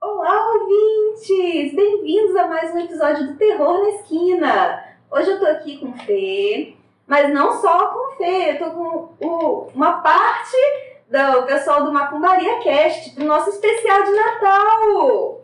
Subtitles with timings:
[0.00, 1.74] Olá, ouvintes!
[1.74, 4.84] Bem-vindos a mais um episódio do Terror na Esquina.
[5.10, 6.74] Hoje eu tô aqui com Fê,
[7.06, 10.56] mas não só com Fê, eu tô com o- uma parte
[11.08, 15.40] do pessoal do Macumbaria Cast, pro nosso especial de Natal.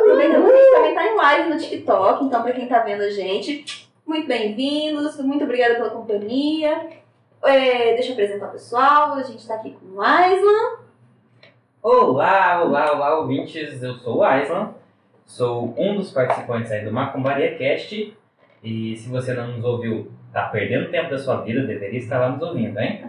[0.00, 3.02] Aproveitando que a gente também tá em live no TikTok, então pra quem tá vendo
[3.02, 6.88] a gente, muito bem-vindos, muito obrigada pela companhia.
[7.42, 10.78] É, deixa eu apresentar o pessoal, a gente tá aqui com o Aislan.
[11.82, 13.82] Olá, olá, olá, ouvintes.
[13.82, 14.74] Eu sou o Aislan,
[15.24, 18.16] sou um dos participantes aí do Macumbaria Cast.
[18.62, 22.30] E se você não nos ouviu, tá perdendo tempo da sua vida, deveria estar lá
[22.30, 23.04] nos ouvindo, hein?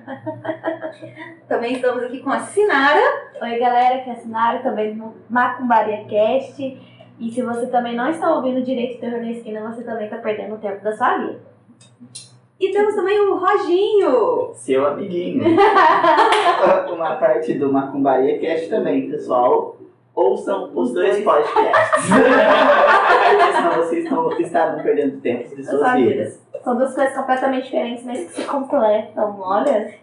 [1.47, 3.01] Também estamos aqui com a Sinara.
[3.41, 6.94] Oi, galera, que é a Sinara, também no Macumbaria Cast.
[7.19, 10.17] E se você também não está ouvindo direito o Terror na Esquina, você também está
[10.17, 11.39] perdendo o tempo da sua vida.
[12.59, 14.51] E temos também o Roginho.
[14.53, 15.43] Seu amiguinho.
[16.93, 19.77] Uma parte do Macumbaria Cast também, pessoal.
[20.13, 22.05] Ouçam os dois podcasts.
[23.55, 26.37] Senão vocês estão, estarão perdendo tempo de suas sua vidas.
[26.37, 26.63] vida.
[26.63, 29.93] São duas coisas completamente diferentes, mas que se completam, olha.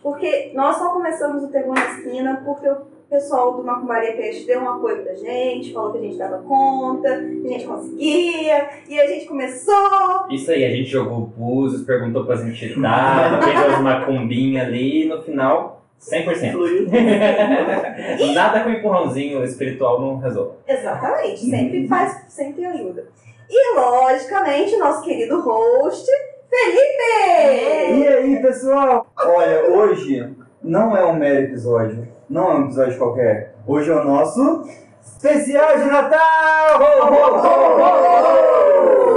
[0.00, 2.70] Porque nós só começamos o Terror na Esquina porque
[3.06, 6.38] o pessoal do Macumbaria Cast deu um apoio pra gente, falou que a gente dava
[6.38, 10.26] conta, que a gente conseguia, e a gente começou.
[10.28, 15.22] Isso aí, a gente jogou búzios, perguntou pras entidades, fez as macumbinhas ali e no
[15.22, 16.52] final, 100%.
[16.52, 16.88] Fluiu.
[18.34, 20.56] Nada com empurrãozinho espiritual não resolve.
[20.66, 23.06] Exatamente, sempre faz, sempre ajuda.
[23.48, 26.04] E logicamente, nosso querido host,
[26.50, 28.00] Felipe!
[28.00, 29.06] E aí, pessoal?
[29.16, 30.28] Olha, hoje
[30.60, 33.54] não é um mero episódio, não é um episódio qualquer.
[33.66, 34.64] Hoje é o nosso
[35.04, 36.80] especial de Natal!
[36.80, 37.82] Ho, ho, ho,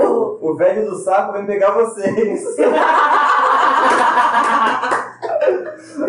[0.06, 0.50] ho!
[0.50, 2.46] O velho do saco vem pegar vocês.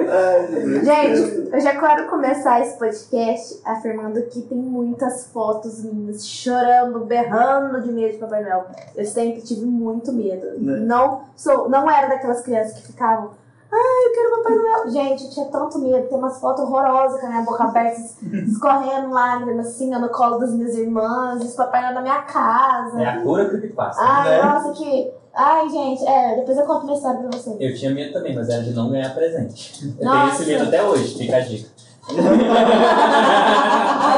[0.08, 0.84] Ai, gente.
[0.84, 7.82] Gente, eu já quero começar esse podcast afirmando que tem muitas fotos minhas chorando, berrando
[7.82, 8.66] de medo de Papai Noel.
[8.94, 10.46] Eu sempre tive muito medo.
[10.58, 10.76] Né?
[10.80, 13.30] Não, sou, não era daquelas crianças que ficavam.
[13.72, 14.90] Ai, eu quero Papai Noel.
[14.90, 16.08] Gente, eu tinha tanto medo.
[16.08, 18.00] Tem umas fotos horrorosas com a minha boca aberta,
[18.46, 23.00] escorrendo lágrimas assim, no colo das minhas irmãs, os Papai Noel na minha casa.
[23.00, 24.00] É a cura que passa.
[24.02, 24.42] Ai, né?
[24.42, 25.12] nossa, que.
[25.32, 27.56] Ai, gente, é, depois eu conto minha história pra vocês.
[27.60, 29.94] Eu tinha medo também, mas era de não ganhar presente.
[29.98, 30.20] Eu Nossa.
[30.20, 31.68] tenho esse medo até hoje, fica a dica.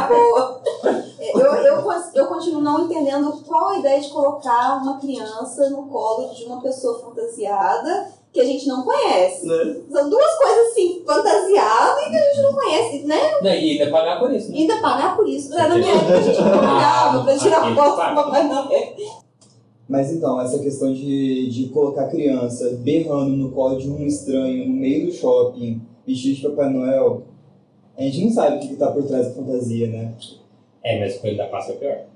[0.08, 0.62] Boa.
[1.34, 6.34] Eu, eu, eu continuo não entendendo qual a ideia de colocar uma criança no colo
[6.34, 9.46] de uma pessoa fantasiada que a gente não conhece.
[9.46, 9.76] Né?
[9.90, 13.20] São duas coisas assim, fantasiado e que a gente não conhece, né?
[13.42, 14.58] E ainda pagar por isso, E né?
[14.60, 15.50] ainda pagar por isso.
[15.50, 18.16] Na minha época a gente não pagava pra tirar foto do pago.
[18.16, 18.96] Papai Noel.
[19.88, 24.74] Mas então, essa questão de, de colocar criança berrando no colo de um estranho no
[24.74, 27.24] meio do shopping, vestido de Papai Noel,
[27.98, 30.14] a gente não sabe o que, que tá por trás da fantasia, né?
[30.82, 32.11] É, mas o coelho da Páscoa é pior.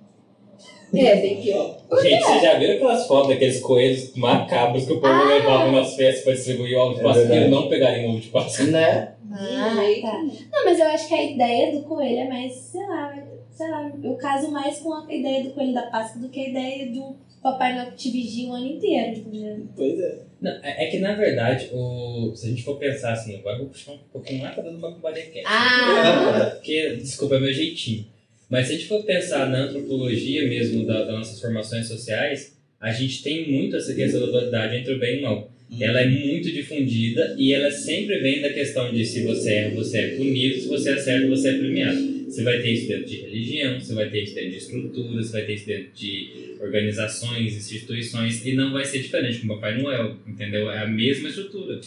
[0.94, 1.78] É, bem pior.
[2.02, 5.34] Gente, vocês já viram aquelas fotos daqueles coelhos macabros que o povo Ah.
[5.34, 8.28] levava nas festas pra distribuir o ovo de É Páscoa e não pegarem ovo de
[8.28, 8.66] Páscoa?
[8.66, 9.12] Né?
[9.32, 10.22] Ah, tá.
[10.52, 13.14] Não, mas eu acho que a ideia do coelho é mais, sei lá,
[13.50, 16.48] sei lá, eu caso mais com a ideia do coelho da Páscoa do que a
[16.48, 19.66] ideia do Papai Noel que te vigia o ano inteiro, entendeu?
[19.76, 20.18] Pois é.
[20.40, 23.60] Não, é, é que na verdade, o, se a gente for pensar assim, agora eu
[23.60, 25.42] vou puxar um pouquinho mais pra dentro do Cast.
[25.46, 26.50] Ah!
[26.54, 28.06] Porque, desculpa, é meu jeitinho.
[28.48, 32.92] Mas se a gente for pensar na antropologia mesmo da- das nossas formações sociais, a
[32.92, 35.52] gente tem muito essa questão da dualidade entre o bem e o mal.
[35.80, 39.98] Ela é muito difundida e ela sempre vem da questão de se você erra, você
[39.98, 42.16] é punido, se você acerta, você é premiado.
[42.28, 45.32] Você vai ter isso dentro de religião, você vai ter isso dentro de estruturas, você
[45.32, 46.30] vai ter isso dentro de
[46.60, 50.70] organizações, instituições, e não vai ser diferente com o Papai Noel, entendeu?
[50.70, 51.80] É a mesma estrutura.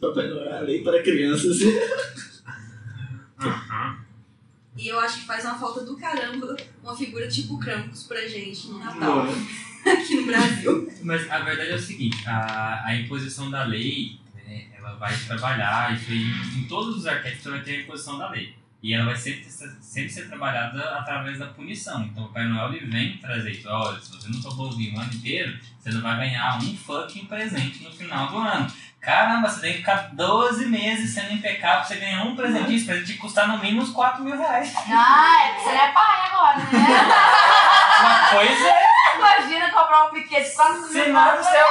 [0.00, 1.58] Papai Noel é a lei para crianças.
[4.76, 8.68] E eu acho que faz uma falta do caramba uma figura tipo Krampus pra gente
[8.68, 9.26] no Natal,
[9.84, 9.90] é?
[9.92, 10.92] aqui no Brasil.
[11.02, 15.94] Mas a verdade é o seguinte, a, a imposição da lei, né, ela vai trabalhar,
[15.94, 16.24] isso aí,
[16.58, 18.54] em todos os arquétipos vai ter a imposição da lei.
[18.82, 22.04] E ela vai sempre, ser- sempre ser trabalhada através da punição.
[22.04, 23.68] Então o Pai Noel ele vem trazer isso.
[23.68, 27.24] Olha, se você não for bonzinho o ano inteiro, você não vai ganhar um fucking
[27.24, 28.70] presente no final do ano.
[29.06, 32.76] Caramba, você tem que ficar 12 meses sendo impecável pra você ganhar um presentinho.
[32.76, 34.74] Esse presente te custar no mínimo uns 4 mil reais.
[34.76, 36.66] Ah, é você não é pai agora, né?
[38.02, 41.66] Mas, pois é, Imagina comprar um piquete quase no senão do céu.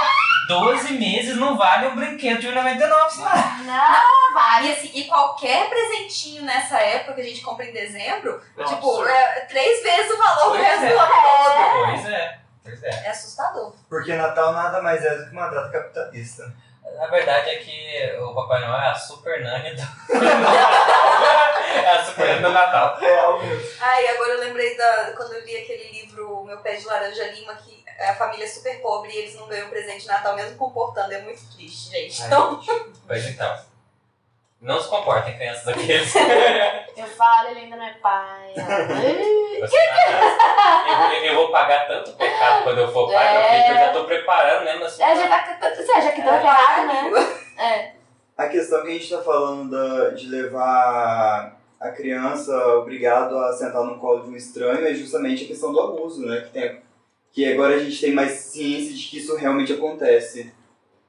[0.47, 3.31] 12 meses não vale um brinquedo de 99, senão.
[3.65, 4.69] Não, vale.
[4.69, 8.75] E, assim, e qualquer presentinho nessa época que a gente compra em dezembro, Nossa.
[8.75, 10.93] tipo, é três vezes o valor do resto é.
[10.93, 11.85] do ano todo.
[11.85, 12.89] Pois é, pois é.
[13.09, 13.13] É
[13.89, 16.53] Porque Natal nada mais é do que uma data capitalista.
[16.97, 19.81] Na verdade é que o Papai Noel é a super nani do
[21.75, 22.97] É a super nani do Natal.
[22.97, 23.69] Real mesmo.
[23.81, 27.55] Ai, agora eu lembrei da, quando eu li aquele livro Meu Pé de Laranja Lima,
[27.55, 31.13] que a família é super pobre e eles não ganham presente de Natal mesmo comportando.
[31.13, 32.21] É muito triste, gente.
[32.21, 32.61] Ai, Então,
[33.07, 33.59] Pois então.
[34.61, 36.13] Não se comportem, crianças daqueles.
[36.97, 38.53] Eu falo, ele ainda não é pai.
[38.57, 43.43] Ai, Você não- eu, vou- eu vou pagar tanto pecado quando eu for pai, meu
[43.49, 45.03] filho, eu já tô preparando mesmo assim.
[45.03, 45.69] É, já tá.
[45.75, 47.37] Você já que tá errado, né?
[47.57, 47.91] É.
[48.37, 53.83] A questão que a gente tá falando da- de levar a criança obrigado a sentar
[53.83, 56.41] no colo de um estranho é justamente a questão do abuso, né?
[56.41, 56.81] Que, tem,
[57.31, 60.53] que agora a gente tem mais ciência de que isso realmente acontece.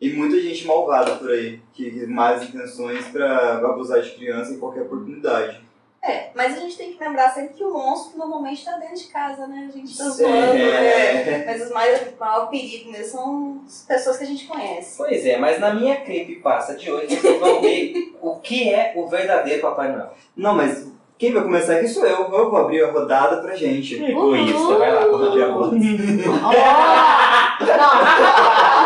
[0.01, 4.83] E muita gente malvada por aí, que más intenções pra abusar de criança em qualquer
[4.83, 5.59] oportunidade.
[6.03, 9.07] é, mas a gente tem que lembrar sempre que o monstro normalmente tá dentro de
[9.09, 9.67] casa, né?
[9.69, 11.45] A gente tá zoando, né?
[11.49, 14.97] Mas os mais, o maior perigo mesmo são as pessoas que a gente conhece.
[14.99, 19.09] Pois é, mas na minha creepypasta de hoje vocês vão ver o que é o
[19.09, 20.13] verdadeiro Papai Noel.
[20.37, 20.87] Não, mas
[21.19, 22.31] quem vai começar aqui sou eu.
[22.31, 24.05] Eu vou abrir a rodada pra gente.
[24.05, 25.75] Egoísta, vai lá, vamos abrir a boca.
[27.57, 27.73] Não,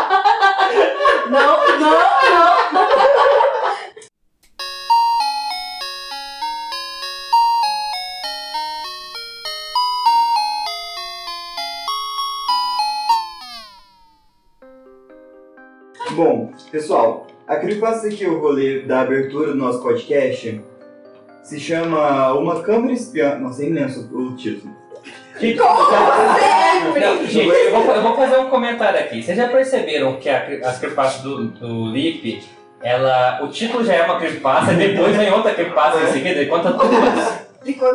[1.31, 2.51] não, não, não.
[16.13, 20.61] Bom, pessoal, a creepypasta que eu vou ler da abertura do nosso podcast
[21.43, 23.39] se chama Uma Câmera Espiã.
[23.39, 24.80] Nossa, é imenso o título.
[26.99, 29.21] Não, gente, eu vou, eu vou fazer um comentário aqui.
[29.23, 32.43] Vocês já perceberam que a, as creepypastas do, do Lip,
[32.81, 36.71] ela, o título já é uma creepypasta, depois vem outra creepypasta em seguida, e conta
[36.71, 37.51] tudo isso.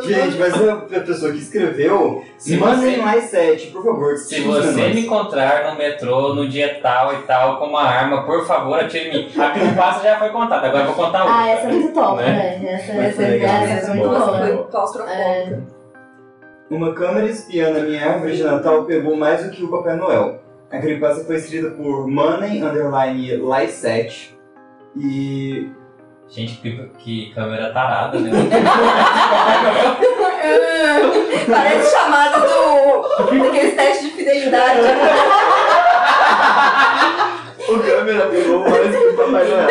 [0.06, 4.16] Gente, mas a pessoa que escreveu, Se mandem você- mais sete, por favor.
[4.16, 8.46] Se você me encontrar no metrô no dia tal e tal com uma arma, por
[8.46, 9.32] favor, atire em mim.
[9.36, 11.36] A creepypasta já foi contada, agora eu vou contar outra.
[11.36, 12.58] Ah, essa é muito top, Né?
[12.60, 12.68] velho.
[12.76, 14.36] Essa, essa, essa, essa é muito boa, boa.
[14.38, 15.62] essa Foi claustrofóbica.
[16.68, 20.40] Uma câmera espiã na minha árvore de Natal pegou mais do que o Papai Noel.
[20.70, 24.36] A creepypasta foi escrita por Money Underline 7
[24.96, 25.70] e
[26.28, 28.32] Gente, que, que câmera tarada, né?
[31.48, 33.44] Parece chamada do.
[33.44, 34.80] daqueles testes de fidelidade.
[37.68, 39.68] o câmera pegou mais do que o Papai Noel.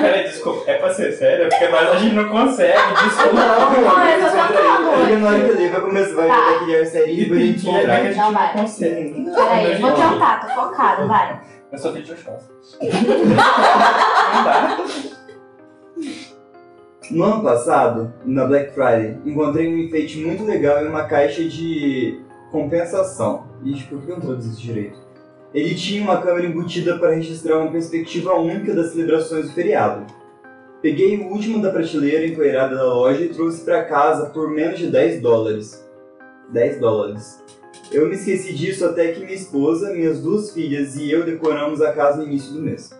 [0.00, 1.48] Peraí, desculpa, é pra ser sério?
[1.48, 3.34] Porque nós a gente não consegue, desculpa.
[3.34, 5.18] Não, é só cantar, Porque amor.
[5.20, 6.36] na hora que ele vai começar, vai Tá.
[6.50, 7.86] vai criar série bonitinha.
[7.86, 8.10] Vai.
[8.12, 8.52] Então vai.
[8.52, 9.26] consegue.
[9.34, 11.40] Peraí, vou cantar, tô focada, vai.
[11.72, 12.48] Eu sou filho de Oxóssi.
[12.80, 14.78] Não dá.
[17.10, 22.20] No ano passado, na Black Friday, encontrei um enfeite muito legal em uma caixa de
[22.52, 23.46] compensação.
[23.64, 24.98] Ixi, por que eu não traduzi isso direito?
[25.52, 30.06] Ele tinha uma câmera embutida para registrar uma perspectiva única das celebrações do feriado.
[30.80, 34.86] Peguei o último da prateleira empoeirada da loja e trouxe para casa por menos de
[34.86, 35.84] 10 dólares.
[36.52, 37.42] 10 dólares.
[37.90, 41.92] Eu me esqueci disso até que minha esposa, minhas duas filhas e eu decoramos a
[41.92, 42.90] casa no início do mês.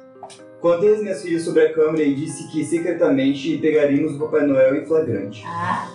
[0.61, 4.76] Contei às minhas filhas sobre a câmera e disse que secretamente pegaríamos o Papai Noel
[4.76, 5.43] em flagrante.
[5.47, 5.88] Ah,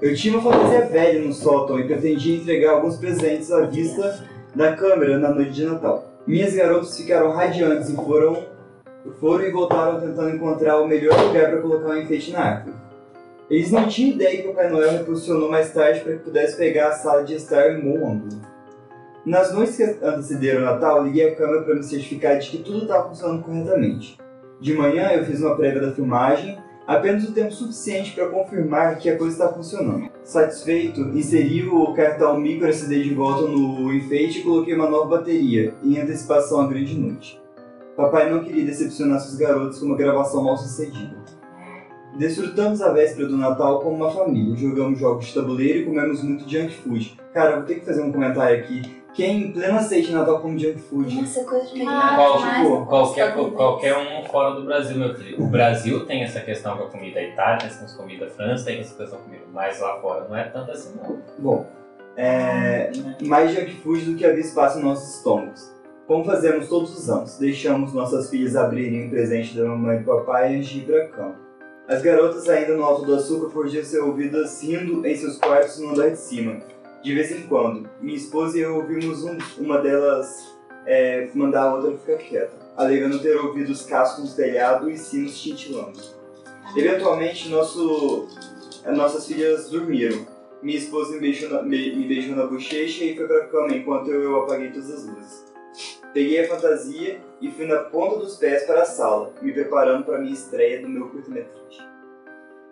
[0.00, 4.76] Eu tinha uma fantasia velha no sótão e pretendia entregar alguns presentes à vista da
[4.76, 6.04] câmera na noite de Natal.
[6.26, 8.46] Minhas garotas ficaram radiantes e foram,
[9.18, 12.76] foram e voltaram tentando encontrar o melhor lugar para colocar o enfeite na árvore.
[13.50, 16.56] Eles não tinham ideia que o Papai Noel me posicionou mais tarde para que pudesse
[16.56, 18.40] pegar a sala de estar em ângulo.
[19.26, 22.82] Nas noites que antecederam o Natal, liguei a câmera para me certificar de que tudo
[22.82, 24.18] estava funcionando corretamente.
[24.60, 29.08] De manhã, eu fiz uma prévia da filmagem apenas o tempo suficiente para confirmar que
[29.10, 30.11] a coisa está funcionando.
[30.24, 35.74] Satisfeito, inseri o cartão micro SD de volta no enfeite e coloquei uma nova bateria,
[35.82, 37.42] em antecipação à grande noite.
[37.96, 41.16] Papai não queria decepcionar seus garotos com uma gravação mal sucedida.
[42.16, 46.48] Desfrutamos a véspera do Natal como uma família, jogamos jogos de tabuleiro e comemos muito
[46.48, 47.18] junk food.
[47.34, 49.01] Cara, vou ter que fazer um comentário aqui.
[49.14, 51.14] Quem em plena ceia de Natal come junk food?
[51.20, 55.42] Nossa, coisa de Ah, Qual- tipo, qualquer, qualquer um fora do Brasil, meu filho.
[55.42, 58.06] O Brasil tem essa questão com a comida, a Itália tem essa questão com a
[58.06, 60.70] comida, a França tem essa questão com a comida, mas lá fora não é tanto
[60.70, 61.18] assim não.
[61.38, 61.66] Bom,
[62.16, 62.90] é,
[63.22, 65.70] mais junk food do que havia espaço em nossos estômagos.
[66.06, 70.06] Como fazemos todos os anos, deixamos nossas filhas abrirem um presente da mamãe e do
[70.06, 71.34] papai antes de ir pra cama.
[71.88, 75.90] As garotas ainda no alto do açúcar podiam ser ouvidas rindo em seus quartos no
[75.90, 76.56] andar de cima.
[77.02, 80.52] De vez em quando, minha esposa e eu ouvimos um- uma delas
[80.86, 85.40] é, mandar a outra ficar quieta, alegando ter ouvido os cascos no telhado e sinos
[85.40, 85.98] tintilando.
[86.76, 88.28] Eventualmente, nosso,
[88.96, 90.26] nossas filhas dormiram.
[90.62, 94.10] Minha esposa me beijou, na, me, me beijou na bochecha e foi pra cama enquanto
[94.10, 95.44] eu apaguei todas as luzes.
[96.14, 100.18] Peguei a fantasia e fui na ponta dos pés para a sala, me preparando para
[100.18, 101.91] minha estreia do meu curta-metragem.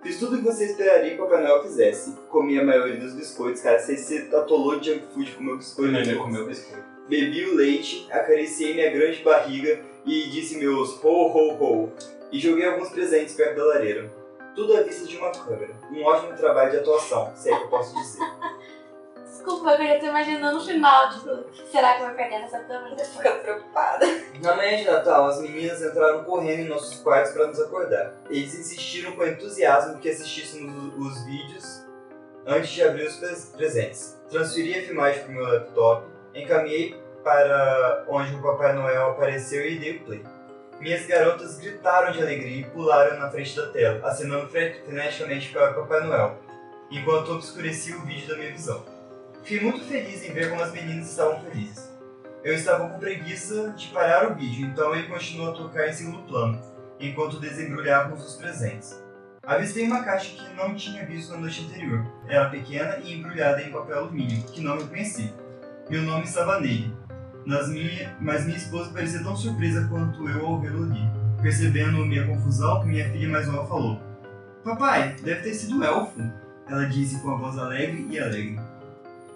[0.02, 2.16] Fiz tudo o que você esperaria que o Papai Noel fizesse.
[2.30, 3.78] Comi a maioria dos biscoitos, cara.
[3.78, 5.92] Você se atolou de junk food com meu biscoito.
[5.92, 6.84] Não, não comeu biscoito.
[7.06, 11.92] Bebi o leite, acariciei minha grande barriga e disse meus ho ho ho.
[12.32, 14.10] E joguei alguns presentes perto da lareira.
[14.54, 15.74] Tudo à vista de uma câmera.
[15.92, 18.20] Um ótimo trabalho de atuação, se é que eu posso dizer.
[19.40, 21.46] Desculpa, eu já tô imaginando o final de tudo.
[21.72, 23.08] Será que vai pegar nessa câmera depois?
[23.16, 24.06] Fica preocupada.
[24.42, 28.12] Na manhã de Natal, as meninas entraram correndo em nossos quartos para nos acordar.
[28.28, 31.86] Eles insistiram com entusiasmo que assistíssemos os vídeos
[32.46, 34.20] antes de abrir os pres- presentes.
[34.28, 39.78] Transferi a filmagem para o meu laptop, encaminhei para onde o Papai Noel apareceu e
[39.78, 40.22] dei o play.
[40.80, 45.70] Minhas garotas gritaram de alegria e pularam na frente da tela, acenando fre- freneticamente para
[45.70, 46.38] o Papai Noel,
[46.90, 48.99] enquanto obscurecia o vídeo da minha visão.
[49.42, 51.90] Fiquei muito feliz em ver como as meninas estavam felizes.
[52.42, 56.22] Eu estava com preguiça de parar o vídeo, então ele continuou a tocar em segundo
[56.26, 56.60] plano,
[56.98, 59.02] enquanto desembrulhávamos os presentes.
[59.42, 62.06] Avistei uma caixa que não tinha visto na noite anterior.
[62.28, 65.32] Era pequena e embrulhada em papel alumínio, que não reconheci.
[65.88, 66.94] Meu nome estava nele,
[67.44, 68.16] minha...
[68.20, 71.00] mas minha esposa parecia tão surpresa quanto eu ao vê-lo ali.
[71.42, 74.00] Percebendo minha confusão, minha filha mais nova falou:
[74.62, 76.20] Papai, deve ter sido o elfo,
[76.68, 78.69] ela disse com a voz alegre e alegre.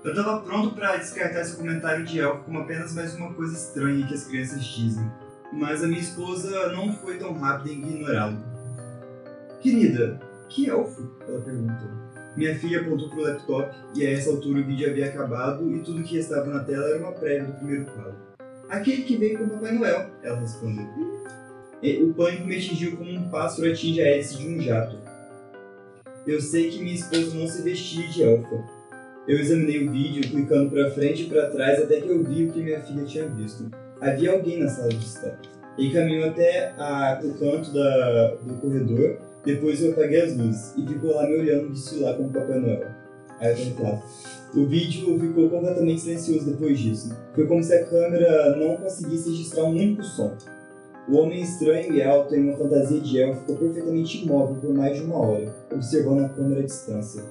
[0.04, 4.06] Eu estava pronto para descartar esse comentário de elfo como apenas mais uma coisa estranha
[4.06, 5.10] que as crianças dizem.
[5.50, 8.36] Mas a minha esposa não foi tão rápida em ignorá-lo.
[9.62, 10.20] Querida,
[10.50, 11.10] que elfo?
[11.26, 11.88] Ela perguntou.
[12.36, 15.80] Minha filha apontou para o laptop e a essa altura o vídeo havia acabado e
[15.80, 18.16] tudo que estava na tela era uma prévia do primeiro quadro.
[18.68, 20.86] Aquele que veio com o Papai Noel, ela respondeu.
[22.02, 24.98] O pânico me atingiu como um pássaro atinge a hélice de um jato.
[26.26, 28.73] Eu sei que minha esposa não se vestia de elfa,
[29.26, 32.52] eu examinei o vídeo, clicando para frente e para trás até que eu vi o
[32.52, 33.70] que minha filha tinha visto.
[34.00, 35.38] Havia alguém na sala de estar.
[35.78, 40.86] Ele caminhou até a- o canto da- do corredor, depois eu apaguei as luzes e
[40.86, 42.86] ficou lá me olhando de lá como Papai Noel.
[43.40, 44.02] Aí eu claro.
[44.54, 47.12] O vídeo ficou completamente silencioso depois disso.
[47.34, 50.32] Foi como se a câmera não conseguisse registrar um único som.
[51.08, 54.96] O homem estranho e alto em uma fantasia de elfo ficou perfeitamente imóvel por mais
[54.96, 57.22] de uma hora, observando a câmera à distância.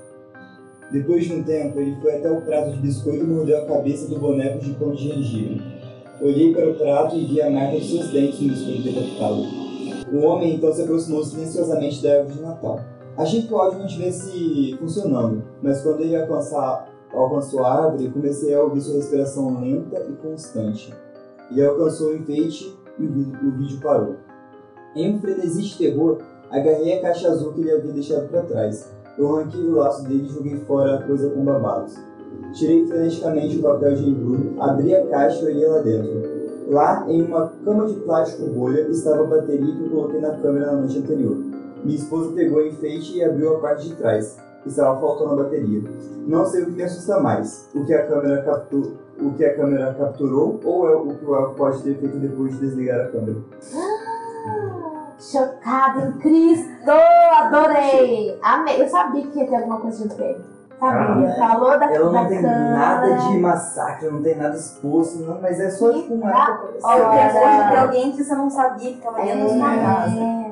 [0.94, 4.08] Depois de um tempo, ele foi até o prato de biscoito e mordeu a cabeça
[4.08, 5.60] do boneco de pão de gengibre.
[6.22, 9.42] Olhei para o prato e vi a marca de seus dentes no biscoito decapitado.
[10.14, 12.80] O homem então se aproximou silenciosamente da árvore de Natal.
[13.18, 18.54] Achei que o áudio não estivesse funcionando, mas quando ele alcançar, alcançou a árvore, comecei
[18.54, 20.94] a ouvir sua respiração lenta e constante.
[21.50, 24.18] Ele alcançou o enfeite e o vídeo parou.
[24.96, 26.20] Em um frenesi de terror,
[26.52, 28.94] agarrei a caixa azul que ele havia deixado para trás.
[29.18, 31.96] Eu arranquei o laço dele e joguei fora a coisa com babados.
[32.54, 36.34] Tirei freneticamente o papel de embrulho, abri a caixa e olhei lá dentro.
[36.70, 40.68] Lá, em uma cama de plástico bolha, estava a bateria que eu coloquei na câmera
[40.68, 41.36] na noite anterior.
[41.84, 44.38] Minha esposa pegou o enfeite e abriu a parte de trás.
[44.66, 45.82] Estava faltando a bateria.
[46.26, 49.54] Não sei o que me assusta mais, o que a câmera captu- o que a
[49.56, 53.08] câmera capturou ou é o que o elfo pode ter feito depois de desligar a
[53.10, 53.38] câmera.
[55.32, 56.92] Chocada em Cristo!
[56.92, 58.38] Adorei!
[58.44, 58.82] Amei!
[58.82, 60.42] Eu sabia que ia ter alguma coisa de ele.
[60.80, 61.30] Sabia.
[61.30, 65.60] Ah, Falou da Ela não tem nada de massacre, não tem nada exposto, não, mas
[65.62, 66.68] é só tipo um elfo.
[66.84, 70.20] Olha, terror de alguém que você não sabia que tava dentro sua casa.
[70.20, 70.52] É.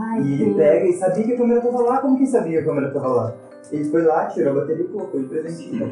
[0.00, 0.56] Ai, E Deus.
[0.56, 3.08] pega e sabia que a câmera tava lá, como que sabia que a câmera tava
[3.08, 3.32] lá?
[3.70, 5.90] Ele foi lá, tirou a bateria e colocou de presentinho.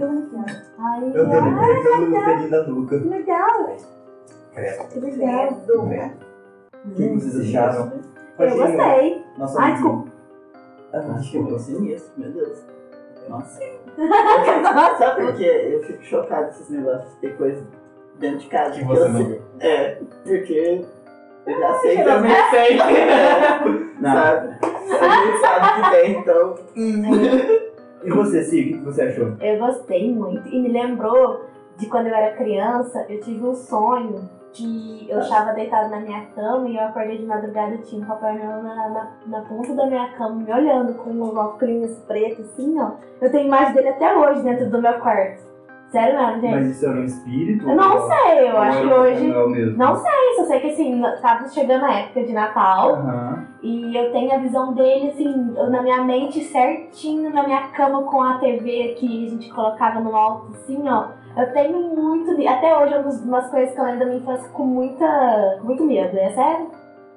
[0.78, 2.98] Ai, Eu também ai, pegando o pelinho da nuca.
[2.98, 3.76] que legal!
[4.52, 4.84] Credo.
[4.88, 5.48] Que legal!
[6.84, 7.92] O que vocês acharam?
[8.38, 9.24] Eu gostei.
[9.38, 9.82] Nossa, Ai, amigo.
[9.88, 10.16] desculpa.
[10.92, 12.64] Eu acho que eu vou sinistro, meu Deus.
[13.28, 13.60] Nossa.
[14.98, 15.70] Sabe por quê?
[15.72, 17.66] Eu fico chocado com esses negócios de ter coisa
[18.18, 18.70] dentro de casa.
[18.72, 19.42] Que porque você eu não sei- viu.
[19.60, 20.84] É, porque
[21.46, 22.80] eu já sei que também sei.
[22.80, 23.58] É,
[24.00, 24.12] Não.
[24.12, 24.56] sabe?
[25.00, 26.54] A gente sabe que tem, então.
[28.04, 29.34] E você, Cia, o que que você achou?
[29.40, 30.46] Eu gostei muito.
[30.48, 31.44] E me lembrou
[31.76, 36.22] de quando eu era criança, eu tive um sonho que eu estava deitada na minha
[36.34, 39.74] cama e eu acordei de madrugada e tinha um Papai Noel na, na, na ponta
[39.74, 42.92] da minha cama me olhando com uns óculos pretos assim, ó.
[43.20, 45.44] Eu tenho imagem dele até hoje dentro do meu quarto.
[45.90, 46.54] Sério mesmo, gente?
[46.54, 47.68] Mas isso era um espírito?
[47.68, 49.28] Eu não sei, eu acho era que hoje.
[49.28, 49.78] Noel mesmo?
[49.78, 53.46] Não sei, só sei que assim, tava chegando a época de Natal Aham.
[53.62, 58.20] e eu tenho a visão dele assim, na minha mente certinho, na minha cama com
[58.20, 61.08] a TV que a gente colocava no alto, assim, ó.
[61.36, 62.30] Eu tenho muito.
[62.48, 65.56] Até hoje é uma das- umas coisas que eu lembro da minha infância com muita.
[65.60, 66.70] com muito medo, é sério?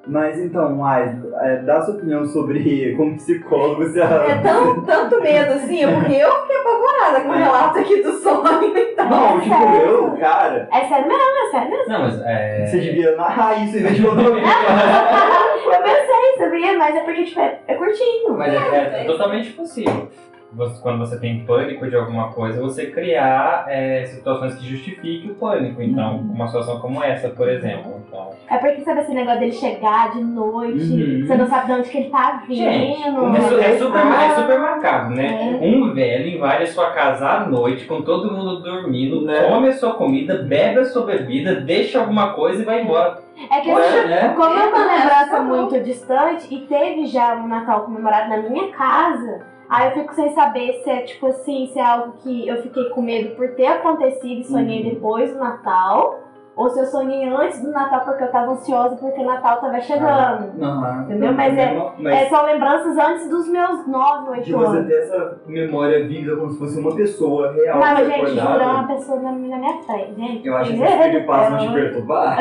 [0.08, 1.12] Mas então, mais,
[1.42, 6.32] é, dá sua opinião sobre como psicólogo você É tão, tanto medo assim, porque eu
[6.42, 9.10] fiquei apavorada com o relato aqui do sonho, então.
[9.10, 9.82] Não, tipo, sério?
[9.88, 11.94] eu, cara, É sério mesmo, é sério mesmo.
[11.94, 12.66] Não, mas é.
[12.66, 14.22] você devia narrar isso em vez de botar
[15.70, 16.78] Eu pensei, sabia?
[16.78, 18.38] Mas é porque, tipo, é, é curtinho.
[18.38, 20.08] Mas é, é totalmente possível.
[20.52, 25.36] Você- quando você tem pânico de alguma coisa, você criar é, situações que justifiquem o
[25.36, 25.80] pânico.
[25.82, 28.02] Então, uma situação como essa, por exemplo.
[28.08, 31.26] Então, É porque, sabe esse negócio dele chegar de noite, Uhum.
[31.28, 32.58] você não sabe de onde que ele tá vindo.
[32.58, 35.60] gente, é, su- é super, é super macabro, né?
[35.62, 35.66] É.
[35.66, 39.44] Um velho invade a sua casa à noite, com todo mundo dormindo, Né?
[39.44, 43.20] come a sua comida, bebe a sua bebida, deixa alguma coisa e vai embora.
[43.50, 44.34] É que É, né?
[44.36, 48.72] Como é uma É, lembrança muito distante e teve já um Natal comemorado na minha
[48.72, 52.62] casa, aí eu fico sem saber se é tipo assim, se é algo que eu
[52.62, 54.90] fiquei com medo por ter acontecido e sonhei Uhum.
[54.96, 56.20] depois do Natal,
[56.60, 59.80] ou se eu sonhei antes do Natal porque eu tava ansiosa porque o Natal tava
[59.80, 60.62] chegando.
[60.62, 61.04] Aham.
[61.06, 61.32] Entendeu?
[61.32, 64.88] Mas é- Mas É, são lembranças antes dos meus 9, de 8 você anos.
[64.90, 67.80] ter essa memória vívida como se fosse uma pessoa real.
[67.80, 70.46] Mas, gente, recordada, juro, é uma pessoa na, na minha frente, gente.
[70.46, 72.38] Eu acho que esse filho passa de perturbar.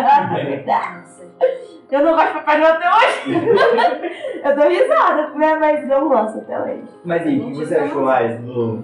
[1.92, 3.32] Eu não gosto de Papai Noel até hoje.
[4.44, 5.54] eu dou risada, né?
[5.60, 6.82] Mas não gosto até hoje.
[7.04, 8.82] Mas e, o que você achou, mais do.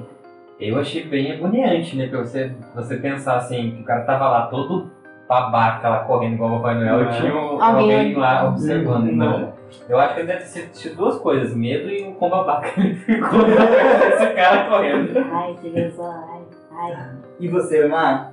[0.61, 2.07] Eu achei bem agoniante, né?
[2.07, 4.94] Pra você, você pensar assim, que o cara tava lá todo
[5.29, 7.05] babaca lá correndo igual o Papai Noel Uhum.
[7.11, 9.09] e tinha um- Alguém alguém lá observando.
[9.11, 9.53] Então,
[9.89, 13.41] eu acho que deve ter sido duas coisas, medo e o quão babaca ele ficou
[13.47, 15.19] esse cara correndo.
[15.33, 17.09] Ai, Deus, ai, ai.
[17.41, 18.33] E você, Mar?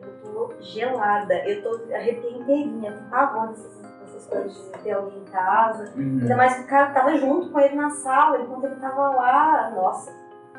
[0.00, 4.92] Eu tô gelada, eu tô arrepiei inteirinha, eu tenho pavor dessas, dessas coisas de ter
[4.92, 5.92] alguém em casa.
[5.96, 6.18] Uhum.
[6.22, 9.70] Ainda mais que o cara tava junto com ele na sala, enquanto ele tava lá,
[9.76, 10.10] nossa,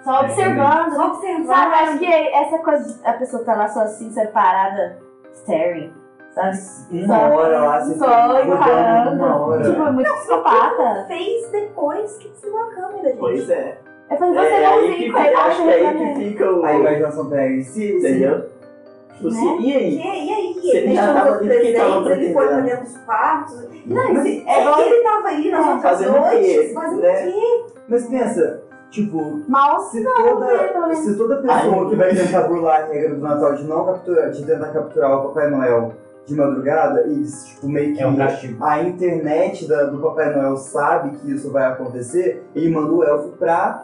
[0.03, 0.94] Só observando.
[0.94, 1.48] só observando.
[1.48, 5.00] Sabe, acho que essa coisa de a pessoa tá lá só assim, separada,
[5.34, 5.94] staring,
[6.34, 6.58] sabe?
[7.06, 9.12] Uma hora lá, você Só encarando.
[9.24, 9.63] uma hora.
[9.63, 11.06] Tipo, é muito psicopata.
[11.08, 13.18] fez depois que desligou a câmera, gente.
[13.20, 13.78] Pois é.
[14.12, 16.13] Eu falei, você É não aí que fica, fica, eu acho que é aí reclamando.
[16.20, 16.66] que fica o.
[16.66, 17.54] A imaginação pega.
[17.56, 18.46] E se, se, Entendeu?
[19.16, 19.56] Tipo, se- Né?
[19.60, 19.96] E E, aí?
[19.98, 23.69] e aí, Se ele já deixou tava os presentes, ele foi dentro dos quartos.
[23.86, 25.58] Não, Mas esse- é é ele tava ali É.
[25.60, 26.19] outras Fazendo o quê?
[26.19, 27.13] noites, fazendo Né?
[27.28, 27.65] o quê?
[27.88, 30.97] Mas pensa, tipo, Mal se né, pelo toda, menos.
[30.99, 34.45] se toda pessoa que vai tentar burlar a regra do Natal de não capturar, de
[34.45, 35.93] tentar capturar o Papai Noel
[36.25, 38.63] de madrugada, eles, tipo, meio que É um castigo.
[38.63, 43.29] a internet da- do Papai Noel sabe que isso vai acontecer, ele manda o elfo
[43.38, 43.84] pra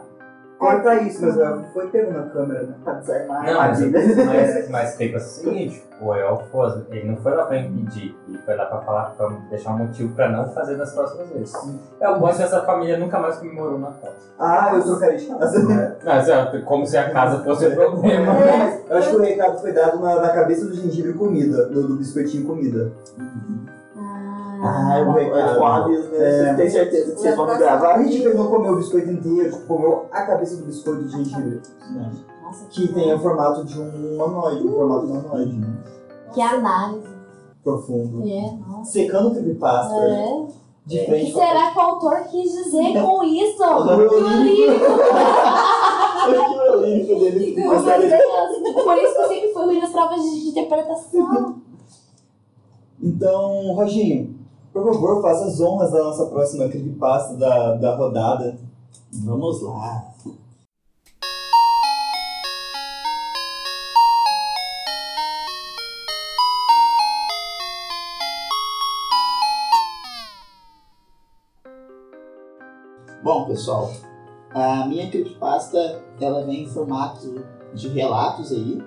[0.59, 2.73] cortar isso, mas o elfo foi pego na câmera, né?
[2.83, 4.25] Pra desarmar Não, a mas, armadilha.
[4.25, 8.15] mas, mas tem que ser o seguinte, o Elfo, ele não foi lá pra impedir,
[8.27, 11.53] ele foi lá pra falar, pra deixar um motivo pra não fazer das próximas vezes.
[11.99, 14.13] É o bom se essa família nunca mais comemorou o Natal.
[14.39, 15.59] Ah, eu trocaria de casa.
[16.03, 18.33] Não, assim, ó, como se a casa fosse o problema.
[18.39, 21.87] É, eu acho que o recado foi dado na, na cabeça do gengibre comida, do,
[21.87, 22.91] do biscoitinho comida.
[23.19, 23.23] Ah,
[24.59, 25.59] o recado.
[25.59, 26.17] Com aviso, né?
[26.17, 26.31] É.
[26.31, 27.95] Vocês têm certeza que vocês vão me gravar?
[27.95, 31.61] A gente não comeu o biscoito inteiro, tipo, comeu a cabeça do biscoito de gengibre.
[32.43, 35.61] Nossa, Que tem o formato de um humanoide, um formato humanoide.
[36.33, 37.07] Que análise.
[37.63, 38.27] Profundo.
[38.27, 38.91] É, nossa.
[38.91, 39.95] Secando o creepypasta.
[39.95, 40.59] É.
[40.85, 43.63] De O que frente será que o autor quis dizer com isso?
[44.09, 44.85] Que lírico!
[46.29, 47.55] Que lírico dele.
[47.63, 51.55] Por isso que eu sempre fui ruim nas provas de interpretação.
[53.01, 54.38] Então, Roginho,
[54.71, 58.57] por favor, faça as honras da nossa próxima creepypasta da, da rodada.
[59.11, 60.05] Vamos lá.
[73.23, 73.91] Bom, pessoal,
[74.51, 78.81] a minha creepypasta ela vem em formato de relatos aí,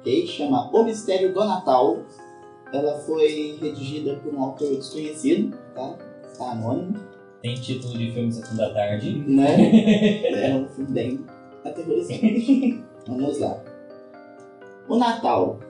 [0.00, 0.26] ok?
[0.26, 1.98] Chama O Mistério do Natal.
[2.72, 5.96] Ela foi redigida por um autor desconhecido, tá?
[6.30, 6.98] Está anônimo,
[7.42, 9.18] Tem título de filme Sessão da Tarde.
[9.26, 9.56] né?
[10.34, 11.26] É um filme bem
[11.64, 12.84] aterrorizante.
[13.06, 13.62] Vamos lá.
[14.88, 15.60] O Natal.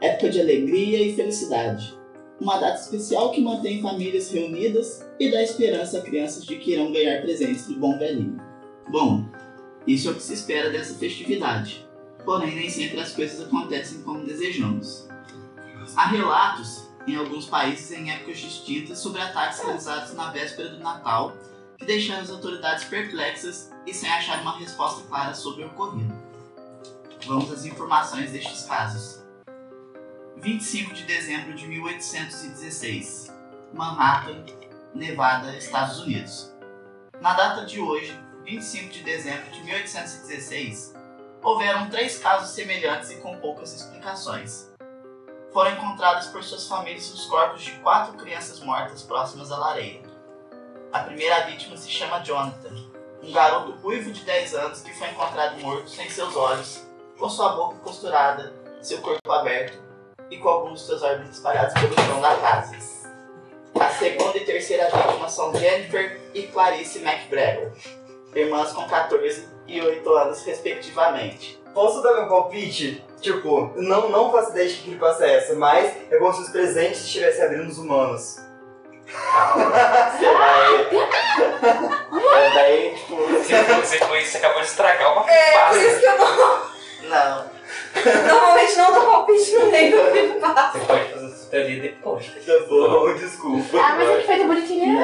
[0.00, 1.96] Época de alegria e felicidade.
[2.38, 6.92] Uma data especial que mantém famílias reunidas e dá esperança a crianças de que irão
[6.92, 8.36] ganhar presentes do bom velhinho.
[8.90, 9.24] Bom,
[9.86, 11.86] isso é o que se espera dessa festividade.
[12.26, 15.08] Porém, nem sempre as coisas acontecem como desejamos.
[15.94, 21.36] Há relatos, em alguns países em épocas distintas, sobre ataques realizados na véspera do Natal
[21.78, 26.14] que deixaram as autoridades perplexas e sem achar uma resposta clara sobre o ocorrido.
[27.26, 29.24] Vamos às informações destes casos.
[30.36, 33.32] 25 de dezembro de 1816,
[33.72, 34.44] Manhattan,
[34.94, 36.52] Nevada, Estados Unidos.
[37.20, 40.94] Na data de hoje, 25 de dezembro de 1816,
[41.42, 44.70] houveram três casos semelhantes e com poucas explicações.
[45.56, 50.02] Foram encontrados por suas famílias os corpos de quatro crianças mortas próximas à lareira.
[50.92, 52.74] A primeira vítima se chama Jonathan,
[53.22, 56.86] um garoto ruivo de 10 anos que foi encontrado morto sem seus olhos,
[57.18, 59.82] com sua boca costurada, seu corpo aberto
[60.30, 62.76] e com alguns de seus órgãos espalhados pelo chão da casa.
[63.80, 67.72] A segunda e terceira vítima são Jennifer e Clarice McGregor,
[68.34, 71.55] irmãs com 14 e 8 anos, respectivamente.
[71.76, 73.04] Posso dar meu palpite?
[73.20, 76.48] Tipo, não, não faço ideia de que creepypasta é essa, mas é como se os
[76.48, 78.38] presentes estivessem abrindo nos humanos.
[79.06, 80.86] Você vai.
[82.36, 83.16] É daí, tipo.
[83.16, 86.62] Você, você, foi- você acabou de estragar uma É, por isso que eu não,
[87.10, 87.50] Não.
[88.26, 90.78] normalmente não dou palpite no meio do creepypasta.
[90.78, 92.26] Você pode fazer essa teoria depois.
[92.46, 93.78] Tá bom, desculpa.
[93.78, 94.98] Ah, mas é que feito bonitinho.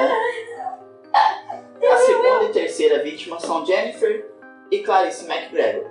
[1.14, 4.26] A segunda e terceira vítima são Jennifer
[4.70, 5.90] e Clarice McGregor,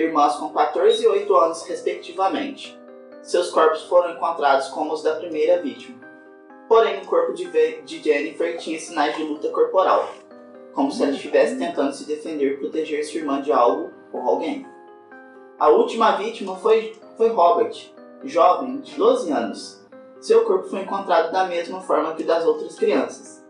[0.00, 2.78] irmãs com 14 e 8 anos, respectivamente.
[3.22, 5.98] Seus corpos foram encontrados como os da primeira vítima.
[6.68, 7.46] Porém, o corpo de,
[7.82, 10.08] de Jennifer tinha sinais de luta corporal,
[10.72, 14.66] como se ela estivesse tentando se defender e proteger sua irmã de algo ou alguém.
[15.58, 17.74] A última vítima foi, foi Robert,
[18.22, 19.84] jovem de 12 anos.
[20.20, 23.44] Seu corpo foi encontrado da mesma forma que das outras crianças.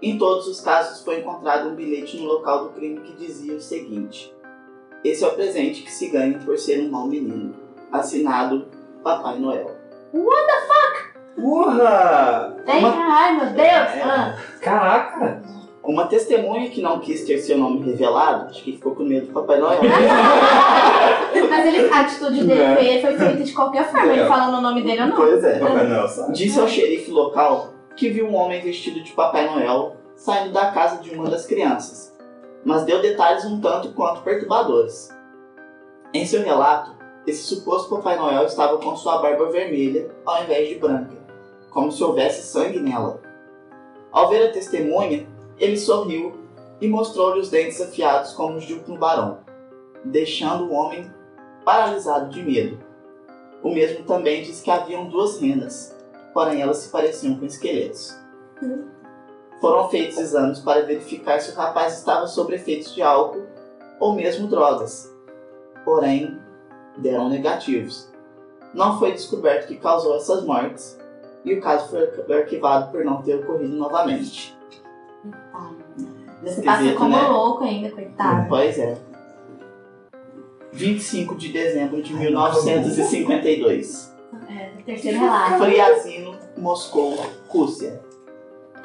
[0.00, 3.60] Em todos os casos foi encontrado um bilhete no local do crime que dizia o
[3.60, 4.34] seguinte:
[5.04, 7.54] Esse é o presente que se ganha por ser um mau menino.
[7.92, 8.66] Assinado
[9.02, 9.70] Papai Noel.
[11.36, 12.56] Porra!
[12.66, 14.04] Vem cá, ai meu Deus.
[14.04, 14.36] Ah.
[14.60, 15.42] Caraca!
[15.84, 19.32] Uma testemunha que não quis ter seu nome revelado, acho que ficou com medo do
[19.32, 19.80] Papai Noel.
[21.48, 22.76] Mas ele, a atitude dele Né?
[23.00, 24.26] foi, foi feita de qualquer forma, ele É.
[24.26, 25.16] falando o nome dele ou não.
[25.16, 25.58] pois é.
[25.60, 26.32] Papai Noel, sabe?
[26.32, 31.00] Disse ao xerife local que viu um homem vestido de Papai Noel saindo da casa
[31.00, 32.12] de uma das crianças,
[32.64, 35.08] mas deu detalhes um tanto quanto perturbadores.
[36.12, 36.92] Em seu relato,
[37.26, 41.16] esse suposto Papai Noel estava com sua barba vermelha ao invés de branca,
[41.70, 43.20] como se houvesse sangue nela.
[44.10, 45.26] Ao ver a testemunha,
[45.58, 46.34] ele sorriu
[46.80, 49.38] e mostrou-lhe os dentes afiados como os de um tubarão,
[50.04, 51.10] deixando o homem
[51.64, 52.78] paralisado de medo.
[53.62, 55.94] O mesmo também disse que haviam duas renas,
[56.32, 58.16] porém elas se pareciam com esqueletos.
[59.60, 63.46] Foram feitos exames para verificar se o rapaz estava sob efeitos de álcool
[63.98, 65.12] ou mesmo drogas,
[65.84, 66.38] porém
[66.96, 68.08] deram negativos.
[68.72, 70.98] Não foi descoberto o que causou essas mortes
[71.44, 74.56] e o caso foi arquivado por não ter ocorrido novamente.
[76.42, 77.28] Você passa Esquisito, como né?
[77.28, 78.48] louco ainda, coitado.
[78.48, 78.96] Pois é.
[80.72, 84.14] 25 de dezembro de 1952.
[84.48, 85.58] É, terceiro relato.
[85.58, 87.18] Friazino, Moscou,
[87.48, 88.00] Rússia.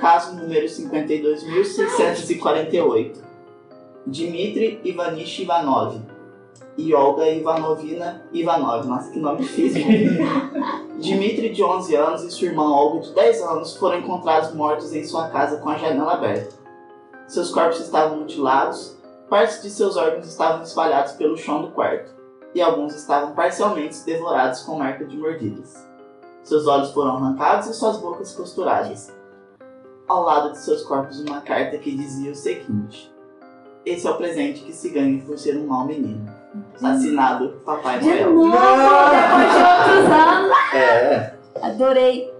[0.03, 3.23] Caso número 52.648.
[4.05, 6.01] Dmitry Ivanich Ivanov.
[6.77, 8.85] E Olga Ivanovina Ivanov.
[8.85, 9.81] Nossa, que nome difícil.
[10.99, 15.05] Dmitry, de 11 anos, e sua irmã Olga, de 10 anos, foram encontrados mortos em
[15.05, 16.53] sua casa com a janela aberta.
[17.25, 18.97] Seus corpos estavam mutilados,
[19.29, 22.11] partes de seus órgãos estavam espalhados pelo chão do quarto,
[22.53, 25.81] e alguns estavam parcialmente devorados com marca de mordidas.
[26.43, 29.22] Seus olhos foram arrancados e suas bocas costuradas.
[30.07, 33.11] Ao lado de seus corpos, uma carta que dizia o seguinte:
[33.85, 36.25] Esse é o presente que se ganha por ser um mau menino.
[36.83, 38.33] Assinado Papai De Noel.
[38.33, 40.57] novo, depois de outros anos.
[40.75, 42.33] É, Adorei.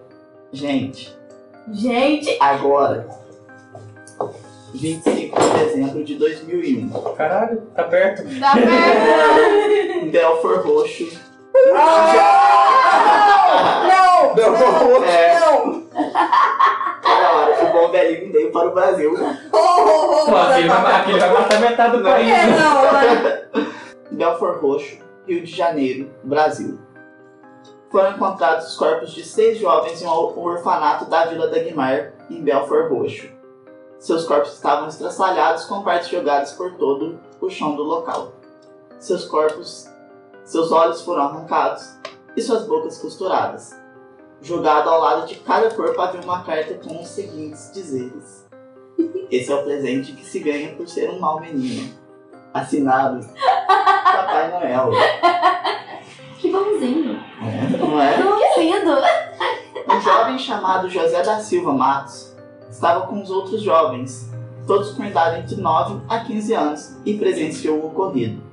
[0.52, 1.16] gente,
[1.72, 3.08] Gente, agora,
[4.74, 8.24] 25 de dezembro de 2001, Caralho, tá perto.
[8.40, 8.68] dá perto.
[10.12, 11.08] Belfort Roxo.
[11.74, 11.84] Não!
[14.36, 15.04] Não!
[15.06, 15.40] É.
[15.40, 15.83] Não!
[15.96, 19.14] Olha a hora, o bom velhinho veio para o Brasil.
[19.14, 22.30] Ô, ô, ô, Pô, aquele vai, vai matar metade do país.
[22.30, 23.48] É, não, né?
[24.12, 26.80] Belfort Roxo, Rio de Janeiro, Brasil.
[27.92, 32.42] Foram encontrados os corpos de seis jovens em um orfanato da Vila da Guimar, em
[32.42, 33.30] Belfort Roxo.
[34.00, 38.34] Seus corpos estavam estraçalhados com partes jogadas por todo o chão do local.
[39.00, 39.90] Seus corpos,
[40.44, 41.98] seus olhos foram arrancados
[42.36, 43.83] e suas bocas costuradas.
[44.44, 48.46] Jogado ao lado de cada corpo havia uma carta com os seguintes dizeres:
[49.32, 51.90] Esse é o presente que se ganha por ser um mau menino.
[52.54, 53.26] Assinado
[54.06, 54.92] Papai Noel.
[56.38, 57.18] Que bonzinho.
[57.42, 58.18] É, não é?
[58.54, 58.92] Que lindo.
[59.90, 62.36] Um jovem chamado José da Silva Matos
[62.70, 64.30] estava com os outros jovens,
[64.68, 68.44] todos com idade entre 9 a 15 anos, e presenciou o ocorrido.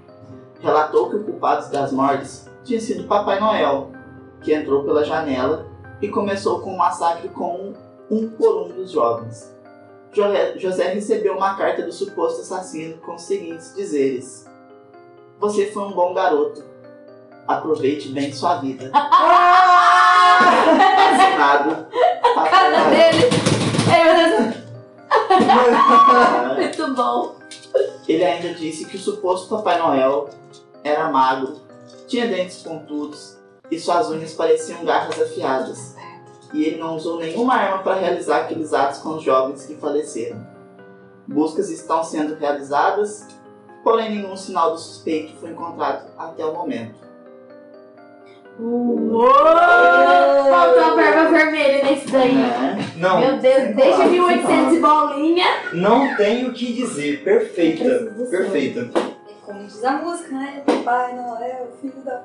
[0.61, 3.91] Relatou que o culpado das mortes tinha sido Papai Noel,
[4.41, 5.70] que entrou pela janela
[6.01, 7.73] e começou com um massacre com
[8.11, 9.55] um por um dos jovens.
[10.13, 10.25] Jo-
[10.59, 14.47] José recebeu uma carta do suposto assassino com os seguintes dizeres:
[15.39, 16.65] Você foi um bom garoto.
[17.47, 18.91] Aproveite bem sua vida.
[20.43, 21.13] Ah!
[21.13, 21.87] Assinado.
[22.35, 23.29] Papai Cara dele.
[23.91, 24.15] Ai, meu
[24.49, 24.57] Deus.
[25.11, 27.37] Ah, Muito bom.
[28.09, 30.31] Ele ainda disse que o suposto Papai Noel
[30.83, 31.57] era magro,
[32.09, 33.37] tinha dentes pontudos
[33.71, 35.97] e suas unhas pareciam garras afiadas.
[36.53, 40.45] E ele não usou nenhuma arma para realizar aqueles atos com os jovens que faleceram.
[41.27, 43.29] Buscas estão sendo realizadas,
[43.85, 46.99] porém nenhum sinal do suspeito foi encontrado até o momento.
[50.51, 52.37] Faltou a barba vermelha nesse daí.
[52.37, 52.99] É.
[52.99, 55.47] Não, Meu Deus, desde 1800 e bolinha.
[55.73, 57.23] não tenho o que dizer.
[57.25, 58.13] Perfeita.
[58.31, 59.10] Perfeita.
[59.71, 60.63] É diz a música, né?
[60.67, 62.25] Papai Noel, filho da.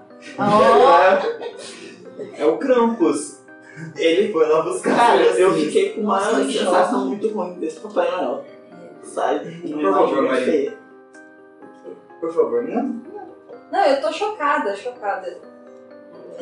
[2.37, 3.41] É o Krampus.
[3.95, 7.07] Ele foi lá buscar Cara, as eu fiquei com uma Nossa, sensação choque.
[7.07, 8.45] muito ruim desse Papai Noel.
[9.03, 9.61] Sabe?
[9.69, 10.77] Não Por favor, Maria.
[12.19, 13.01] Por favor, não.
[13.71, 15.37] Não, eu tô chocada, chocada.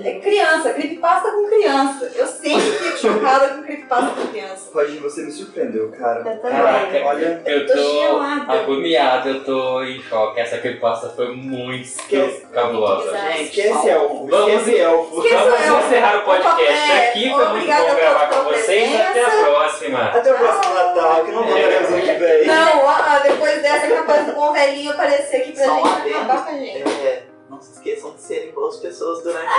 [0.03, 2.11] É criança, creepypasta com criança.
[2.15, 4.69] Eu sempre fico chocada com creepypasta com criança.
[4.73, 6.19] Roger, você me surpreendeu, cara.
[6.19, 6.57] Eu também.
[6.57, 10.39] Caraca, Olha, eu Tô tô agoniado, eu tô em choque.
[10.39, 12.45] Essa creepypasta foi muito Esquece.
[12.53, 13.11] cabulosa.
[13.39, 14.27] Esquece elfo.
[14.27, 15.17] Vamos- Esquece elfo.
[15.17, 15.85] Esquece Vamos elfo.
[15.85, 17.29] encerrar o podcast É, aqui.
[17.29, 18.99] Foi muito obrigada bom gravar com vocês.
[18.99, 20.03] Até a próxima.
[20.05, 22.47] Até o próximo Natal, que não voltaremos que vem.
[22.47, 22.83] Não,
[23.23, 26.53] depois dessa é capaz do bom velhinho aparecer aqui pra Só gente acabar com a
[26.57, 26.83] gente.
[27.05, 29.45] É, não se esqueçam de serem boas pessoas durante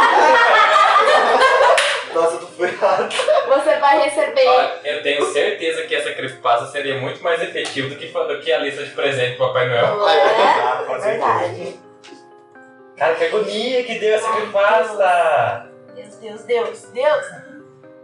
[2.13, 3.13] Nossa, tu foi errado.
[3.49, 4.47] Você vai receber.
[4.47, 8.53] Olha, eu tenho certeza que essa creepypasta seria muito mais efetiva do que, do que
[8.53, 9.99] a lista de presente pro Papai Noel.
[10.07, 11.81] Ah, com É verdade.
[12.97, 15.71] Cara, que agonia que deu essa creepypasta.
[15.95, 17.27] Deus, Deus, Deus, Deus.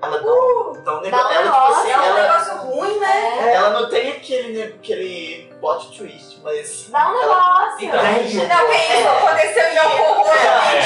[0.03, 3.38] Ela não, então, Dá um ela, tipo negócio, assim, É um ela, negócio ruim, né?
[3.38, 3.55] É.
[3.55, 6.88] ela não tem aquele, aquele plot twist, mas.
[6.90, 7.87] Dá um negócio.
[7.87, 10.79] Então, Não, que isso aconteceu em algum É.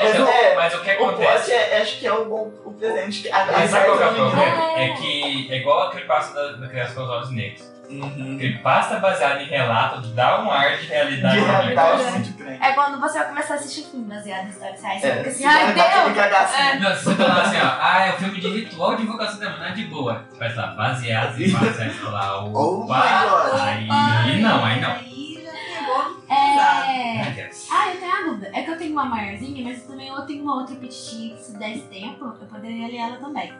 [0.00, 1.52] Então, É, mas o que O plot acontece?
[1.52, 3.30] é, acho que é um bom o presente.
[3.30, 4.78] A, a Mas sabe qual que é o ideia problema?
[4.78, 4.84] É.
[4.84, 7.73] É que é igual a creepypasta da, da criança com os olhos negros.
[7.90, 8.38] Uhum.
[8.38, 12.58] Creepypasta baseada em relato dá um ar de realidade De no realidade muito grande.
[12.64, 15.00] É quando você vai começar a assistir filme baseado em histórias reais.
[15.00, 16.16] Você É, fica assim, ai, vai dar aquele Deus.
[16.16, 16.80] cagacinho.
[16.80, 19.72] Não, se você falar assim, ó, ah, é um filme de ritual de invocação demoníaca
[19.74, 20.24] de boa.
[20.30, 23.60] Você vai lá, baseado em fatos, aí você fala, Oh my opa, God.
[23.60, 24.90] aí não, aí não.
[24.90, 26.24] Aí já pegou.
[26.30, 27.22] É.
[27.70, 28.50] Ah, eu tenho uma dúvida.
[28.54, 31.42] É que eu tenho uma maiorzinha, mas eu também eu tenho uma outra petitinha que
[31.42, 33.52] se desse tempo, eu poderia ler ela também.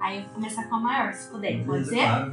[0.00, 1.62] Aí eu vou começar com a maior, se puder.
[1.64, 1.96] Pode ser?
[2.06, 2.32] Claro.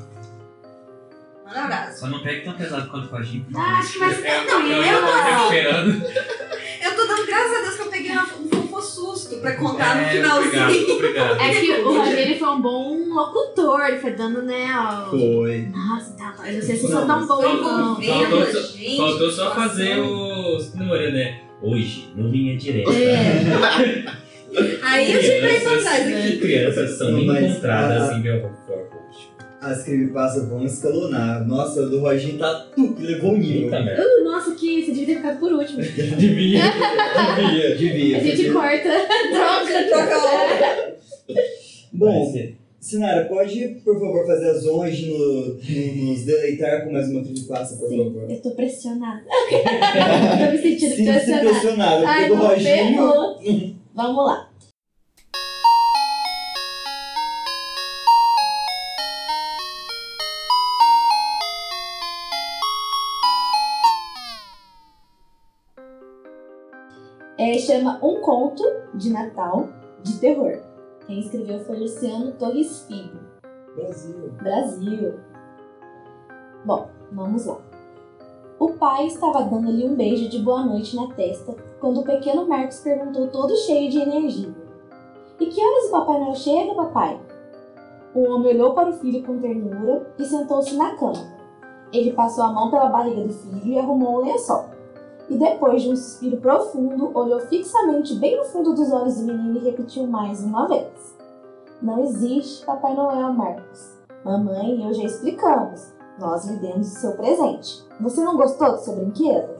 [1.48, 2.00] Manda um abraço.
[2.02, 3.46] Só não pegue tão pesado quanto com a gente.
[3.56, 6.04] Ah, acho que vai ser Eu, eu, eu, eu tô me recuperando.
[6.80, 9.96] Eu tô dando graças a Deus que eu peguei uma- um fofo susto pra contar
[9.96, 10.64] no É, finalzinho.
[10.64, 11.42] Obrigado, obrigado.
[11.42, 15.10] É que o Rogério ele foi um bom locutor, ele foi dando, né, ó...
[15.10, 15.68] Foi.
[15.74, 17.96] Nossa, tá, mas vocês não Não, são tão mas bons, Tô não.
[17.96, 18.98] Faltou gente.
[18.98, 20.60] Faltou só fazer o.
[20.76, 21.40] Memória, né?
[21.62, 22.92] Hoje, no linha direta.
[22.94, 24.06] É.
[24.84, 26.38] Aí eu tirei pra trás aqui.
[26.38, 28.54] Crianças são Não, mas- encontradas ah, em Belfort.
[29.68, 31.46] As creepypastas vão escalonar.
[31.48, 33.64] Nossa, do Roginho tá tu, que levou um nível.
[33.64, 34.02] Eita merda.
[34.04, 35.82] Uh, nossa, que você devia ter ficado por último.
[35.82, 36.62] Devia.
[37.38, 38.18] Devia, devia.
[38.18, 38.90] A gente corta.
[38.90, 39.84] Troca.
[39.90, 40.98] Troca outra.
[41.94, 42.34] Bom,
[42.80, 47.22] Sinara, pode, por favor, fazer as honras de no- no- nos deleitar com mais uma
[47.22, 48.32] creepypasta, por Sim, favor?
[48.32, 49.24] eu tô pressionada.
[49.28, 51.50] tô me sentindo Sinta-se pressionada.
[51.50, 52.64] pressionado, porque Ai, do Roginho...
[52.64, 53.76] ferrou.
[53.96, 54.47] Vamos lá.
[67.68, 69.68] Chama Um Conto de Natal
[70.02, 70.60] de Terror.
[71.06, 73.20] Quem escreveu foi Luciano Torres Filho.
[73.76, 74.32] Brasil.
[74.42, 75.20] Brasil.
[76.64, 77.58] Bom, vamos lá.
[78.58, 82.80] O pai estava dando-lhe um beijo de boa noite na testa quando o pequeno Marcos
[82.80, 84.56] perguntou todo cheio de energia.
[85.38, 87.20] E que horas o Papai Noel chega, papai?
[88.16, 91.36] O homem olhou para o filho com ternura e sentou-se na cama.
[91.92, 94.77] Ele passou a mão pela barriga do filho e arrumou um lençol.
[95.30, 99.58] E depois de um suspiro profundo, olhou fixamente bem no fundo dos olhos do menino
[99.58, 101.18] e repetiu mais uma vez.
[101.82, 103.98] Não existe Papai Noel, Marcos.
[104.24, 105.94] Mamãe e eu já explicamos.
[106.18, 107.86] Nós lhe demos o seu presente.
[108.00, 109.58] Você não gostou do seu brinquedo?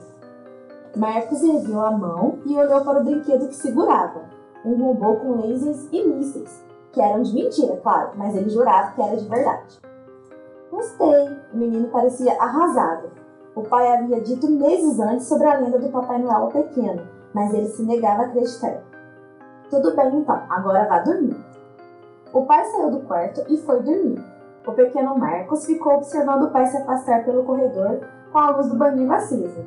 [0.96, 4.22] Marcos ergueu a mão e olhou para o brinquedo que segurava.
[4.64, 6.64] Um robô com lasers e mísseis.
[6.92, 9.78] Que eram de mentira, claro, mas ele jurava que era de verdade.
[10.70, 11.28] Gostei.
[11.52, 13.10] O menino parecia arrasado.
[13.58, 17.02] O pai havia dito meses antes sobre a lenda do Papai Noel ao pequeno,
[17.34, 18.84] mas ele se negava a acreditar.
[19.68, 21.36] Tudo bem então, agora vá dormir.
[22.32, 24.24] O pai saiu do quarto e foi dormir.
[24.64, 27.98] O pequeno Marcos ficou observando o pai se afastar pelo corredor
[28.30, 29.66] com a luz do banheiro acesa.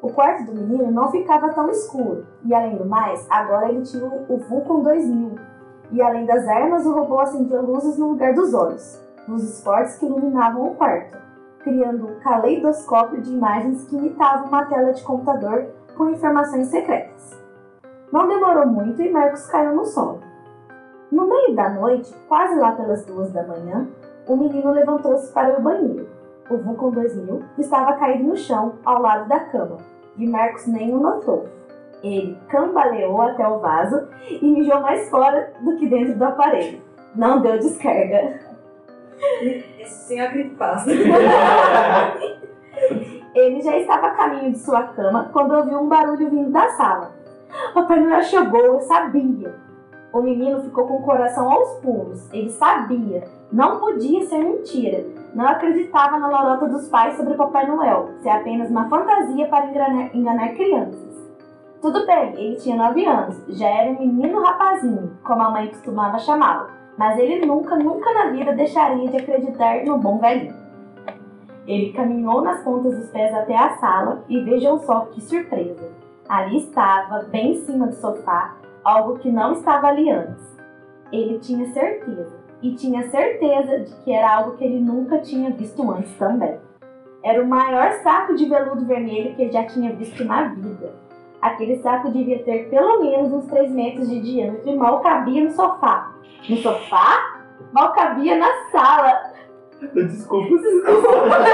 [0.00, 4.06] O quarto do menino não ficava tão escuro, e além do mais, agora ele tinha
[4.06, 5.34] o Vulcan 2000,
[5.90, 10.06] e além das armas, o robô acendia luzes no lugar dos olhos, luzes fortes que
[10.06, 11.25] iluminavam o quarto,
[11.66, 17.36] criando um caleidoscópio de imagens que imitavam uma tela de computador com informações secretas.
[18.12, 20.20] Não demorou muito e Marcos caiu no sono.
[21.10, 23.84] No meio da noite, quase lá pelas duas da manhã,
[24.28, 26.08] o menino levantou-se para o banheiro.
[26.48, 29.78] O Vulcan 2000 estava caído no chão, ao lado da cama,
[30.16, 31.48] e Marcos nem o notou.
[32.00, 36.80] Ele cambaleou até o vaso e mijou mais fora do que dentro do aparelho.
[37.16, 38.38] Não deu descarga.
[39.84, 40.90] Sim é creepypasta.
[43.34, 47.12] Ele já estava a caminho de sua cama quando ouviu um barulho vindo da sala.
[47.74, 49.54] Papai Noel chegou, eu sabia.
[50.12, 52.32] O menino ficou com o coração aos pulos.
[52.32, 53.24] Ele sabia.
[53.52, 55.04] Não podia ser mentira.
[55.34, 60.16] Não acreditava na lorota dos pais sobre Papai Noel, ser apenas uma fantasia para enganar,
[60.16, 61.06] enganar crianças.
[61.82, 66.18] Tudo bem, ele tinha 9 anos, já era um menino rapazinho, como a mãe costumava
[66.18, 70.54] chamá-lo, mas ele nunca, nunca na vida deixaria de acreditar no bom velhinho.
[71.66, 75.90] Ele caminhou nas pontas dos pés até a sala e vejam só que surpresa.
[76.28, 80.56] Ali estava, bem em cima do sofá, algo que não estava ali antes.
[81.12, 85.88] Ele tinha certeza, e tinha certeza de que era algo que ele nunca tinha visto
[85.90, 86.58] antes também.
[87.22, 90.94] Era o maior saco de veludo vermelho que ele já tinha visto na vida.
[91.42, 95.50] Aquele saco devia ter pelo menos uns 3 metros de diâmetro e mal cabia no
[95.50, 96.10] sofá.
[96.48, 97.36] No sofá?
[97.72, 99.12] Mal cabia na sala.
[99.94, 101.36] Desculpa, desculpa.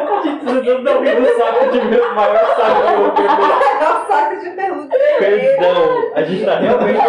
[0.00, 3.22] A gente precisa dar um do saco de meu maior saco de.
[3.22, 4.88] É um saco de peludo.
[5.18, 7.00] Perdão, a gente tá realmente.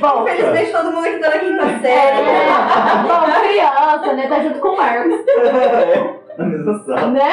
[0.00, 2.28] Bom, Infelizmente todo mundo aqui tá na quinta série.
[2.28, 2.46] é,
[3.02, 4.28] bom, criança, né?
[4.28, 5.14] Tá junto com o Marcos,
[6.38, 7.06] Na mesma sala.
[7.08, 7.30] né?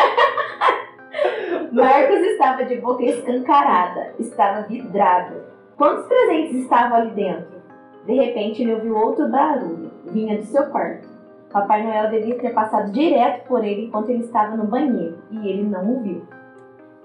[1.71, 5.37] Marcos estava de boca escancarada, estava vidrado.
[5.77, 7.61] Quantos presentes estavam ali dentro?
[8.05, 11.07] De repente ele ouviu outro barulho, vinha do seu quarto.
[11.49, 15.63] Papai Noel devia ter passado direto por ele enquanto ele estava no banheiro, e ele
[15.63, 16.23] não o viu.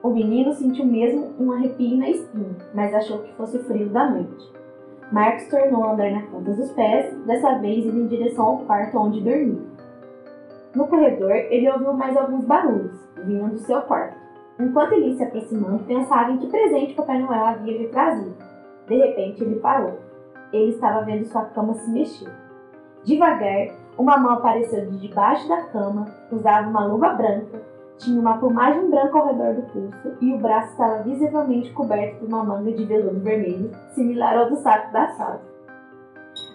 [0.02, 4.10] O menino sentiu mesmo um arrepio na espinha, mas achou que fosse o frio da
[4.10, 4.52] noite.
[5.12, 8.98] Marcos tornou a andar na ponta dos pés, dessa vez indo em direção ao quarto
[8.98, 9.62] onde dormia.
[10.74, 14.25] No corredor, ele ouviu mais alguns barulhos, vinham do seu quarto.
[14.58, 18.34] Enquanto ele se aproximando, pensava em que presente Papai Noel havia lhe trazido.
[18.86, 19.98] De repente, ele parou.
[20.52, 22.30] Ele estava vendo sua cama se mexer.
[23.04, 27.60] Devagar, uma mão apareceu de debaixo da cama, usava uma luva branca,
[27.98, 32.28] tinha uma plumagem branca ao redor do pulso e o braço estava visivelmente coberto por
[32.28, 35.40] uma manga de veludo vermelho, similar ao do saco da sala.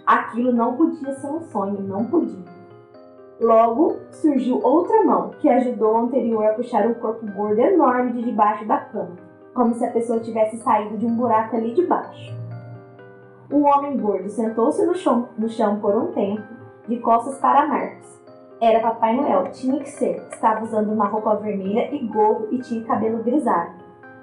[0.06, 2.51] Aquilo não podia ser um sonho, não podia.
[3.41, 8.25] Logo, surgiu outra mão, que ajudou o anterior a puxar um corpo gordo enorme de
[8.25, 9.17] debaixo da cama,
[9.56, 12.36] como se a pessoa tivesse saído de um buraco ali de baixo.
[13.51, 16.43] O homem gordo sentou-se no chão, no chão por um tempo,
[16.88, 18.21] de costas para Marcos.
[18.62, 20.21] Era Papai Noel, tinha que ser.
[20.32, 23.73] Estava usando uma roupa vermelha e gorro e tinha cabelo grisalho.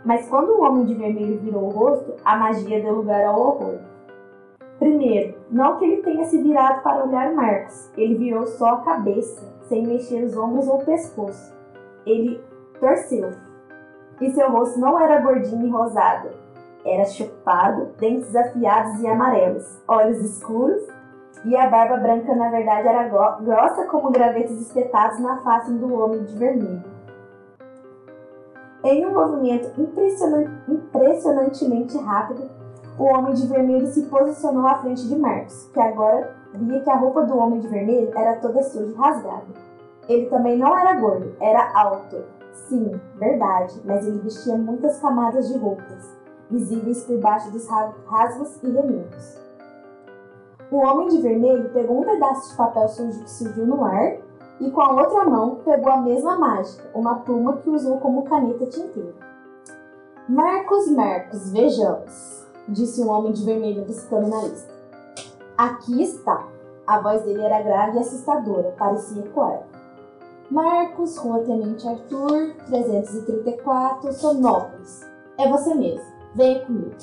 [0.05, 3.81] Mas quando o homem de vermelho virou o rosto, a magia deu lugar ao horror.
[4.79, 9.43] Primeiro, não que ele tenha se virado para olhar Marcos, ele virou só a cabeça,
[9.69, 11.53] sem mexer os ombros ou o pescoço.
[12.07, 12.41] Ele
[12.79, 13.31] torceu.
[14.21, 16.29] E seu rosto não era gordinho e rosado,
[16.85, 20.83] era chupado, dentes afiados e amarelos, olhos escuros,
[21.45, 25.93] e a barba branca na verdade era gro- grossa como gravetos espetados na face do
[25.95, 26.83] homem de vermelho.
[28.85, 32.49] Em um movimento impressionan- impressionantemente rápido,
[32.99, 36.97] o homem de vermelho se posicionou à frente de Marcos, que agora via que a
[36.97, 39.47] roupa do homem de vermelho era toda suja e rasgada.
[40.09, 42.17] Ele também não era gordo, era alto.
[42.53, 46.17] Sim, verdade, mas ele vestia muitas camadas de roupas,
[46.51, 49.39] visíveis por baixo dos ra- rasgos e remendos.
[50.71, 54.17] O homem de vermelho pegou um pedaço de papel sujo que surgiu no ar
[54.61, 58.67] e com a outra mão pegou a mesma mágica, uma pluma que usou como caneta
[58.67, 59.15] tinteira.
[60.29, 64.73] Marcos, Marcos, vejamos, disse o homem de vermelho buscando na lista.
[65.57, 66.47] Aqui está.
[66.87, 69.63] A voz dele era grave e assustadora, parecia ecoar.
[70.51, 75.07] Marcos, Rua Tenente Arthur, 334, Sonópolis.
[75.37, 76.03] É você mesmo.
[76.35, 76.95] Venha comigo.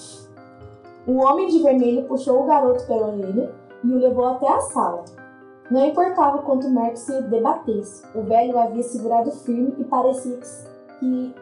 [1.05, 5.03] O homem de vermelho puxou o garoto pela orelha e o levou até a sala.
[5.69, 10.47] Não importava quanto Marcos se debatesse, o velho o havia segurado firme e parecia que,
[10.99, 11.35] que-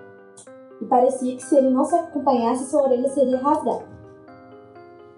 [0.81, 3.83] e parecia que se ele não se acompanhasse, sua orelha seria rasgada.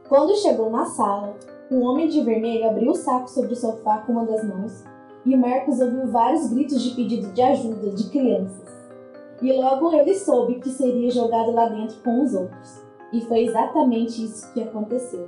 [0.07, 1.35] Quando chegou na sala,
[1.71, 4.83] o homem de vermelho abriu o saco sobre o sofá com uma das mãos
[5.25, 8.69] e Marcos ouviu vários gritos de pedido de ajuda de crianças.
[9.41, 12.83] E logo ele soube que seria jogado lá dentro com os outros.
[13.11, 15.27] E foi exatamente isso que aconteceu.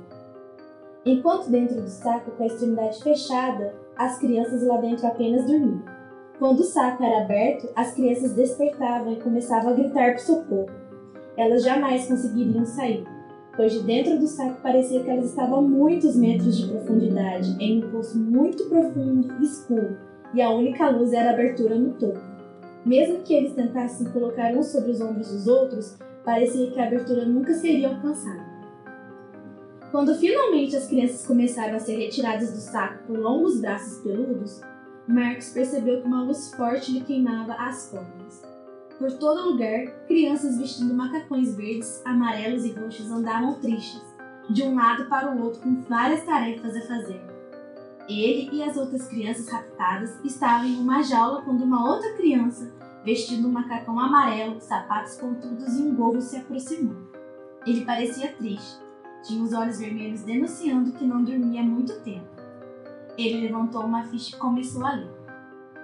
[1.04, 5.82] Enquanto dentro do saco, com a extremidade fechada, as crianças lá dentro apenas dormiam.
[6.38, 10.70] Quando o saco era aberto, as crianças despertavam e começavam a gritar por socorro.
[11.36, 13.04] Elas jamais conseguiriam sair,
[13.58, 17.82] pois de dentro do saco parecia que elas estavam a muitos metros de profundidade, em
[17.82, 19.98] um poço muito profundo e escuro,
[20.32, 22.20] e a única luz era a abertura no topo.
[22.86, 27.24] Mesmo que eles tentassem colocar uns sobre os ombros dos outros, parecia que a abertura
[27.24, 28.46] nunca seria alcançada.
[29.90, 34.60] Quando finalmente as crianças começaram a ser retiradas do saco por longos braços peludos,
[35.08, 38.47] Marcos percebeu que uma luz forte lhe queimava as costas.
[38.98, 44.02] Por todo lugar, crianças vestindo macacões verdes, amarelos e roxos andavam tristes,
[44.50, 47.22] de um lado para o outro com várias tarefas a fazer.
[48.08, 52.72] Ele e as outras crianças raptadas estavam em uma jaula quando uma outra criança,
[53.04, 56.96] vestindo um macacão amarelo, sapatos pontudos e um gorro, se aproximou.
[57.64, 58.80] Ele parecia triste.
[59.22, 62.26] Tinha os olhos vermelhos denunciando que não dormia há muito tempo.
[63.16, 65.10] Ele levantou uma ficha e começou a ler.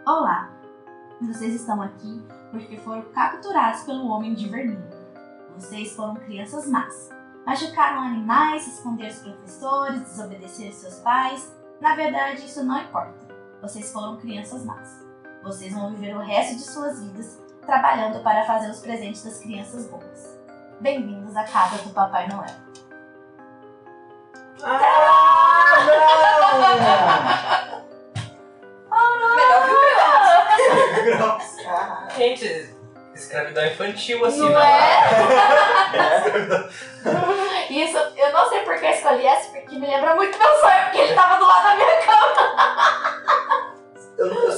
[0.07, 0.54] Olá,
[1.21, 5.05] vocês estão aqui porque foram capturados pelo Homem de Vermelho.
[5.57, 7.11] Vocês foram crianças más.
[7.47, 11.55] Machucaram animais, esconderam os professores, desobedeceram seus pais.
[11.81, 13.15] Na verdade, isso não importa.
[13.61, 15.05] Vocês foram crianças más.
[15.43, 19.87] Vocês vão viver o resto de suas vidas trabalhando para fazer os presentes das crianças
[19.87, 20.39] boas.
[20.81, 22.65] Bem-vindos à casa do Papai Noel.
[29.37, 29.84] Melhor que o pior.
[32.17, 32.75] Gente,
[33.15, 34.81] escravidão infantil, assim, Não né?
[35.93, 36.69] é?
[37.73, 40.85] Isso, eu não sei por que eu escolhi essa, porque me lembra muito meu sonho,
[40.85, 42.64] porque ele tava do lado da minha cama.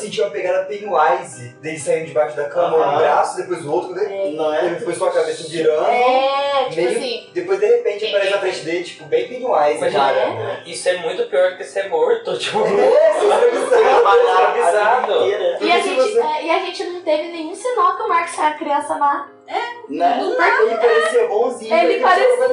[0.07, 2.95] Eu, eu senti uma pegada Pennywise, dele saindo debaixo da cama, Aham.
[2.95, 4.31] um braço, depois o outro, né?
[4.35, 4.67] Não é?
[4.67, 7.31] Ele foi sua cabeça virando, É, tipo meio- assim.
[7.35, 10.63] depois de repente aparece na frente dele, tipo, bem Pennywise, Mas, cara.
[10.67, 12.59] Isso é muito pior do que ser morto, tipo.
[12.61, 15.13] É, você Trabalhar a vida Escravizado.
[15.13, 18.09] inteira, E a, gente, você- é, e a gente não teve nenhum sinal que o
[18.09, 19.29] Marcos era criança má.
[19.47, 20.21] né?
[20.61, 21.75] Ele parecia bonzinho.
[21.75, 22.49] Ele parecia.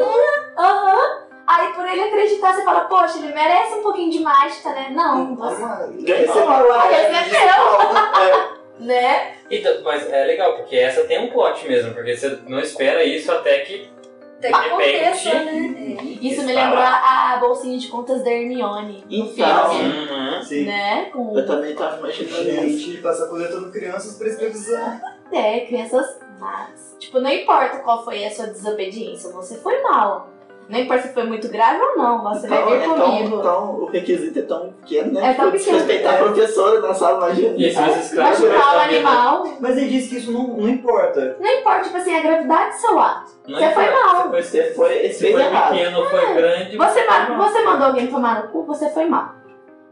[0.57, 1.22] Aham.
[1.45, 4.91] Aí por ele acreditar, você fala, poxa, ele merece um pouquinho de mágica, né?
[4.91, 5.61] Não, você.
[6.03, 6.33] Ganhou.
[6.33, 8.53] separou a Ele régua de recebeu.
[8.79, 9.33] Né?
[9.51, 13.31] Então, mas é legal, porque essa tem um plot mesmo, porque você não espera isso
[13.31, 13.91] até que.
[14.39, 16.17] Até que aconteça, repente- né?
[16.21, 19.05] Isso me lembrou a, a bolsinha de contas da Hermione.
[19.07, 19.69] no Então.
[19.69, 20.41] filme, Uhum.
[20.41, 20.65] Sim.
[20.65, 21.05] né?
[21.13, 22.85] Com Eu também tava imaginando isso.
[22.91, 25.01] Gente, passar coletando crianças pra escravizar.
[25.31, 26.95] é, crianças más.
[26.99, 30.27] Tipo, não importa qual foi a sua desobediência, você foi mal.
[30.73, 33.41] Não importa se foi muito grave ou não, você vai Então, vir é tão, comigo.
[33.41, 35.29] tão, o requisito é tão pequeno, né?
[35.29, 35.77] É tão Tipo, pequeno.
[35.77, 37.55] Desrespeitar a professora na sala, imagina.
[37.57, 39.47] E se você escreve Machucar o animal.
[39.59, 41.37] Mas ele disse que isso não, não importa.
[41.39, 43.31] Não importa, tipo assim, a gravidade do seu ato.
[43.47, 44.29] Não Você foi mal.
[44.29, 46.75] Você Você foi, se fez foi pequeno ou foi grande.
[46.77, 49.35] Você, foi você mandou alguém tomar no cu, você foi mal.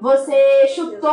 [0.01, 1.11] Você chutou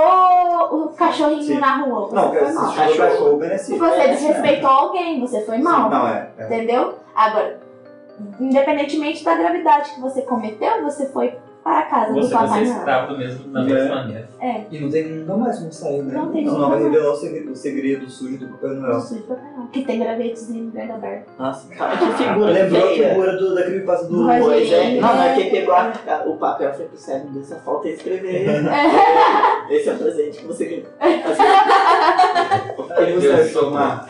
[0.72, 1.58] o cachorrinho Sim.
[1.58, 2.70] na rua, você Não, foi cara, mal.
[2.70, 5.90] se chutou o cachorro, Se você É, desrespeitou alguém, você foi mal.
[5.90, 6.30] Não, é.
[6.38, 6.44] é.
[6.46, 6.94] Entendeu?
[7.14, 7.60] Agora,
[8.40, 12.78] independentemente da gravidade que você cometeu, você foi para a casa Você do Papai Noel.
[12.78, 13.64] escravo do mesmo, da É.
[13.64, 14.28] mesma maneira.
[14.70, 16.14] E não tem nunca mais como sair, né?
[16.14, 18.98] Não tem Senão nunca vai revelar o segredo, o segredo sujo do Papai Noel.
[18.98, 19.68] Isso, Papai Noel.
[19.70, 21.22] Que tem gravetos em lugar barba.
[21.38, 24.40] Nossa, cara, que figura Lembrou a figura do, da creepypasta do é.
[25.00, 25.34] Não, não é É.
[25.34, 28.46] quem pegou a- a- o papel foi pro céu, não deu só falta escrever.
[29.68, 30.86] Esse é o presente que você ganhou.
[32.98, 34.06] Ele você Deus, achou, Mar?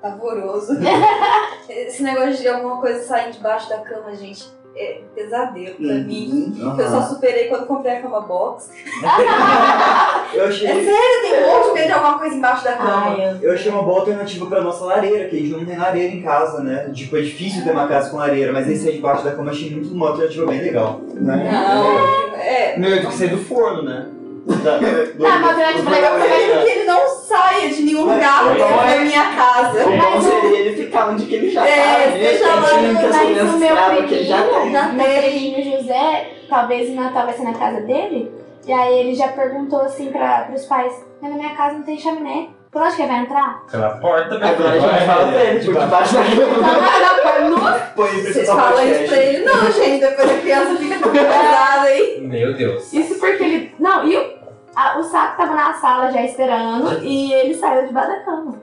[0.00, 0.72] Pavoroso.
[1.68, 4.44] Esse negócio de alguma coisa sair debaixo da cama, gente,
[4.76, 6.54] é pesadelo pra mim.
[6.58, 6.78] Uhum.
[6.78, 8.70] Eu só superei quando comprei a cama box.
[10.32, 12.72] Eu É achei, sério, eu tenho um monte de medo de alguma coisa embaixo da
[12.74, 13.04] cama.
[13.06, 13.48] Ai, eu...
[13.48, 16.22] eu achei uma boa alternativa pra nossa lareira, que a gente não tem lareira em
[16.22, 16.88] casa, né?
[16.94, 19.70] Tipo, é difícil ter uma casa com lareira, mas esse aí debaixo da cama achei
[19.70, 21.00] muito uma alternativa bem legal.
[21.14, 21.50] Né?
[21.50, 22.78] Não, é.
[22.78, 24.06] Melhor do que sair do forno, né?
[24.46, 26.62] Da, do, Não, mas eu acho legal lareira.
[26.64, 29.86] que ele não saia de nenhum Mas- lugar mas- da minha casa.
[29.86, 32.18] O bom seria ele ficar onde que ele já É, tá, né?
[32.18, 34.50] deixa lá, Quietinho, com as Mas crianças o meu escravas que ele já tem.
[34.60, 38.32] priminho, meu priminho José, talvez o Natal vai ser na casa dele,
[38.66, 41.98] e aí ele já perguntou assim para os pais, mas na minha casa não tem
[41.98, 42.48] chaminé.
[42.72, 43.62] Por onde que ele vai entrar?
[43.68, 45.04] Pela porta, meu Agora a gente vai.
[45.06, 46.46] fala pra ele, por debaixo da cama.
[47.40, 47.80] Não, não, não.
[47.96, 49.44] Põe isso Vocês no falam isso pra ele?
[49.44, 52.20] Não, gente, depois a criança fica traumatizada aí.
[52.20, 52.92] Meu Deus.
[52.92, 53.74] Isso porque ele...
[53.76, 54.29] Não, e o,
[54.80, 58.54] a- o saco tava na sala já esperando, e ele saiu debaixo da cama.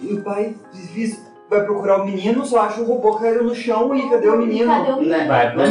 [0.00, 3.94] E o pai diz- vai procurar o menino, só acha o robô caído no chão
[3.94, 4.70] e cadê o menino?
[4.70, 5.26] Cadê o Né?
[5.26, 5.62] Vai é pro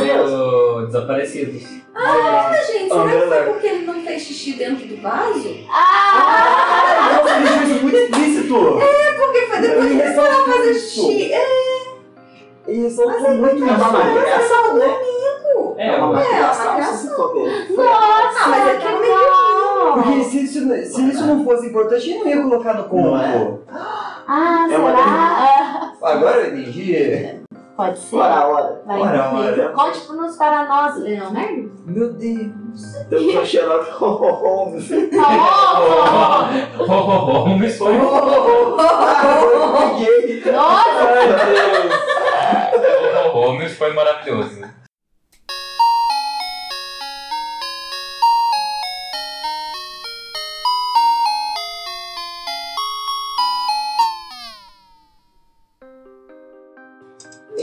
[0.88, 1.78] desaparecidos.
[1.96, 5.50] Ah, gente, será que foi porque ele não fez xixi dentro do vaso?
[5.72, 7.10] Ah!
[7.18, 8.54] Nossa, ele isso muito explícito!
[8.56, 10.02] Porque porque foi depois Ele que
[10.42, 11.34] a fazer xixi.
[11.34, 11.48] É,
[12.68, 13.92] Ele ressaltou muito É uma isso.
[13.94, 14.86] malhação, né?
[15.78, 17.68] É, É uma o- malhação, se for ver.
[17.80, 18.88] ah, mas é que
[19.94, 23.10] Porque se isso, se isso não fosse importante, ele não ia colocar no combo.
[23.12, 23.58] Não é?
[24.28, 25.04] Ah, É uma será?
[25.04, 27.40] Ah, Agora eu entendi.
[27.76, 28.16] pode ser.
[28.18, 28.82] Ora, ora.
[28.86, 29.62] Vai Ora, entender.
[29.62, 29.74] ora.
[29.74, 31.72] Conte nos para nós, Leonardo.
[31.86, 32.52] Meu Deus.
[32.76, 34.90] Estamos com Sherlock Holmes.
[34.92, 34.98] Oh,
[36.80, 37.94] Oh, oh, oh, mas foi.
[38.80, 40.52] Ah, eu peguei.
[40.52, 41.04] Nossa!
[43.26, 44.62] O Holmes foi maravilhoso.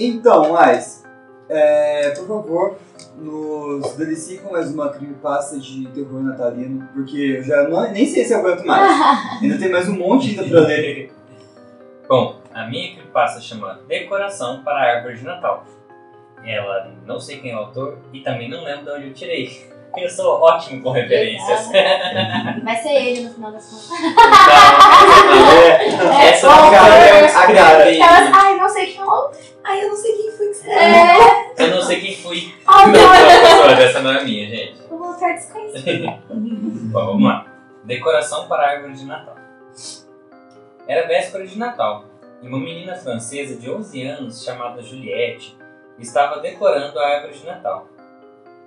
[0.06, 1.04] Então, mas,
[1.48, 2.76] é, por favor,
[3.16, 8.24] nos delicie com mais uma creepypasta de terror natalino, porque eu já não, nem sei
[8.24, 9.42] se eu aguento mais.
[9.42, 11.12] Ainda tem mais um monte ainda pra ler.
[12.08, 15.64] Bom, a minha creepypasta chama Decoração para a Árvore de Natal.
[16.44, 19.72] Ela não sei quem é o autor e também não lembro de onde eu tirei.
[19.96, 21.70] Eu sou ótimo com referências.
[22.64, 23.90] Vai ser ele no final das contas.
[25.86, 27.84] Então, essa bom, não é, a cara.
[28.34, 29.30] Ai, não sei quem é o.
[29.64, 32.54] Ai, eu não sei quem foi que você É, Eu não sei quem fui.
[32.66, 33.66] Ai, Não, não.
[33.66, 34.82] não, essa não é minha, gente.
[34.90, 36.06] o Walter desconhecido.
[36.92, 37.46] Bom, vamos lá.
[37.84, 39.36] Decoração para a árvore de Natal.
[40.86, 42.04] Era véspera de Natal
[42.42, 45.56] e uma menina francesa de 11 anos chamada Juliette
[45.98, 47.88] estava decorando a árvore de Natal.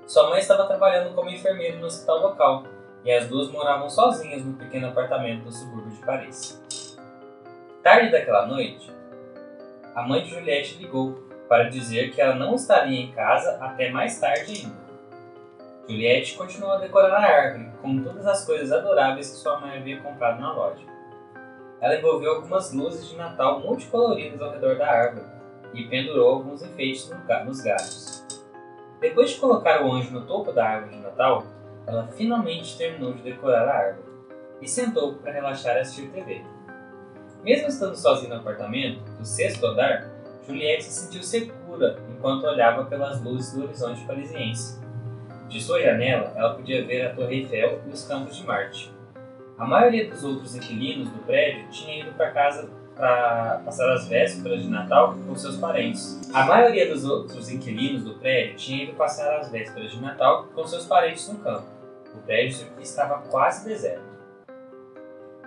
[0.08, 2.64] Sua mãe estava trabalhando como enfermeira no hospital local
[3.06, 6.60] e as duas moravam sozinhas no pequeno apartamento do subúrbio de Paris.
[7.84, 8.92] Tarde daquela noite,
[9.98, 11.16] a mãe de Juliette ligou
[11.50, 14.78] para dizer que ela não estaria em casa até mais tarde ainda.
[15.90, 20.00] Juliette continuou a decorar a árvore com todas as coisas adoráveis que sua mãe havia
[20.00, 20.86] comprado na loja.
[21.82, 25.26] Ela envolveu algumas luzes de Natal multicoloridas ao redor da árvore
[25.74, 27.12] e pendurou alguns enfeites
[27.44, 28.24] nos galhos.
[29.02, 31.44] Depois de colocar o anjo no topo da árvore de Natal,
[31.88, 34.08] ela finalmente terminou de decorar a árvore
[34.62, 36.44] e sentou para relaxar e assistir TV.
[37.48, 40.06] Mesmo estando sozinha no apartamento, do sexto andar,
[40.46, 44.78] Juliette se sentiu segura enquanto olhava pelas luzes do horizonte parisiense.
[45.48, 48.94] De sua janela, ela podia ver a Torre Eiffel e os campos de Marte.
[49.58, 54.64] A maioria dos outros inquilinos do prédio tinha ido para casa para passar as vésperas
[54.64, 56.20] de Natal com seus parentes.
[56.34, 60.68] A maioria dos outros inquilinos do prédio tinha ido passar as vésperas de Natal com
[60.68, 61.66] seus parentes no campo.
[62.14, 64.07] O prédio estava quase deserto.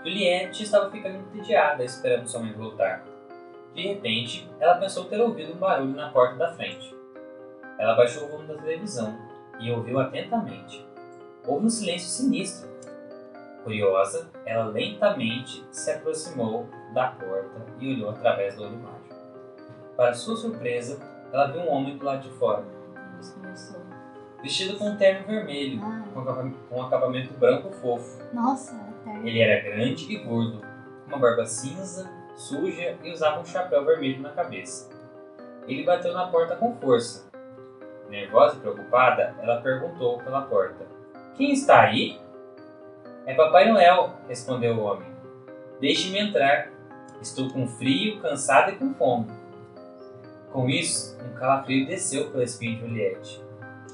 [0.05, 3.05] Juliette estava ficando entediada esperando sua mãe voltar.
[3.75, 6.95] De repente, ela pensou ter ouvido um barulho na porta da frente.
[7.79, 9.17] Ela baixou o volume da televisão
[9.61, 10.87] e ouviu atentamente.
[11.47, 12.69] Houve um silêncio sinistro.
[13.63, 19.15] Curiosa, ela lentamente se aproximou da porta e olhou através do olho mágico.
[19.97, 20.99] Para sua surpresa,
[21.33, 22.65] ela viu um homem do lado de fora,
[24.43, 28.23] vestido com um terno vermelho, Ah, com acaba- com um acabamento branco fofo.
[28.33, 28.90] nossa.
[29.23, 34.23] Ele era grande e gordo, com uma barba cinza, suja e usava um chapéu vermelho
[34.23, 34.91] na cabeça.
[35.69, 37.31] Ele bateu na porta com força.
[38.09, 40.87] Nervosa e preocupada, ela perguntou pela porta:
[41.37, 42.19] Quem está aí?
[43.27, 45.09] É Papai Noel, respondeu o homem.
[45.81, 46.71] Deixe-me entrar.
[47.21, 49.27] Estou com frio, cansado e com fome.
[50.51, 53.45] Com isso, um calafrio desceu pela espinha de Juliette.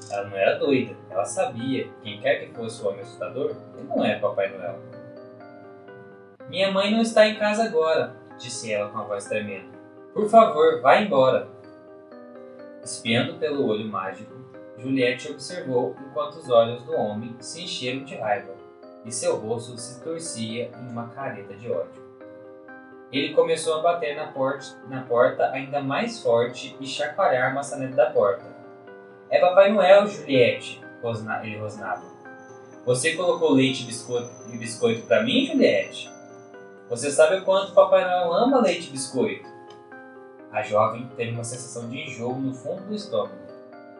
[0.09, 3.87] Ela não era doida, ela sabia que quem quer que fosse o homem assustador, ele
[3.87, 4.79] não é Papai Noel.
[6.49, 9.69] Minha mãe não está em casa agora, disse ela com a voz tremendo.
[10.13, 11.47] Por favor, vá embora.
[12.83, 14.33] Espiando pelo olho mágico,
[14.77, 18.53] Juliette observou enquanto os olhos do homem se encheram de raiva
[19.03, 22.07] e seu rosto se torcia em uma careta de ódio.
[23.11, 27.95] Ele começou a bater na porta, na porta ainda mais forte e chacoalhar a maçaneta
[27.95, 28.43] da porta.
[29.29, 32.03] É Papai Noel, Juliette, rosna- ele rosnava.
[32.85, 36.09] Você colocou leite e biscoito, e biscoito para mim, Juliette?
[36.89, 39.45] Você sabe o quanto Papai Noel ama leite e biscoito?
[40.49, 43.35] A jovem teve uma sensação de enjoo no fundo do estômago.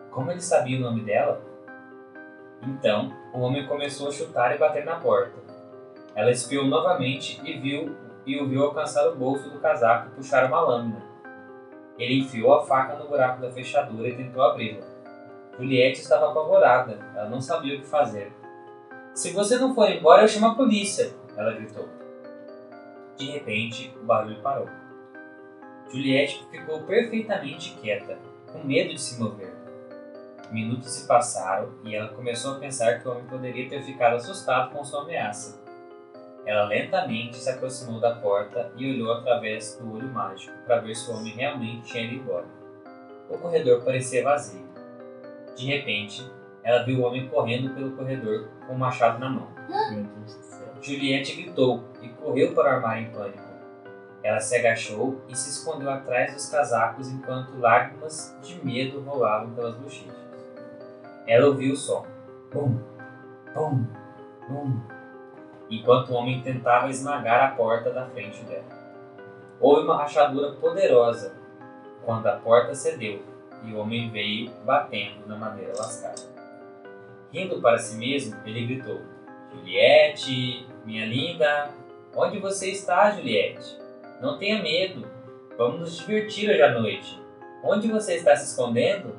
[0.10, 1.42] Como ele sabia o nome dela?
[2.64, 5.36] Então, o homem começou a chutar e bater na porta.
[6.16, 7.94] Ela espiou novamente e viu
[8.26, 11.02] e o viu alcançar o bolso do casaco e puxar uma lâmina.
[12.00, 14.86] Ele enfiou a faca no buraco da fechadura e tentou abri-la.
[15.58, 16.98] Juliette estava apavorada.
[17.14, 18.32] Ela não sabia o que fazer.
[19.14, 21.12] Se você não for embora, eu chamo a polícia!
[21.36, 22.07] Ela gritou.
[23.18, 24.70] De repente, o barulho parou.
[25.92, 28.20] Juliette ficou perfeitamente quieta,
[28.52, 29.54] com medo de se mover.
[30.52, 34.72] Minutos se passaram e ela começou a pensar que o homem poderia ter ficado assustado
[34.72, 35.62] com sua ameaça.
[36.46, 41.10] Ela lentamente se aproximou da porta e olhou através do olho mágico para ver se
[41.12, 42.46] o homem realmente tinha ido embora.
[43.30, 44.66] O corredor parecia vazio.
[45.56, 46.26] De repente,
[46.64, 49.48] ela viu o homem correndo pelo corredor com o machado na mão.
[50.82, 53.48] Juliette gritou e correu para o armário em pânico.
[54.22, 59.76] Ela se agachou e se escondeu atrás dos casacos enquanto lágrimas de medo rolavam pelas
[59.76, 60.14] bochechas.
[61.26, 62.06] Ela ouviu o som.
[62.54, 62.78] Bum,
[63.54, 63.86] bum,
[64.50, 64.82] bum.
[65.70, 68.66] Enquanto o homem tentava esmagar a porta da frente dela.
[69.62, 71.34] Houve uma rachadura poderosa
[72.04, 73.24] quando a porta cedeu
[73.64, 76.22] e o homem veio batendo na madeira lascada.
[77.32, 79.02] Rindo para si mesmo, ele gritou:
[79.54, 81.74] Juliette, minha linda,
[82.16, 83.78] onde você está, Juliette?
[84.22, 85.08] Não tenha medo,
[85.58, 87.22] vamos nos divertir hoje à noite.
[87.64, 89.16] Onde você está se escondendo?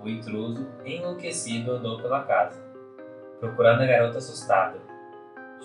[0.00, 2.62] O intruso, enlouquecido, andou pela casa,
[3.40, 4.78] procurando a garota assustada.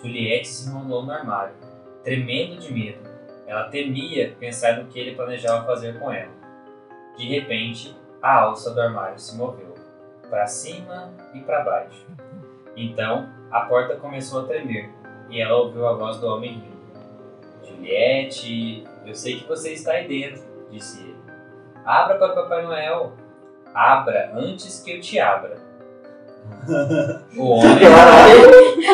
[0.02, 1.56] Juliette se enrolou no armário,
[2.04, 3.00] tremendo de medo.
[3.46, 6.32] Ela temia pensar no que ele planejava fazer com ela.
[7.16, 9.74] De repente, a alça do armário se moveu,
[10.30, 12.08] para cima e para baixo.
[12.76, 14.90] Então, a porta começou a tremer
[15.30, 16.74] e ela ouviu a voz do homem rindo.
[17.68, 21.16] Juliette, eu sei que você está aí dentro, disse ele.
[21.86, 23.14] Abra para Papai Noel.
[23.74, 25.58] Abra antes que eu te abra.
[27.38, 27.80] O homem,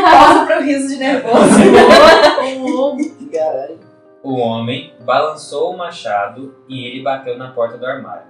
[0.02, 1.36] Pausa para o riso de nervoso.
[4.22, 8.28] O homem balançou o machado e ele bateu na porta do armário,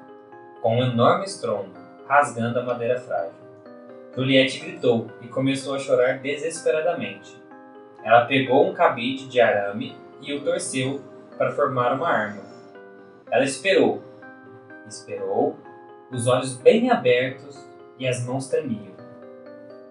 [0.62, 1.72] com um enorme estrondo,
[2.08, 3.34] rasgando a madeira frágil.
[4.16, 7.39] Juliette gritou e começou a chorar desesperadamente.
[8.04, 11.02] Ela pegou um cabide de arame e o torceu
[11.38, 12.42] para formar uma arma.
[13.32, 14.02] Ela esperou,
[14.88, 15.58] esperou,
[16.12, 17.58] os olhos bem abertos
[17.98, 18.94] e as mãos tremiam.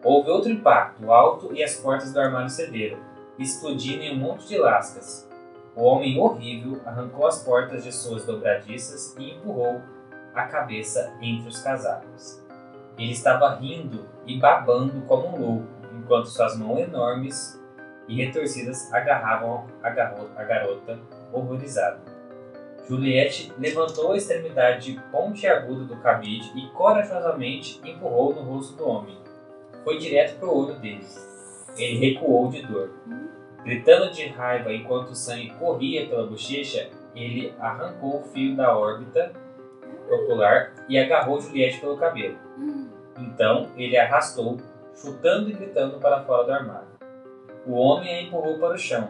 [0.03, 2.99] Houve outro impacto alto e as portas do armário cederam,
[3.39, 5.29] explodindo em um monte de lascas.
[5.77, 9.81] O homem horrível arrancou as portas de suas dobradiças e empurrou
[10.35, 12.43] a cabeça entre os casacos.
[12.97, 17.58] Ele estava rindo e babando como um louco, enquanto suas mãos enormes
[18.09, 20.99] e retorcidas agarravam a, garro- a garota
[21.33, 22.01] horrorizada.
[22.89, 29.19] Juliette levantou a extremidade pontiaguda do cabide e corajosamente empurrou no rosto do homem.
[29.85, 31.07] Foi direto para o olho dele.
[31.77, 32.91] Ele recuou de dor.
[33.63, 39.33] Gritando de raiva enquanto o sangue corria pela bochecha, ele arrancou o fio da órbita
[40.11, 42.39] ocular e agarrou Juliette pelo cabelo.
[43.19, 44.57] Então ele arrastou,
[44.95, 46.88] chutando e gritando para fora do armário.
[47.67, 49.09] O homem a empurrou para o chão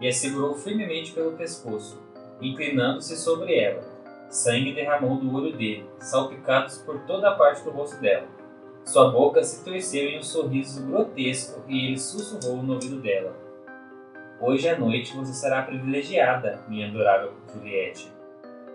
[0.00, 2.00] e a segurou firmemente pelo pescoço,
[2.40, 3.82] inclinando-se sobre ela.
[4.28, 8.26] Sangue derramou do olho dele, salpicados por toda a parte do rosto dela.
[8.84, 13.34] Sua boca se torceu em um sorriso grotesco e ele sussurrou no ouvido dela.
[14.40, 18.12] Hoje à noite você será privilegiada, minha adorável Juliette.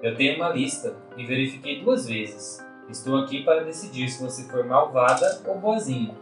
[0.01, 2.65] Eu tenho uma lista e verifiquei duas vezes.
[2.89, 6.15] Estou aqui para decidir se você for malvada ou boazinha.